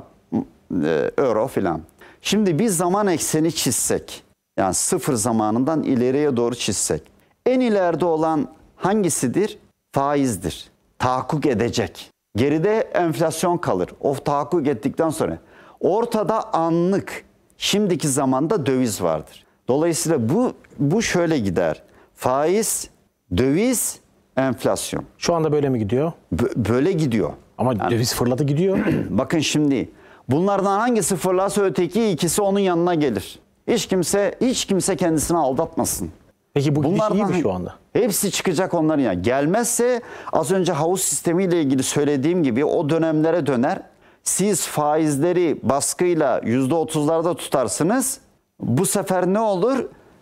[0.85, 1.81] e, euro filan.
[2.23, 4.23] Şimdi bir zaman ekseni çizsek,
[4.59, 7.03] yani sıfır zamanından ileriye doğru çizsek,
[7.47, 9.59] en ileride olan hangisidir?
[9.93, 10.71] Faizdir.
[10.99, 12.11] Tahakkuk edecek.
[12.37, 13.89] Geride enflasyon kalır.
[14.01, 15.39] O tahakkuk ettikten sonra.
[15.80, 17.24] Ortada anlık,
[17.59, 19.45] şimdiki zamanda döviz vardır.
[19.68, 21.82] Dolayısıyla bu bu şöyle gider.
[22.14, 22.91] Faiz,
[23.36, 24.01] döviz,
[24.36, 25.05] enflasyon.
[25.19, 26.12] Şu anda böyle mi gidiyor?
[26.35, 27.32] Bö- Böyle gidiyor.
[27.59, 28.78] Ama döviz fırladı gidiyor.
[29.11, 29.90] Bakın şimdi
[30.28, 33.39] bunlardan hangisi fırlarsa öteki ikisi onun yanına gelir.
[33.69, 36.11] Hiç kimse hiç kimse kendisini aldatmasın.
[36.57, 37.74] Peki bu gidiş iyi Bunlardan mi şu anda?
[37.93, 39.15] Hepsi çıkacak onların ya.
[39.15, 40.01] Gelmezse
[40.33, 43.83] az önce havuz sistemiyle ilgili söylediğim gibi o dönemlere döner.
[44.23, 48.20] Siz faizleri baskıyla %30'larda tutarsınız.
[48.61, 49.78] Bu sefer ne olur?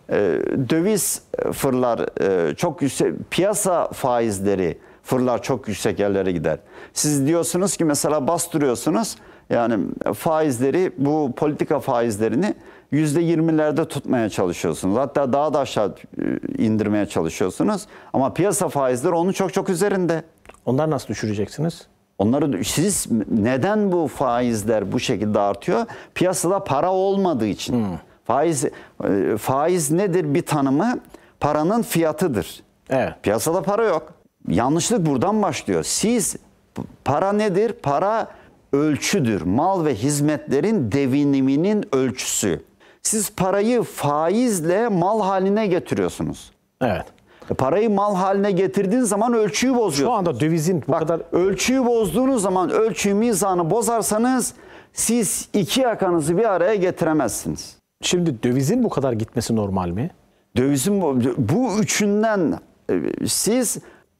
[0.09, 0.15] Ee,
[0.69, 1.21] döviz
[1.51, 6.59] fırlar e, çok yüksek piyasa faizleri fırlar çok yüksek yerlere gider.
[6.93, 9.15] Siz diyorsunuz ki mesela bastırıyorsunuz
[9.49, 12.55] yani faizleri bu politika faizlerini
[12.93, 14.97] %20'lerde tutmaya çalışıyorsunuz.
[14.97, 17.85] Hatta daha da aşağı e, indirmeye çalışıyorsunuz.
[18.13, 20.23] Ama piyasa faizleri onun çok çok üzerinde.
[20.65, 21.87] Onlar nasıl düşüreceksiniz?
[22.17, 25.85] Onları siz neden bu faizler bu şekilde artıyor?
[26.15, 27.85] Piyasada para olmadığı için.
[28.25, 28.71] Faiz e,
[29.37, 30.99] faiz nedir bir tanımı?
[31.39, 32.63] Paranın fiyatıdır.
[32.89, 33.13] Evet.
[33.23, 34.13] Piyasada para yok.
[34.47, 35.83] Yanlışlık buradan başlıyor.
[35.83, 36.35] Siz
[37.05, 37.73] para nedir?
[37.73, 38.27] Para
[38.73, 39.41] ölçüdür.
[39.41, 42.61] Mal ve hizmetlerin deviniminin ölçüsü.
[43.05, 46.51] Siz parayı faizle mal haline getiriyorsunuz.
[46.81, 47.05] Evet.
[47.51, 50.17] E, Parayı mal haline getirdiğin zaman ölçüyü Şu bozuyorsun.
[50.17, 54.53] anda dövizin bu Bak, kadar ölçüyü bozduğunuz zaman ölçüyü mizanı bozarsanız
[54.93, 57.75] siz iki yakanızı bir araya getiremezsiniz.
[58.01, 60.11] şimdi dövizin bu kadar gitmesi normal mi?
[60.57, 62.59] Dövizin bu, bu üçünden
[62.89, 63.77] e, siz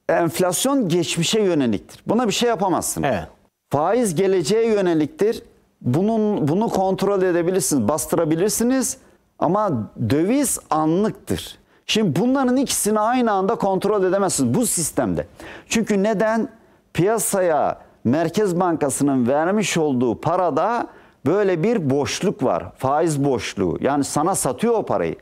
[0.08, 2.02] enflasyon geçmişe yöneliktir.
[2.06, 3.08] Buna bir şey yapamazsınız.
[3.12, 3.24] Evet.
[3.70, 5.42] Faiz geleceğe yöneliktir.
[5.86, 8.96] Bunun bunu kontrol edebilirsiniz, bastırabilirsiniz
[9.38, 9.70] ama
[10.10, 11.58] döviz anlıktır.
[11.86, 15.26] Şimdi bunların ikisini aynı anda kontrol edemezsiniz bu sistemde.
[15.68, 16.48] Çünkü neden?
[16.94, 20.86] Piyasaya Merkez Bankası'nın vermiş olduğu parada
[21.26, 22.72] böyle bir boşluk var.
[22.76, 23.78] Faiz boşluğu.
[23.80, 25.16] Yani sana satıyor o parayı.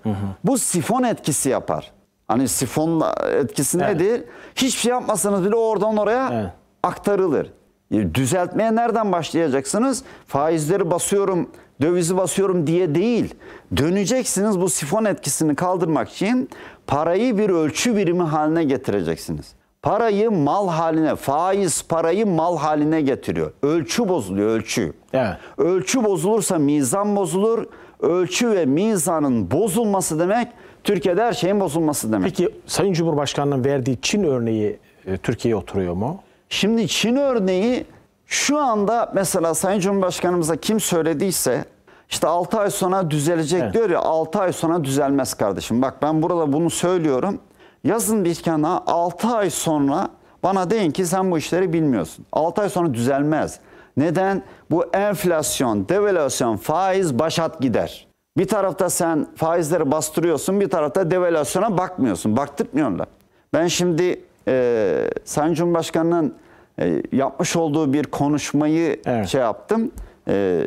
[0.45, 1.93] Bu sifon etkisi yapar.
[2.28, 3.03] Hani sifon
[3.41, 3.95] etkisi Evet.
[4.01, 4.24] nedir?
[4.55, 6.51] Hiçbir şey yapmasanız bile oradan oraya Evet.
[6.82, 7.53] aktarılır.
[7.95, 10.03] E, Düzeltmeye nereden başlayacaksınız?
[10.27, 11.51] Faizleri basıyorum,
[11.83, 13.35] dövizi basıyorum diye değil.
[13.77, 16.49] Döneceksiniz bu sifon etkisini kaldırmak için
[16.87, 19.53] parayı bir ölçü birimi haline getireceksiniz.
[19.83, 23.53] Parayı mal haline, faiz parayı mal haline getiriyor.
[23.62, 24.93] Ölçü bozuluyor, ölçü.
[25.12, 25.37] Evet.
[25.59, 27.66] Ölçü bozulursa mizan bozulur.
[28.01, 30.49] Ölçü ve mizanın bozulması demek
[30.85, 32.25] Türkiye'de her şeyin bozulması demek.
[32.25, 36.21] Peki Sayın Cumhurbaşkanı'nın verdiği Çin örneği e, Türkiye'ye oturuyor mu?
[36.55, 37.86] Şimdi Çin örneği
[38.26, 41.64] şu anda mesela Sayın Cumhurbaşkanımıza kim söylediyse
[42.10, 43.74] işte 6 ay sonra düzelecek Evet.
[43.74, 45.82] diyor ya 6 ay sonra düzelmez kardeşim.
[45.82, 47.39] Bak ben burada bunu söylüyorum.
[47.85, 50.09] Yazın bir kenara 6 ay sonra
[50.43, 52.26] bana deyin ki sen bu işleri bilmiyorsun.
[52.32, 53.60] 6 ay sonra düzelmez.
[53.97, 54.43] Neden?
[54.70, 58.06] Bu enflasyon, devalüasyon, faiz başat gider.
[58.39, 62.36] Bir tarafta sen faizleri bastırıyorsun, bir tarafta devalüasyona bakmıyorsun.
[62.36, 63.06] Baktırmıyorlar.
[63.55, 66.35] Ben şimdi e, Sayın Cumhurbaşkanı'nın
[66.81, 69.29] e, yapmış olduğu bir konuşmayı Evet.
[69.29, 69.91] şey yaptım.
[70.29, 70.67] E,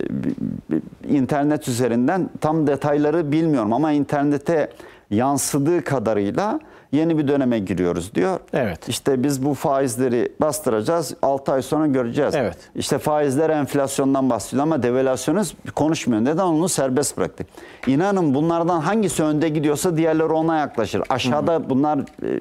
[1.10, 4.70] internet üzerinden tam detayları bilmiyorum ama internete
[5.10, 6.60] yansıdığı kadarıyla
[6.92, 8.40] yeni bir döneme giriyoruz diyor.
[8.54, 8.90] Evet.
[8.90, 11.14] İşte biz bu faizleri bastıracağız.
[11.22, 12.36] 6 ay sonra göreceğiz.
[12.36, 12.58] Evet.
[12.76, 15.42] İşte faizler enflasyondan bahsediyor ama devalüasyonu
[15.76, 16.22] konuşmuyor.
[16.22, 17.46] Neden onu serbest bıraktı?
[17.88, 21.04] İnanın bunlardan hangisi önde gidiyorsa diğerleri ona yaklaşır.
[21.10, 22.00] Aşağıda bunlar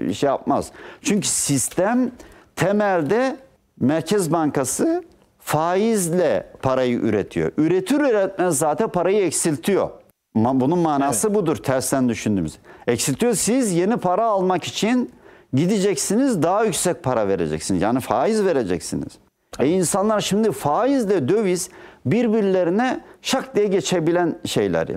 [0.09, 0.71] e, şey yapmaz.
[1.03, 2.11] Çünkü sistem
[2.57, 3.37] temelde
[3.81, 5.05] Merkez Bankası
[5.39, 7.53] faizle parayı üretiyor.
[7.57, 9.91] Üretir üretmez zaten parayı eksiltiyor.
[10.35, 12.59] Bunun manası budur tersten düşündüğümüz.
[12.87, 15.11] Eksiltiyor siz yeni para almak için
[15.55, 17.83] gideceksiniz daha yüksek para vereceksiniz.
[17.83, 19.09] Yani faiz vereceksiniz.
[19.59, 21.71] E insanlar şimdi faizle döviz
[22.07, 24.89] birbirlerine şak diye geçebilen şeyler.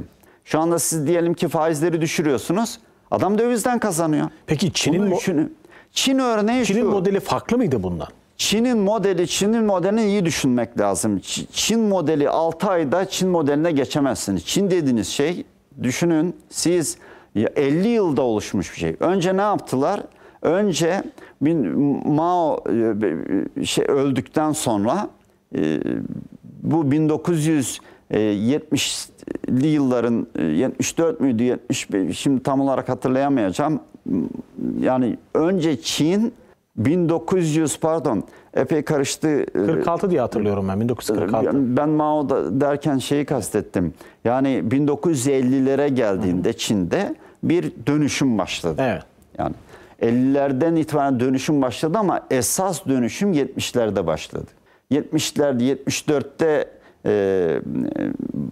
[0.46, 2.80] Şu anda siz diyelim ki faizleri düşürüyorsunuz.
[3.12, 4.30] Adam dövizden kazanıyor.
[4.48, 5.58] Peki Çin'in.
[5.92, 6.90] Çin örneği Çin'in şu.
[6.90, 8.08] modeli farklı mıydı bundan?
[8.40, 11.22] Çin'in modeli, Çin'in modelini iyi düşünmek lazım.
[11.52, 14.46] Çin modeli 6 ayda Çin modeline geçemezsiniz.
[14.46, 15.44] Çin dediğiniz şey
[15.84, 16.98] düşünün siz
[17.36, 18.96] ya 50 yılda oluşmuş bir şey.
[19.00, 20.02] Önce ne yaptılar?
[20.42, 21.04] Önce
[22.06, 22.64] Mao
[23.58, 25.10] e, şey öldükten sonra
[25.56, 25.80] e,
[26.64, 33.80] bu 1970'li yılların e, 74 müydü 75 şimdi tam olarak hatırlayamayacağım.
[34.80, 36.34] Yani önce Çin
[36.80, 38.24] 1900 pardon
[38.54, 39.46] epey karıştı.
[39.54, 41.46] 46 diye hatırlıyorum ben 1946.
[41.46, 43.94] Yani Ben Mao da derken şeyi kastettim.
[44.26, 48.76] Yani 1950'lere geldiğinde Çin'de bir dönüşüm başladı.
[48.80, 49.04] Evet.
[49.38, 49.56] Yani
[50.02, 54.48] 50'lerden itibaren dönüşüm başladı ama esas dönüşüm 70'lerde başladı.
[54.92, 56.66] 70'lerde 74'te
[57.06, 57.62] e,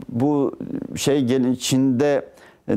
[0.10, 0.58] bu
[0.96, 2.26] şey gelin Çin'de
[2.70, 2.76] e,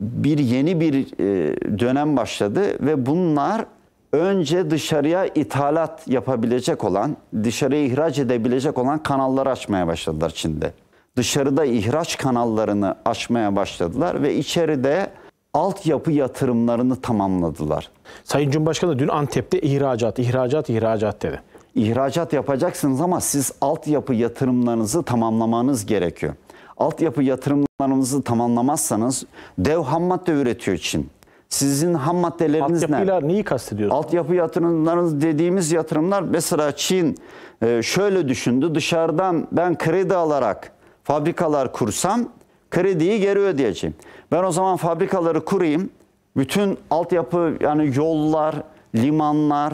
[0.00, 3.66] bir yeni bir e, dönem başladı ve bunlar
[4.12, 10.72] önce dışarıya ithalat yapabilecek olan, dışarıya ihraç edebilecek olan kanalları açmaya başladılar Çin'de.
[11.16, 15.10] Dışarıda ihraç kanallarını açmaya başladılar ve içeride
[15.54, 17.90] altyapı yatırımlarını tamamladılar.
[18.24, 21.42] Sayın Cumhurbaşkanı dün Antep'te ihracat, ihracat, ihracat dedi.
[21.74, 26.34] İhracat yapacaksınız ama siz altyapı yatırımlarınızı tamamlamanız gerekiyor.
[26.76, 29.24] Altyapı yatırımlarınızı tamamlamazsanız
[29.58, 31.10] dev ham madde üretiyor Çin.
[31.50, 32.96] Sizin ham maddeleriniz ne?
[32.96, 33.96] Altyapıyla neyi kastediyorsun?
[33.96, 37.16] Altyapı yatırımlarınız dediğimiz yatırımlar mesela Çin
[37.62, 38.74] e, şöyle düşündü.
[38.74, 40.72] Dışarıdan ben kredi alarak
[41.04, 42.28] fabrikalar kursam
[42.70, 43.94] krediyi geri ödeyeceğim.
[44.32, 45.90] Ben o zaman fabrikaları kurayım.
[46.36, 48.54] Bütün altyapı yani yollar,
[48.94, 49.72] limanlar,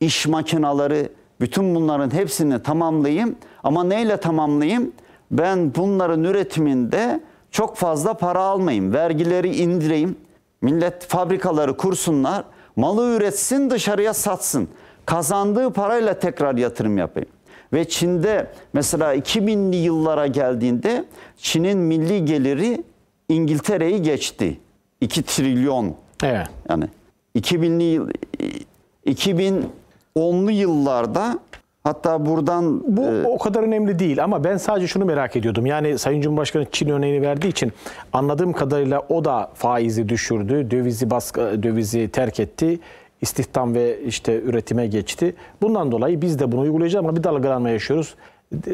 [0.00, 1.08] iş makineleri
[1.40, 3.36] bütün bunların hepsini tamamlayayım.
[3.64, 4.92] Ama neyle tamamlayayım?
[5.30, 7.20] Ben bunların üretiminde
[7.50, 8.94] çok fazla para almayayım.
[8.94, 10.16] Vergileri indireyim.
[10.66, 12.44] Millet fabrikaları kursunlar.
[12.76, 14.68] Malı üretsin dışarıya satsın.
[15.06, 17.28] Kazandığı parayla tekrar yatırım yapayım.
[17.72, 21.04] Ve Çin'de mesela 2000'li yıllara geldiğinde
[21.38, 22.82] Çin'in milli geliri
[23.28, 24.60] İngiltere'yi geçti.
[25.00, 26.46] 2 trilyon Evet.
[26.68, 26.84] yani
[27.36, 28.10] 2000'li yıl
[29.06, 31.38] 2010'lu yıllarda
[31.86, 35.66] hatta buradan Bu e, o kadar önemli değil ama ben sadece şunu merak ediyordum.
[35.66, 37.72] Yani Sayın Cumhurbaşkanı Çin örneğini verdiği için
[38.12, 42.78] anladığım kadarıyla o da faizi düşürdü, dövizi baskı dövizi terk etti.
[43.20, 45.34] istihdam ve işte üretime geçti.
[45.62, 48.14] Bundan dolayı biz de bunu uygulayacağız ama bir dalgalanma yaşıyoruz.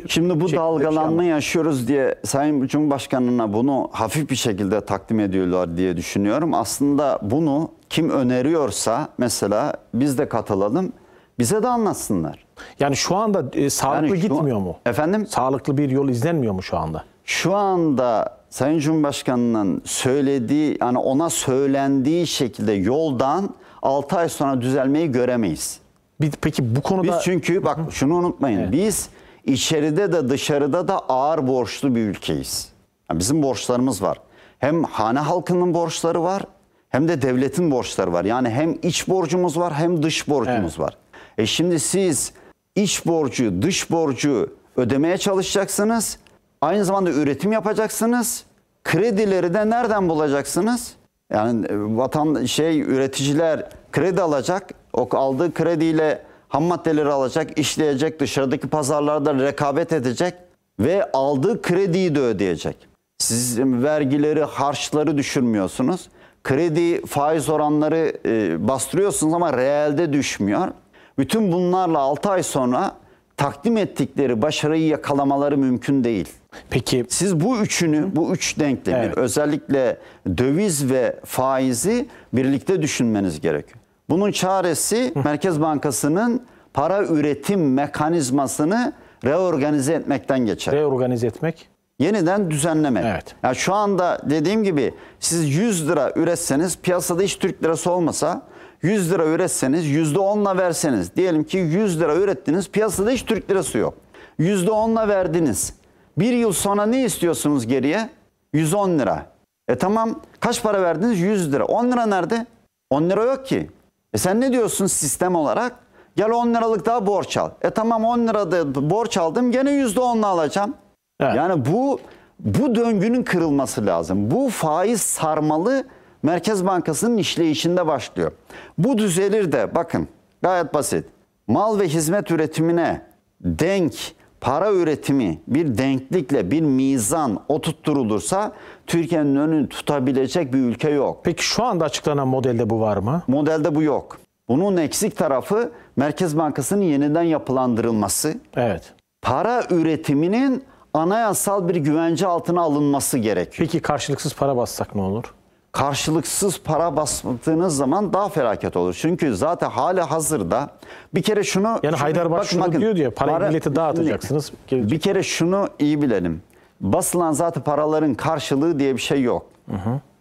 [0.09, 5.97] Şimdi bu Şey- dalgalanma yaşıyoruz diye Sayın Cumhurbaşkanı'na bunu hafif bir şekilde takdim ediyorlar diye
[5.97, 6.55] düşünüyorum.
[6.55, 10.93] Aslında bunu kim öneriyorsa mesela biz de katılalım
[11.39, 12.45] bize de anlatsınlar.
[12.81, 14.77] Yani şu anda e, sağlıklı Yani şu- gitmiyor mu?
[14.87, 15.27] Efendim?
[15.27, 17.05] Sağlıklı bir yol izlenmiyor mu şu anda?
[17.25, 25.81] Şu anda Sayın Cumhurbaşkanı'nın söylediği yani ona söylendiği şekilde yoldan 6 ay sonra düzelmeyi göremeyiz.
[26.21, 28.73] Bir, peki bu konuda Biz çünkü bak şunu unutmayın.
[28.73, 29.09] Biz
[29.45, 32.69] içeride de dışarıda da ağır borçlu bir ülkeyiz.
[33.11, 34.19] Yani bizim borçlarımız var.
[34.59, 36.43] Hem hane halkının borçları var
[36.89, 38.25] hem de devletin borçları var.
[38.25, 40.79] Yani hem iç borcumuz var hem dış borcumuz Evet.
[40.81, 40.97] var.
[41.39, 42.33] E şimdi siz
[42.77, 46.19] iç borcu, dış borcu ödemeye çalışacaksınız.
[46.61, 48.45] Aynı zamanda üretim yapacaksınız.
[48.85, 50.95] Kredileri de nereden bulacaksınız?
[51.33, 54.71] Yani e, vatan şey üreticiler kredi alacak.
[54.93, 60.35] O aldığı krediyle ham maddeleri alacak, işleyecek, dışarıdaki pazarlarda rekabet edecek
[60.81, 62.77] ve aldığı krediyi de ödeyecek.
[63.19, 66.09] Siz vergileri, harçları düşürmüyorsunuz.
[66.45, 70.69] Kredi faiz oranları e, bastırıyorsunuz ama reelde düşmüyor.
[71.19, 72.93] Bütün bunlarla 6 ay sonra
[73.37, 76.29] takdim ettikleri başarıyı yakalamaları mümkün değil.
[76.71, 79.19] peki Siz bu üçünü, bu üç denklemi Evet.
[79.19, 79.99] özellikle
[80.39, 83.79] döviz ve faizi birlikte düşünmeniz gerekiyor.
[84.11, 86.43] Bunun çaresi Merkez Bankası'nın
[86.75, 88.93] para üretim mekanizmasını
[89.25, 90.75] reorganize etmekten geçer.
[90.75, 91.69] reorganize etmek
[91.99, 93.05] Yeniden düzenlemek.
[93.05, 93.35] Evet.
[93.43, 98.43] Ya şu anda dediğim gibi siz 100 lira üretseniz piyasada hiç Türk lirası olmasa
[98.83, 103.95] 100 lira üretseniz %10'la verseniz diyelim ki 100 lira ürettiniz piyasada hiç Türk lirası yok.
[104.41, 105.75] %10'la verdiniz.
[106.19, 108.11] Bir yıl sonra ne istiyorsunuz geriye?
[108.53, 109.27] 110 lira.
[109.69, 111.21] E tamam kaç para verdiniz?
[111.21, 111.65] 100 lira.
[111.65, 112.47] 10 lira nerede?
[112.91, 113.71] 10 lira yok ki.
[114.13, 115.77] E sen ne diyorsun sistem olarak?
[116.17, 117.51] Gel 10 liralık daha borç al.
[117.63, 120.75] E tamam 10 lirada borç aldım gene %10'la alacağım.
[121.21, 121.35] Evet.
[121.37, 122.01] Yani bu
[122.39, 124.31] bu döngünün kırılması lazım.
[124.31, 125.85] Bu faiz sarmalı
[126.23, 128.33] Merkez Bankası'nın işleyişinde başlıyor.
[128.79, 130.09] Bu düzelir de bakın
[130.43, 131.05] gayet basit.
[131.47, 133.03] Mal ve hizmet üretimine
[133.41, 133.95] denk
[134.41, 138.53] para üretimi bir denklikle bir mizan oturtturulursa
[138.87, 141.21] Türkiye'nin önünü tutabilecek bir ülke yok.
[141.25, 143.23] peki şu anda açıklanan modelde bu var mı?
[143.29, 144.19] Modelde bu yok.
[144.49, 148.95] Bunun eksik tarafı Merkez Bankası'nın yeniden yapılandırılması Evet.
[149.23, 153.69] para üretiminin anayasal bir güvence altına alınması gerekiyor.
[153.69, 155.25] Peki karşılıksız para bassak ne olur?
[155.73, 158.97] Karşılıksız para bastığınız zaman daha felaket olur.
[159.01, 160.71] Çünkü zaten hali hazırda
[161.15, 161.81] bir kere şunu...
[161.83, 164.53] Yani Haydarbaş bakın, şunu bakın, diyor diyor, parayı para- millete dağıtacaksınız.
[164.73, 166.43] Bir kere şunu iyi bilelim.
[166.81, 169.47] Basılan zaten paraların karşılığı diye bir şey yok.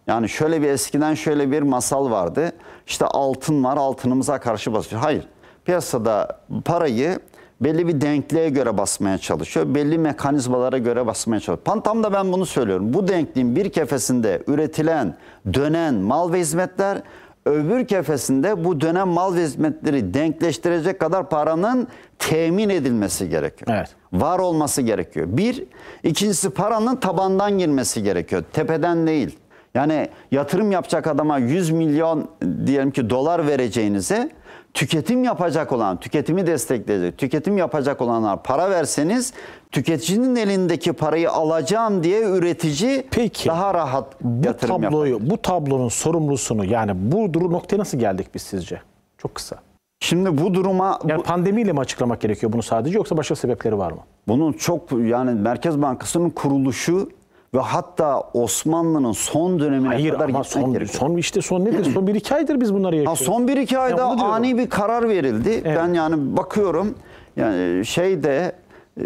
[0.06, 2.52] Yani şöyle bir eskiden şöyle bir masal vardı.
[2.86, 5.02] İşte altın var altınımıza karşı basıyor.
[5.02, 5.28] Hayır.
[5.64, 7.18] Piyasada parayı
[7.64, 9.74] belli bir denkliğe göre basmaya çalışıyor.
[9.74, 11.58] Belli mekanizmalara göre basmaya çalışıyor.
[11.64, 12.94] Pan- Tam da ben bunu söylüyorum.
[12.94, 15.14] Bu denkliğin bir kefesinde üretilen,
[15.54, 17.02] dönen mal ve hizmetler
[17.46, 23.76] öbür kefesinde bu dönem mal ve hizmetleri denkleştirecek kadar paranın temin edilmesi gerekiyor.
[23.76, 23.88] Evet.
[24.12, 25.26] Var olması gerekiyor.
[25.30, 25.64] Bir,
[26.02, 28.44] ikincisi paranın tabandan girmesi gerekiyor.
[28.52, 29.38] Tepeden değil.
[29.74, 32.28] Yani yatırım yapacak adama 100 milyon
[32.66, 34.30] diyelim ki dolar vereceğinize
[34.74, 39.32] tüketim yapacak olan, tüketimi destekleyecek, tüketim yapacak olanlar para verseniz
[39.72, 45.30] tüketicinin elindeki parayı alacağım diye üretici Peki, daha rahat Bu yatırım tabloyu, yapar.
[45.30, 48.80] bu tablonun sorumlusunu yani bu duru noktaya nasıl geldik biz sizce?
[49.18, 49.56] Çok kısa.
[50.00, 53.92] Şimdi bu duruma bu- Yani pandemiyle mi açıklamak gerekiyor bunu sadece yoksa başka sebepleri var
[53.92, 53.98] mı?
[54.28, 57.10] Bunun çok yani Merkez Bankası'nın kuruluşu
[57.54, 60.98] ve hatta Osmanlı'nın son dönemine Hayır kadar ama gitmek son, gerekiyor.
[61.00, 61.84] son işte son nedir?
[61.84, 63.26] Son 1-2 aydır biz bunları Ha, yaşıyoruz.
[63.26, 64.34] son 1-2 ayda Ya onu diyorum.
[64.34, 65.62] ani bir karar verildi.
[65.64, 66.94] Ben yani bakıyorum
[67.36, 68.52] yani şeyde
[69.00, 69.04] e,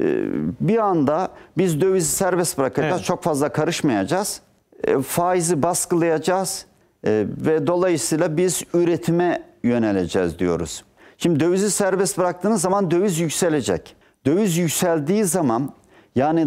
[0.61, 1.29] bir anda
[1.59, 2.95] biz dövizi serbest bırakacağız.
[2.97, 3.05] Evet.
[3.05, 4.41] Çok fazla karışmayacağız.
[4.85, 6.67] E, Faizi baskılayacağız.
[7.07, 10.85] E, ve dolayısıyla biz üretime yöneleceğiz diyoruz.
[11.19, 13.97] Şimdi dövizi serbest bıraktığınız zaman döviz yükselecek.
[14.27, 15.73] Döviz yükseldiği zaman
[16.17, 16.47] yani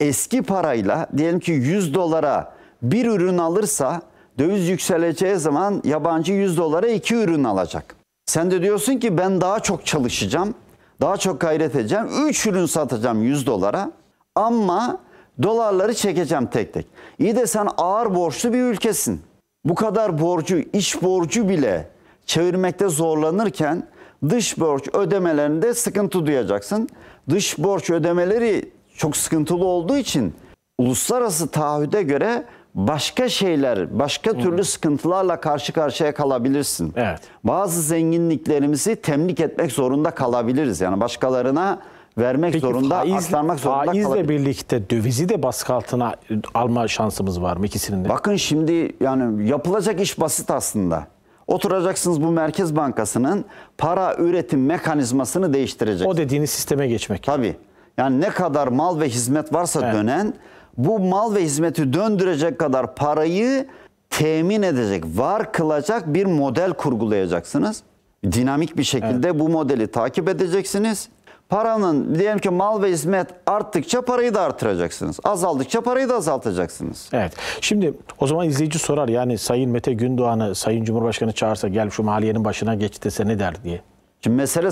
[0.00, 2.52] eski parayla diyelim ki 100 dolara
[2.82, 4.02] bir ürün alırsa
[4.38, 7.96] döviz yükseleceği zaman yabancı 100 dolara iki ürün alacak.
[8.26, 10.54] Sen de diyorsun ki ben daha çok çalışacağım,
[11.00, 13.90] daha çok gayret edeceğim, 3 ürün satacağım 100 dolara
[14.34, 14.98] ama
[15.42, 16.86] dolarları çekeceğim tek tek.
[17.18, 19.20] İyi de sen ağır borçlu bir ülkesin.
[19.64, 21.88] Bu kadar borcu, iç borcu bile
[22.26, 23.86] çevirmekte zorlanırken
[24.28, 26.88] dış borç ödemelerinde sıkıntı duyacaksın.
[27.30, 30.34] Dış borç ödemeleri çok sıkıntılı olduğu için
[30.78, 32.44] uluslararası taahhüde göre
[32.74, 36.92] başka şeyler, başka türlü sıkıntılarla karşı karşıya kalabilirsin.
[36.96, 37.20] Evet.
[37.44, 40.80] Bazı zenginliklerimizi temlik etmek zorunda kalabiliriz.
[40.80, 41.78] Yani başkalarına
[42.18, 44.28] vermek Peki zorunda, faiz, aktarmak zorunda faizle kalabiliriz.
[44.28, 46.14] birlikte dövizi de baskı altına
[46.54, 48.08] alma şansımız var mı ikisinin de?
[48.08, 51.06] Bakın şimdi yani yapılacak iş basit aslında.
[51.46, 53.44] Oturacaksınız bu Merkez Bankası'nın
[53.78, 56.14] para üretim mekanizmasını değiştireceksiniz.
[56.14, 57.22] o dediğiniz sisteme geçmek.
[57.22, 57.56] Tabii.
[57.98, 59.94] Yani ne kadar mal ve hizmet varsa Evet.
[59.94, 60.34] dönen
[60.76, 63.66] bu mal ve hizmeti döndürecek kadar parayı
[64.10, 67.82] temin edecek, var kılacak bir model kurgulayacaksınız.
[68.24, 71.08] Dinamik bir şekilde bu modeli takip edeceksiniz.
[71.48, 75.18] Paranın diyelim ki mal ve hizmet arttıkça parayı da artıracaksınız.
[75.24, 77.08] Azaldıkça parayı da azaltacaksınız.
[77.12, 77.32] Evet.
[77.60, 82.44] Şimdi o zaman izleyici sorar yani Sayın Mete Gündoğan'ı Sayın Cumhurbaşkanı çağırsa gel şu maliyenin
[82.44, 83.80] başına geç dese ne der diye.
[84.20, 84.68] Şimdi mesele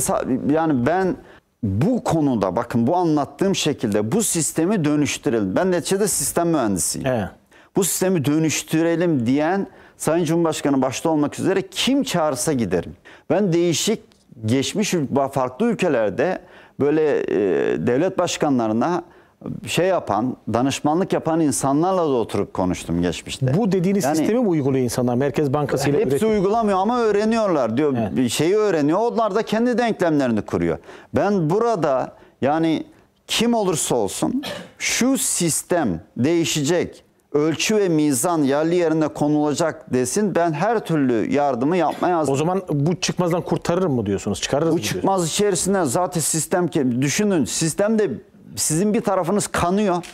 [0.52, 1.16] yani ben
[1.66, 5.56] bu konuda bakın bu anlattığım şekilde bu sistemi dönüştürelim.
[5.56, 7.06] Ben neticede sistem mühendisiyim.
[7.06, 7.28] Evet.
[7.76, 9.66] Bu sistemi dönüştürelim diyen
[9.96, 12.96] Sayın Cumhurbaşkanı başta olmak üzere kim çağırsa giderim.
[13.30, 14.00] Ben değişik
[14.46, 14.94] geçmiş
[15.32, 16.38] farklı ülkelerde
[16.80, 17.36] böyle e,
[17.86, 19.02] devlet başkanlarına
[19.66, 23.54] şey yapan, danışmanlık yapan insanlarla da oturup konuştum geçmişte.
[23.56, 25.14] Bu dediğiniz Yani- sistemi mi uyguluyor insanlar?
[25.14, 26.30] Merkez Bankası ile Hepsi üretim.
[26.30, 27.96] uygulamıyor ama öğreniyorlar diyor.
[28.16, 28.30] Evet.
[28.30, 28.98] Şeyi öğreniyor.
[28.98, 30.78] Onlar da kendi denklemlerini kuruyor.
[31.14, 32.12] Ben burada
[32.42, 32.84] yani
[33.26, 34.42] kim olursa olsun
[34.78, 37.02] şu sistem değişecek.
[37.32, 40.34] Ölçü ve mizan yerli yerine konulacak desin.
[40.34, 42.34] Ben her türlü yardımı yapmaya hazırım.
[42.34, 44.40] O zaman bu çıkmazdan kurtarır mı diyorsunuz?
[44.40, 45.00] Çıkarırız Bu mı diyorsunuz?
[45.02, 48.10] çıkmaz içerisinde zaten sistem ki düşünün sistemde
[48.56, 50.04] sizin bir tarafınız kanıyor.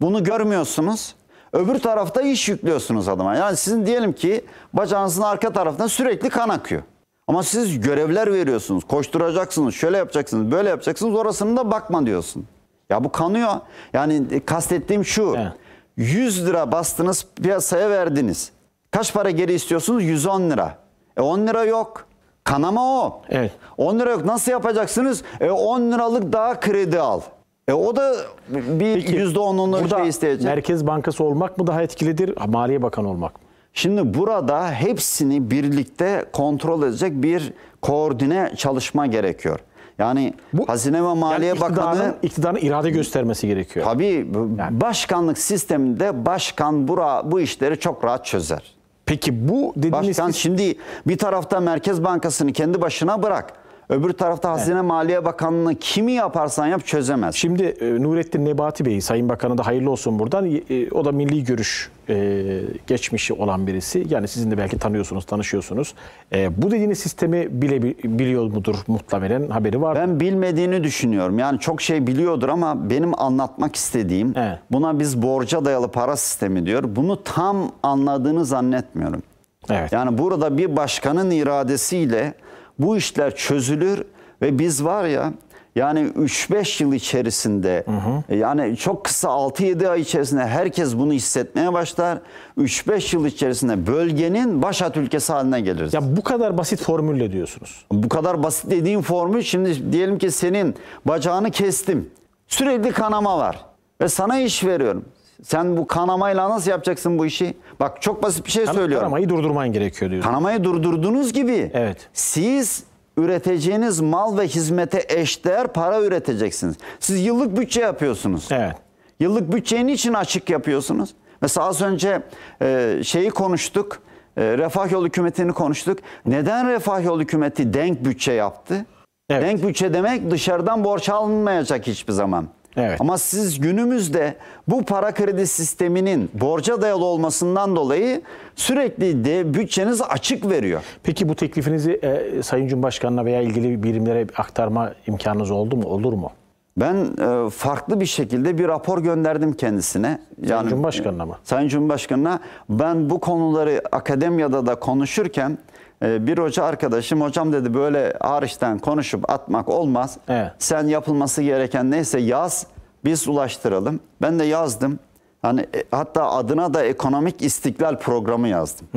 [0.00, 1.14] Bunu görmüyorsunuz.
[1.52, 3.34] Öbür tarafta iş yüklüyorsunuz adama.
[3.34, 6.82] Yani sizin diyelim ki bacağınızın arka tarafından sürekli kan akıyor.
[7.26, 8.84] Ama siz görevler veriyorsunuz.
[8.84, 11.14] Koşturacaksınız, şöyle yapacaksınız, böyle yapacaksınız.
[11.14, 12.46] Orasını da bakma diyorsun.
[12.90, 13.52] Ya bu kanıyor.
[13.92, 15.34] Yani e, kastettiğim şu.
[15.36, 15.52] Evet.
[15.96, 18.52] 100 lira bastınız piyasaya verdiniz.
[18.90, 20.04] Kaç para geri istiyorsunuz?
[20.04, 20.78] 110 lira.
[21.16, 22.06] E 10 lira yok.
[22.44, 23.22] Kanama o.
[23.28, 23.52] Evet.
[23.76, 24.24] 10 lira yok.
[24.24, 25.22] Nasıl yapacaksınız?
[25.40, 27.20] E 10 liralık daha kredi al.
[27.68, 28.14] E o da
[28.48, 30.44] bir Peki, %10'unu Burada şey isteyecek.
[30.44, 32.34] Merkez Bankası olmak mı daha etkilidir?
[32.48, 33.40] Maliye Bakanı olmak mı?
[33.74, 37.52] Şimdi burada hepsini birlikte kontrol edecek bir
[37.82, 39.60] koordine çalışma gerekiyor.
[39.98, 40.34] Yani
[40.66, 43.86] Hazine ve Maliye yani iktidarın, Bakanı iktidarın irade göstermesi gerekiyor.
[43.86, 44.26] tabii
[44.70, 48.62] başkanlık sisteminde başkan bura, bu işleri çok rahat çözer.
[49.06, 50.74] Peki bu dediğiniz Başkan sistem- şimdi
[51.06, 53.52] bir tarafta Merkez Bankası'nı kendi başına bırak.
[53.88, 57.34] Öbür tarafta Hazine Maliye Bakanlığı kimi yaparsan yap çözemez.
[57.34, 60.46] Şimdi e, Nurettin Nebati Bey, Sayın Bakan'a da hayırlı olsun buradan.
[60.70, 62.42] E, O da milli görüş e,
[62.86, 64.06] geçmişi olan birisi.
[64.08, 65.94] Yani sizin de belki tanıyorsunuz, tanışıyorsunuz.
[66.32, 69.92] E, bu dediğiniz sistemi bile biliyor mudur muhtemelen haberi var.
[69.92, 69.98] mı?
[70.00, 71.38] Ben bilmediğini düşünüyorum.
[71.38, 74.58] Yani çok şey biliyordur ama benim anlatmak istediğim Evet.
[74.70, 76.84] buna biz borca dayalı para sistemi diyor.
[76.96, 79.22] Bunu tam anladığını zannetmiyorum.
[79.70, 79.92] Evet.
[79.92, 82.34] Yani burada bir başkanın iradesiyle
[82.78, 84.04] bu işler çözülür
[84.42, 85.32] ve biz var ya
[85.76, 87.84] yani 3-5 yıl içerisinde
[88.28, 92.18] yani çok kısa 6-7 ay içerisinde herkes bunu hissetmeye başlar.
[92.58, 95.94] 3-5 yıl içerisinde bölgenin başat ülkesi haline geliriz.
[95.94, 97.84] Ya bu kadar basit formülle diyorsunuz.
[97.92, 100.74] Bu kadar basit dediğin formül şimdi diyelim ki senin
[101.04, 102.10] bacağını kestim.
[102.48, 103.64] Sürekli kanama var
[104.00, 105.04] ve sana iş veriyorum.
[105.42, 107.54] Sen bu kanamayla nasıl yapacaksın bu işi?
[107.80, 108.98] Bak çok basit bir şey söylüyorum.
[108.98, 110.30] Kanamayı durdurman gerekiyor diyorsunuz.
[110.32, 112.08] Kanamayı durdurduğunuz gibi Evet.
[112.12, 112.84] siz
[113.16, 116.76] üreteceğiniz mal ve hizmete eşdeğer para üreteceksiniz.
[117.00, 118.48] Siz yıllık bütçe yapıyorsunuz.
[118.50, 118.76] Evet.
[119.20, 121.14] Yıllık bütçeyi niçin açık yapıyorsunuz?
[121.42, 122.22] Mesela az önce
[122.62, 123.98] e, şeyi konuştuk.
[124.36, 125.98] E, Refah Yol Hükümeti'ni konuştuk.
[126.26, 128.86] Neden Refah Yol Hükümeti denk bütçe yaptı?
[129.30, 129.42] Evet.
[129.42, 132.48] Denk bütçe demek dışarıdan borç alınmayacak hiçbir zaman.
[132.76, 133.00] Evet.
[133.00, 134.34] Ama siz günümüzde
[134.68, 138.22] bu para kredi sisteminin borca dayalı olmasından dolayı
[138.56, 140.82] sürekli de bütçeniz açık veriyor.
[141.02, 145.88] Peki bu teklifinizi e, Sayın Cumhurbaşkanı'na veya ilgili birimlere aktarma imkanınız oldu mu?
[145.88, 146.30] Olur mu?
[146.76, 150.18] Ben e, farklı bir şekilde bir rapor gönderdim kendisine.
[150.48, 151.36] Sayın Cumhurbaşkanı'na mı?
[151.44, 155.56] Sayın Cumhurbaşkanı'na ben bu konuları akademiyada da konuşurken e,
[156.02, 160.18] bir hoca arkadaşım hocam dedi böyle hariçten konuşup atmak olmaz.
[160.28, 160.52] Evet.
[160.58, 162.66] Sen yapılması gereken neyse yaz
[163.04, 164.00] biz ulaştıralım.
[164.22, 164.98] Ben de yazdım.
[165.42, 168.88] Hani e, hatta adına da ekonomik istiklal programı yazdım.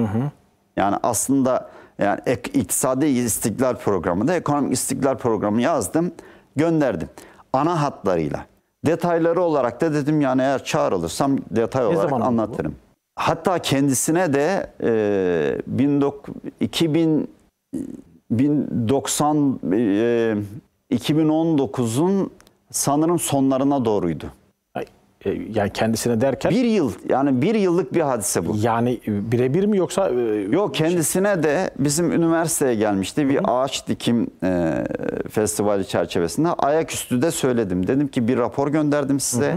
[0.77, 1.69] Yani aslında
[1.99, 6.11] yani ek, iktisadi istiklal programı da ekonomik istiklal programı yazdım,
[6.56, 7.10] gönderdim.
[7.53, 8.45] Ana hatlarıyla.
[8.86, 12.23] Detayları olarak da dedim yani eğer çağrılırsam detay olarak oldu
[12.69, 12.85] bu?
[13.16, 16.36] Hatta kendisine de e, 19
[18.32, 20.36] 1090 e,
[20.92, 22.32] 2019'un
[22.72, 24.26] sanırım sonlarına doğruydu.
[25.26, 28.56] E, Yani kendisine derken Bir yıl yani bir yıllık bir hadise bu.
[28.62, 30.14] yani e, birebir mi yoksa e,
[30.52, 34.84] Yok kendisine de bizim üniversiteye gelmişti bir ağaç dikim e,
[35.32, 37.88] festivali çerçevesinde ayaküstü de söyledim.
[37.88, 39.56] Dedim ki bir rapor gönderdim size.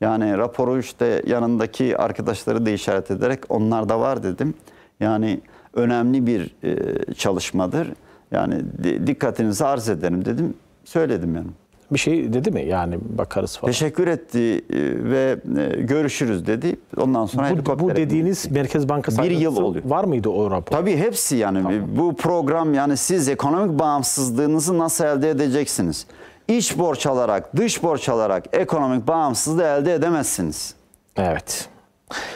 [0.00, 4.54] Yani raporu işte yanındaki arkadaşları da işaret ederek onlar da var dedim.
[5.00, 5.40] Yani
[5.74, 7.88] önemli bir e, çalışmadır.
[8.32, 10.54] Yani di- dikkatinizi arz ederim dedim.
[10.84, 11.46] Söyledim yani.
[11.90, 12.64] bir şey dedi mi?
[12.64, 13.72] Yani bakarız falan.
[13.72, 14.60] Teşekkür etti e,
[15.10, 16.76] ve e, görüşürüz dedi.
[16.96, 19.84] Ondan sonra Bu, bu dediğiniz Merkez Bankası Bir yıl oluyor.
[19.84, 20.76] var mıydı o rapor?
[20.76, 26.06] Tabii hepsi yani bu program yani siz ekonomik bağımsızlığınızı nasıl elde edeceksiniz?
[26.48, 30.74] İç borç alarak, dış borç alarak ekonomik bağımsızlığı elde edemezsiniz.
[31.16, 31.68] Evet.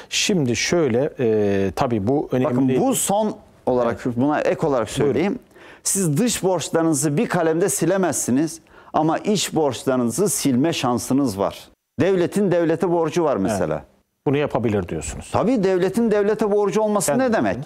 [0.09, 2.51] Şimdi şöyle e, tabii bu önemli.
[2.51, 3.37] Bakın bu son
[3.67, 5.39] olarak buna ek olarak söyleyeyim.
[5.83, 8.61] Siz dış borçlarınızı bir kalemde silemezsiniz
[8.93, 11.69] ama iç borçlarınızı silme şansınız var.
[12.01, 13.85] Devletin devlete borcu var mesela.
[14.27, 15.31] Bunu yapabilir diyorsunuz.
[15.33, 17.57] Tabii devletin devlete borcu olması ne demek?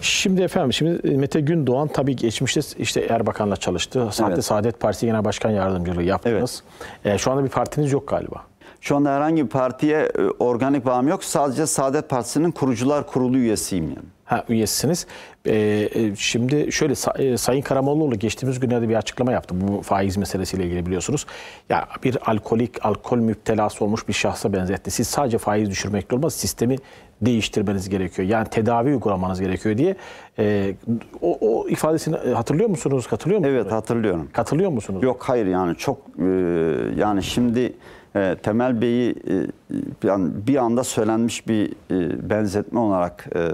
[0.00, 4.08] Şimdi efendim şimdi Mete Gündoğan tabii geçmişte işte Erbakan'la çalıştı.
[4.12, 4.44] Sahte Evet.
[4.44, 6.62] Saadet Partisi Genel Başkan Yardımcılığı yaptınız.
[7.04, 8.42] E, şu anda bir partiniz yok galiba.
[8.80, 11.24] Şu anda herhangi bir partiye e, organik bağım yok.
[11.24, 14.06] Sadece Saadet Partisi'nin kurucular kurulu üyesiyim yani.
[14.30, 15.06] Ha, üyesisiniz.
[15.46, 19.54] Ee, e, şimdi şöyle e, Sayın Karamollaoğlu geçtiğimiz günlerde bir açıklama yaptı.
[19.60, 21.26] Bu faiz meselesiyle ilgili biliyorsunuz.
[21.68, 24.90] Ya bir alkolik, alkol müptelası olmuş bir şahsa benzetti.
[24.90, 26.76] Siz sadece faiz düşürmekle olmaz, sistemi
[27.22, 28.28] değiştirmeniz gerekiyor.
[28.28, 29.96] Yani tedavi uygulamanız gerekiyor diye.
[30.38, 30.74] e,
[31.22, 33.06] o, o ifadesini e, hatırlıyor musunuz?
[33.06, 33.56] Katılıyor musunuz?
[33.62, 34.28] Evet hatırlıyorum.
[34.32, 35.02] Katılıyor musunuz?
[35.02, 36.24] Yok hayır yani çok e,
[36.96, 37.72] yani şimdi
[38.16, 39.46] e, Temel Bey'i e,
[40.04, 43.48] yani bir anda söylenmiş bir e, benzetme olarak e,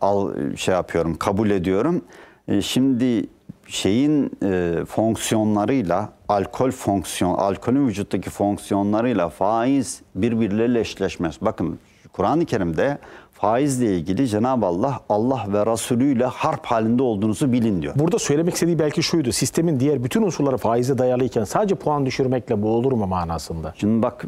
[0.00, 2.02] al şey yapıyorum kabul ediyorum.
[2.48, 3.26] E, şimdi
[3.66, 11.38] şeyin e, fonksiyonlarıyla alkol fonksiyon alkolün vücuttaki fonksiyonlarıyla faiz birbirleriyle eşleşmez.
[11.40, 11.78] Bakın
[12.12, 12.98] Kur'an-ı Kerim'de
[13.40, 17.94] faizle ilgili Cenab-ı Allah Allah ve Resulü ile harp halinde olduğunuzu bilin diyor.
[17.96, 19.32] Burada söylemek istediği belki şuydu.
[19.32, 23.74] Sistemin diğer bütün unsurları faize dayalıyken sadece puan düşürmekle bu olur mu manasında?
[23.76, 24.26] Şimdi bak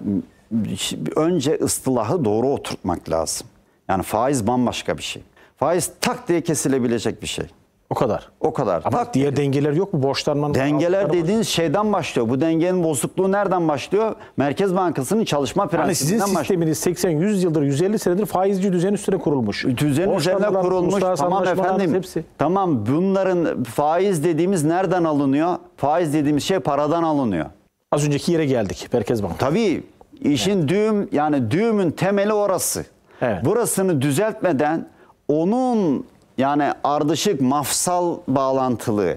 [1.16, 3.46] önce ıstılahı doğru oturtmak lazım.
[3.88, 5.22] Yani faiz bambaşka bir şey.
[5.56, 7.46] Faiz tak diye kesilebilecek bir şey.
[7.90, 8.28] O kadar.
[8.40, 8.82] O kadar.
[8.84, 10.02] Ama tak diğer dengeler yok mu?
[10.02, 11.22] Borçlanmanın Dengeler altları var.
[11.24, 12.28] dediğiniz şeyden başlıyor.
[12.28, 14.14] Bu dengenin bozukluğu nereden başlıyor?
[14.36, 16.70] Merkez Bankası'nın çalışma Yani sizin prensibinden başlıyor.
[16.74, 19.64] sisteminiz 80-100 yıldır, 150 senedir faizci düzen üstüne kurulmuş.
[19.64, 21.02] Düzen üzerine kurulmuş.
[21.16, 21.94] Tamam efendim.
[21.94, 22.24] Hepsi.
[22.38, 25.56] Tamam bunların faiz dediğimiz nereden alınıyor?
[25.76, 27.46] Faiz dediğimiz şey paradan alınıyor.
[27.92, 28.88] Az önceki yere geldik.
[28.92, 29.40] Merkez Bankası.
[29.40, 29.82] Tabii
[30.20, 32.84] işin düğüm yani düğümün temeli orası.
[33.20, 33.44] Evet.
[33.44, 34.88] Burasını düzeltmeden
[35.28, 36.04] onun
[36.38, 39.16] yani ardışık mafsal bağlantılı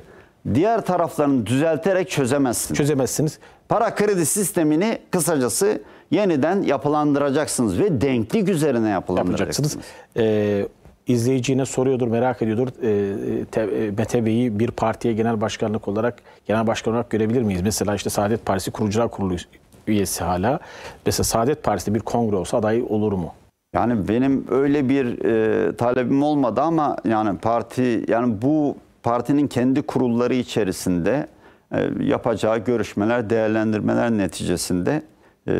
[0.53, 2.75] diğer taraflarını düzelterek çözemezsin.
[2.75, 3.39] Çözemezsiniz.
[3.69, 5.81] Para kredi sistemini kısacası
[6.11, 9.75] yeniden yapılandıracaksınız ve denklik üzerine yapılandıracaksınız.
[9.75, 10.25] yapacaksınız.
[10.27, 10.67] Ee,
[11.07, 12.67] izleyici yine soruyordur, merak ediyordur.
[12.67, 17.61] Ee, te, e, Mete Bey'i bir partiye genel başkanlık olarak, genel başkan olarak görebilir miyiz?
[17.61, 19.35] Mesela işte Saadet Partisi Kurucular Kurulu
[19.87, 20.59] üyesi hala.
[21.05, 23.33] Mesela Saadet Partisi'nde bir kongre olsa aday olur mu?
[23.73, 30.33] Yani benim öyle bir e, talebim olmadı ama yani parti yani bu partinin kendi kurulları
[30.33, 31.27] içerisinde
[31.71, 35.03] e, yapacağı görüşmeler, değerlendirmeler neticesinde
[35.47, 35.53] e,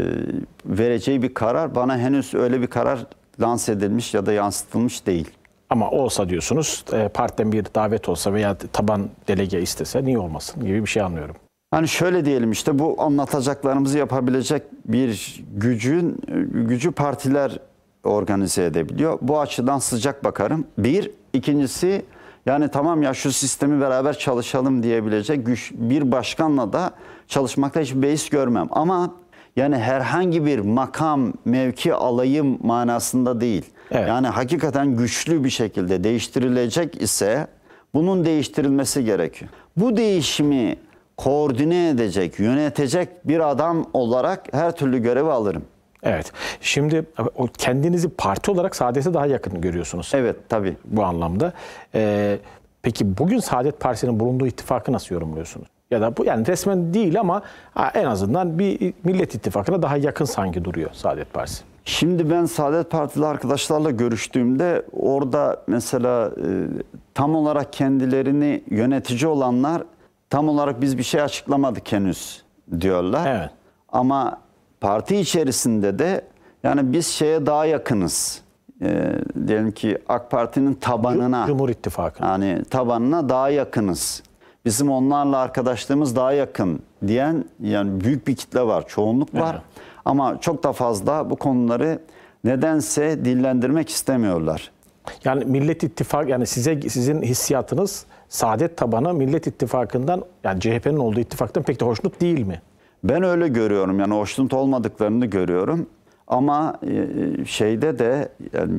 [0.65, 3.05] vereceği bir karar bana henüz öyle bir karar
[3.41, 5.31] lanse edilmiş ya da yansıtılmış değil.
[5.69, 10.81] Ama olsa diyorsunuz, e, partiden bir davet olsa veya taban delege istese niye olmasın gibi
[10.81, 11.35] bir şey anlıyorum.
[11.71, 16.17] Hani şöyle diyelim işte bu anlatacaklarımızı yapabilecek bir gücün
[16.53, 17.59] gücü partiler
[18.03, 19.18] organize edebiliyor.
[19.22, 20.65] Bu açıdan sıcak bakarım.
[20.78, 22.06] Bir, ikincisi
[22.45, 26.91] yani tamam ya şu sistemi beraber çalışalım diyebilecek güç bir başkanla da
[27.28, 28.68] çalışmakta hiçbir beis görmem.
[28.72, 29.14] Ama
[29.56, 33.65] yani herhangi bir makam, mevki alayım manasında değil.
[33.91, 34.07] Evet.
[34.07, 37.48] Yani hakikaten güçlü bir şekilde değiştirilecek ise
[37.94, 39.52] bunun değiştirilmesi gerekiyor.
[39.78, 40.78] Bu değişimi
[41.18, 45.64] koordine edecek, yönetecek bir adam olarak her türlü görevi alırım.
[46.03, 46.32] Evet.
[46.61, 47.06] Şimdi
[47.57, 50.11] kendinizi parti olarak Saadet'e daha yakın görüyorsunuz.
[50.15, 50.76] Evet tabii.
[50.86, 51.53] bu anlamda.
[51.95, 52.38] Ee,
[52.82, 55.68] peki bugün Saadet Partisi'nin bulunduğu ittifakı nasıl yorumluyorsunuz?
[55.91, 57.41] Ya da bu yani resmen değil ama
[57.73, 61.64] ha, en azından bir Millet İttifakı'na daha yakın sanki duruyor Saadet Partisi.
[61.86, 66.48] Şimdi ben Saadet Partili arkadaşlarla görüştüğümde orada mesela e,
[67.14, 69.84] tam olarak kendilerini yönetici olanlar
[70.30, 72.44] tam olarak biz bir şey açıklamadık henüz
[72.80, 73.40] diyorlar.
[73.40, 73.49] Evet.
[73.90, 74.38] Ama
[74.82, 76.22] parti içerisinde de
[76.64, 78.41] yani biz şeye daha yakınız.
[78.82, 79.12] e,
[79.48, 82.24] diyelim ki AK Parti'nin tabanına Cumhur İttifakı.
[82.24, 84.24] yani tabanına daha yakınız.
[84.66, 89.53] Bizim onlarla arkadaşlığımız daha yakın diyen yani büyük bir kitle var, çoğunluk var.
[89.53, 89.84] Evet.
[90.06, 91.99] Ama çok da fazla bu konuları
[92.44, 94.72] nedense dillendirmek istemiyorlar.
[95.24, 101.64] Yani Millet İttifakı yani size sizin hissiyatınız Saadet tabanı Millet İttifakı'ndan yani CHP'nin olduğu ittifaktan
[101.64, 102.62] pek de hoşnut değil mi?
[103.03, 105.88] Ben öyle görüyorum yani hoşnut olmadıklarını görüyorum.
[106.28, 108.73] Ama e, şeyde de yani,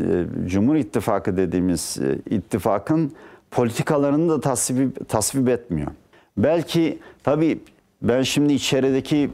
[0.00, 3.12] e, Cumhur İttifakı dediğimiz e, ittifakın
[3.50, 5.90] politikalarını da tasvip, tasvip etmiyor.
[6.36, 7.60] Belki tabii
[8.02, 9.30] ben şimdi içerideki e,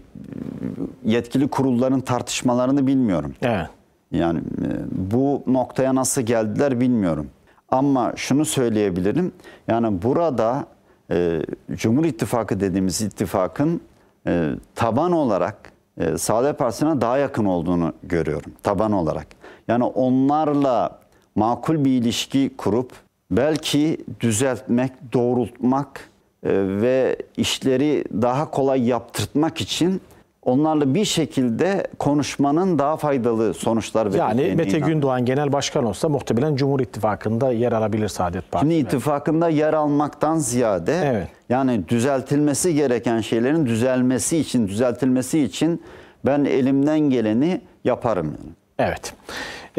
[1.05, 3.35] yetkili kurulların tartışmalarını bilmiyorum.
[3.43, 3.66] Evet.
[4.12, 7.27] Yani e, bu noktaya nasıl geldiler bilmiyorum.
[7.69, 9.32] Ama şunu söyleyebilirim.
[9.69, 10.66] Yani burada
[11.11, 11.43] e,
[11.73, 13.81] Cumhur İttifakı dediğimiz ittifakın
[14.27, 18.53] e, taban olarak e, Saadet Partisi'ne daha yakın olduğunu görüyorum.
[18.62, 19.27] Taban olarak.
[19.69, 20.98] Yani onlarla
[21.35, 22.93] makul bir ilişki kurup
[23.31, 26.11] belki düzeltmek, doğrultmak
[26.43, 30.01] e, ve işleri daha kolay yaptırtmak için
[30.47, 34.94] onlarla bir şekilde konuşmanın daha faydalı sonuçlar Yani vereceğine Mete inanıyorum.
[34.94, 38.73] Gündoğan genel başkan olsa muhtemelen Cumhur İttifakı'nda yer alabilir Saadet Partisi.
[38.73, 41.28] Şimdi ittifakında yer almaktan ziyade Evet.
[41.48, 45.82] yani düzeltilmesi gereken şeylerin düzelmesi için, düzeltilmesi için
[46.27, 48.27] ben elimden geleni yaparım.
[48.27, 48.51] Yani.
[48.78, 49.14] Evet.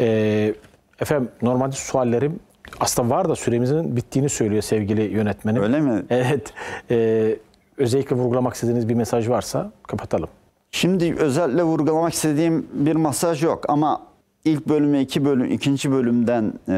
[0.00, 0.54] Ee,
[1.00, 2.40] efendim normalde suallerim
[2.80, 5.62] aslında var da süremizin bittiğini söylüyor sevgili yönetmenim.
[5.62, 6.02] Öyle mi?
[6.10, 6.52] Evet.
[6.90, 7.36] Ee,
[7.78, 10.28] özellikle vurgulamak istediğiniz bir mesaj varsa kapatalım.
[10.70, 14.02] Şimdi özellikle vurgulamak istediğim bir masaj yok ama
[14.44, 16.74] ilk bölüme iki bölüm, ikinci bölümden e,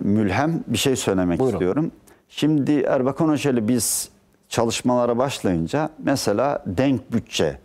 [0.00, 1.54] mülhem bir şey söylemek Buyurun.
[1.56, 1.90] istiyorum.
[2.28, 4.08] Şimdi Erbakan Hoca ile biz
[4.48, 7.58] çalışmalara başlayınca mesela denk bütçe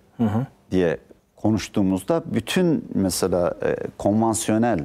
[0.72, 0.98] diye
[1.36, 4.80] konuştuğumuzda bütün mesela e, konvansiyonel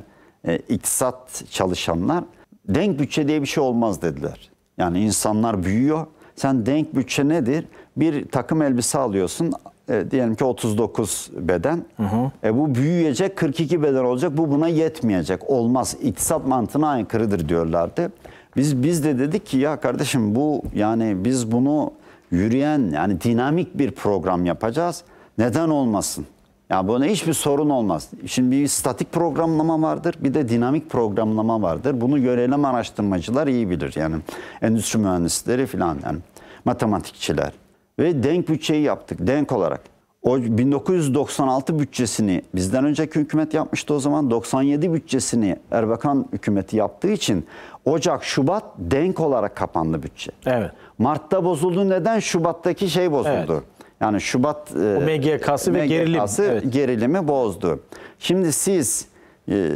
[0.44, 2.24] e, iktisat çalışanlar
[2.69, 4.51] denk bütçe diye bir şey olmaz dediler.
[4.78, 6.06] Yani insanlar büyüyor.
[6.36, 7.66] Sen denk bütçe nedir?
[7.97, 9.52] Bir takım elbise alıyorsun.
[9.89, 11.85] E, diyelim ki 39 beden.
[12.44, 14.36] E, bu büyüyecek 42 beden olacak.
[14.36, 15.51] Bu buna yetmeyecek.
[15.51, 15.97] Olmaz.
[16.02, 18.12] İktisat mantığına aykırıdır diyorlardı.
[18.56, 21.93] Biz biz de dedik ki ya kardeşim bu yani biz bunu
[22.31, 25.02] yürüyen yani dinamik bir program yapacağız.
[25.39, 26.27] Neden olmasın?
[26.70, 28.09] Ya buna hiçbir sorun olmaz.
[28.27, 32.01] Şimdi bir statik programlama vardır, bir de dinamik programlama vardır.
[32.01, 33.93] Bunu yönelim araştırmacılar iyi bilir.
[33.97, 34.16] Yani
[34.62, 36.19] endüstri mühendisleri falan yani
[36.65, 37.52] matematikçiler.
[37.99, 39.81] Ve denk bütçeyi yaptık, denk olarak.
[40.23, 44.31] O 1996 bütçesini bizden önceki hükümet yapmıştı o zaman.
[44.31, 47.47] 97 bütçesini Erbakan hükümeti yaptığı için
[47.85, 50.33] Ocak, Şubat denk olarak kapandı bütçe.
[50.47, 50.71] Evet.
[50.99, 51.89] Mart'ta bozuldu.
[51.89, 52.19] Neden?
[52.19, 53.53] Şubat'taki şey bozuldu.
[53.53, 53.62] Evet.
[54.01, 56.73] Yani Şubat e, O MGK'sı ve gerilim, MGK'sı evet.
[56.73, 57.81] gerilimi bozdu.
[58.19, 59.09] Şimdi siz
[59.49, 59.71] e,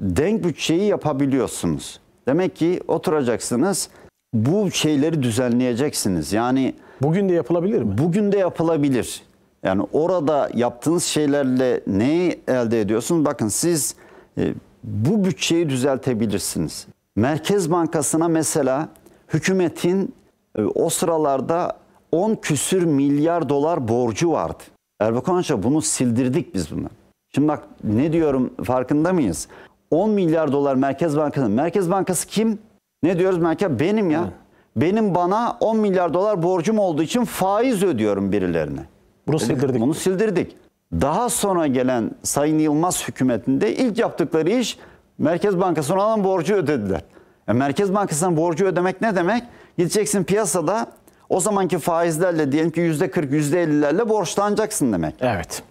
[0.00, 2.00] denk bütçeyi yapabiliyorsunuz.
[2.28, 3.88] Demek ki oturacaksınız.
[4.34, 6.32] Bu şeyleri düzenleyeceksiniz.
[6.32, 7.98] Yani Bugün de yapılabilir mi?
[7.98, 9.22] bugün de yapılabilir.
[9.62, 13.24] Yani orada yaptığınız şeylerle neyi elde ediyorsunuz?
[13.24, 13.94] Bakın siz
[14.38, 14.54] e,
[14.84, 16.86] bu bütçeyi düzeltebilirsiniz.
[17.16, 18.88] Merkez Bankası'na mesela
[19.34, 20.14] hükümetin
[20.58, 21.76] e, o sıralarda
[22.12, 24.62] 10 küsür milyar dolar borcu vardı.
[25.00, 26.88] Erbakan Hoca bunu sildirdik biz bunu.
[27.34, 29.48] Şimdi bak ne diyorum farkında mıyız?
[29.90, 31.48] 10 milyar dolar Merkez Bankası.
[31.48, 32.58] Merkez Bankası kim?
[33.02, 33.78] Ne diyoruz Merkez?
[33.78, 34.32] Benim ya.
[34.76, 38.80] Benim bana 10 milyar dolar borcum olduğu için faiz ödüyorum birilerine.
[39.26, 39.80] Bunu sildirdik.
[39.80, 40.56] Bunu sildirdik.
[40.92, 44.78] Daha sonra gelen Sayın Yılmaz hükümetinde ilk yaptıkları iş
[45.18, 47.04] Merkez Bankası'na olan borcu ödediler.
[47.48, 49.42] E, Merkez Bankası'na borcu ödemek ne demek?
[49.78, 50.86] Gideceksin piyasada
[51.28, 55.14] o zamanki faizlerle diyelim ki yüzde 40, yüzde 50'lerle borçlanacaksın demek.
[55.20, 55.62] Evet.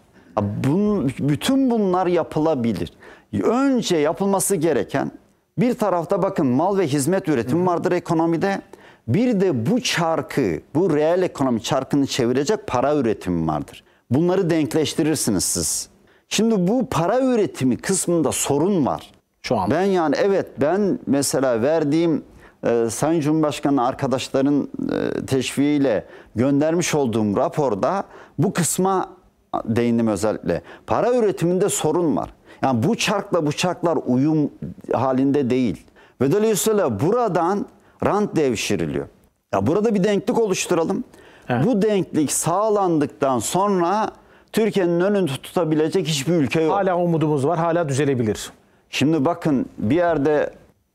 [0.41, 2.93] Bun, bütün bunlar yapılabilir.
[3.43, 5.11] Önce yapılması gereken
[5.57, 8.61] bir tarafta bakın mal ve hizmet üretimi vardır ekonomide.
[9.07, 13.83] Bir de bu çarkı, bu reel ekonomi çarkını çevirecek para üretimi vardır.
[14.09, 15.89] Bunları denkleştirirsiniz siz.
[16.29, 19.11] Şimdi bu para üretimi kısmında sorun var.
[19.41, 19.71] Şu an.
[19.71, 22.23] Ben yani evet ben mesela verdiğim
[22.63, 26.05] e, Sayın Cumhurbaşkanı arkadaşların e, teşviğiyle
[26.35, 28.03] göndermiş olduğum raporda
[28.37, 29.09] bu kısma
[29.65, 30.61] değindim özellikle.
[30.87, 32.33] Para üretiminde sorun var.
[32.63, 34.51] Yani bu çarkla bu çarklar uyum
[34.93, 35.85] halinde değil.
[36.21, 37.65] Ve dolayısıyla buradan
[38.05, 39.07] rant devşiriliyor.
[39.53, 41.03] Ya burada bir denklik oluşturalım.
[41.49, 41.65] Evet.
[41.65, 44.11] Bu denklik sağlandıktan sonra
[44.51, 46.73] Türkiye'nin önünü tutabilecek hiçbir ülke yok.
[46.73, 47.59] Hala umudumuz var.
[47.59, 48.51] Hala düzelebilir.
[48.89, 50.53] Şimdi bakın bir yerde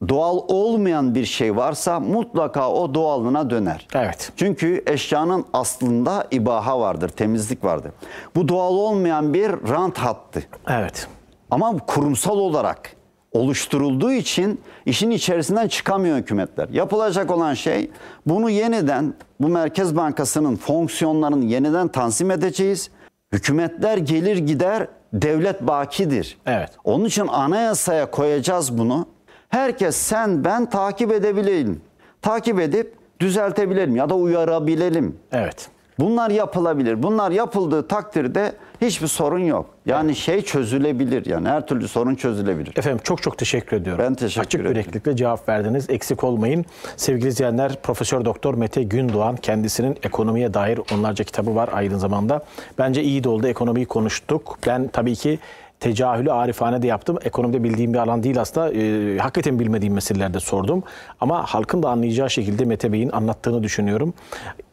[0.08, 3.86] doğal olmayan bir şey varsa mutlaka o doğalına döner.
[3.94, 4.32] Evet.
[4.36, 7.92] Çünkü eşyanın aslında ibaha vardır, temizlik vardır.
[8.34, 10.42] Bu doğal olmayan bir rant hattı.
[10.68, 11.08] Evet.
[11.50, 12.95] Ama kurumsal olarak
[13.36, 16.68] oluşturulduğu için işin içerisinden çıkamıyor hükümetler.
[16.68, 17.90] Yapılacak olan şey
[18.26, 22.90] bunu yeniden bu Merkez Bankası'nın fonksiyonlarını yeniden tanzim edeceğiz.
[23.32, 26.38] Hükümetler gelir gider, devlet bakidir.
[26.46, 26.70] Evet.
[26.84, 29.06] Onun için anayasaya koyacağız bunu.
[29.48, 31.80] Herkes sen ben takip edebilelim.
[32.22, 35.16] Takip edip düzeltebilelim ya da uyarabilelim.
[35.32, 35.68] Evet.
[35.98, 37.02] Bunlar yapılabilir.
[37.02, 39.66] Bunlar yapıldığı takdirde hiçbir sorun yok.
[39.86, 41.26] Yani şey çözülebilir.
[41.26, 42.72] Yani her türlü sorun çözülebilir.
[42.76, 44.04] Efendim çok çok teşekkür ediyorum.
[44.04, 44.70] Ben teşekkür Açık ederim.
[44.76, 45.90] yüreklilikle cevap verdiniz.
[45.90, 46.64] Eksik olmayın.
[46.96, 52.44] Sevgili izleyenler Profesör Doktor Mete Gündoğan kendisinin ekonomiye dair onlarca kitabı var aynı zamanda.
[52.78, 53.46] Bence iyi de oldu.
[53.46, 54.58] Ekonomiyi konuştuk.
[54.66, 55.38] Ben tabii ki
[55.80, 57.18] tecahülü arifane de yaptım.
[57.24, 58.72] Ekonomide bildiğim bir alan değil aslında.
[58.72, 60.82] Ee, hakikaten bilmediğim meselelerde sordum.
[61.20, 64.14] Ama halkın da anlayacağı şekilde Mete Bey'in anlattığını düşünüyorum.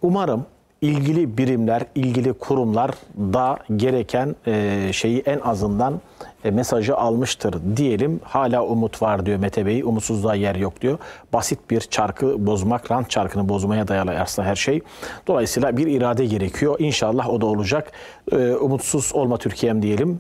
[0.02, 0.46] Umarım
[0.84, 6.02] ilgili birimler, ilgili kurumlar da gereken e, şeyi en azından
[6.44, 8.20] e, mesajı almıştır diyelim.
[8.24, 9.84] Hala umut var diyor Mete Bey.
[9.84, 10.98] Umutsuzluğa yer yok diyor.
[11.34, 14.82] Basit bir çarkı bozmak, rant çarkını bozmaya dayalı aslında her şey.
[15.28, 16.76] Dolayısıyla bir irade gerekiyor.
[16.80, 17.92] İnşallah o da olacak.
[18.32, 20.20] E, umutsuz olma Türkiye'm diyelim.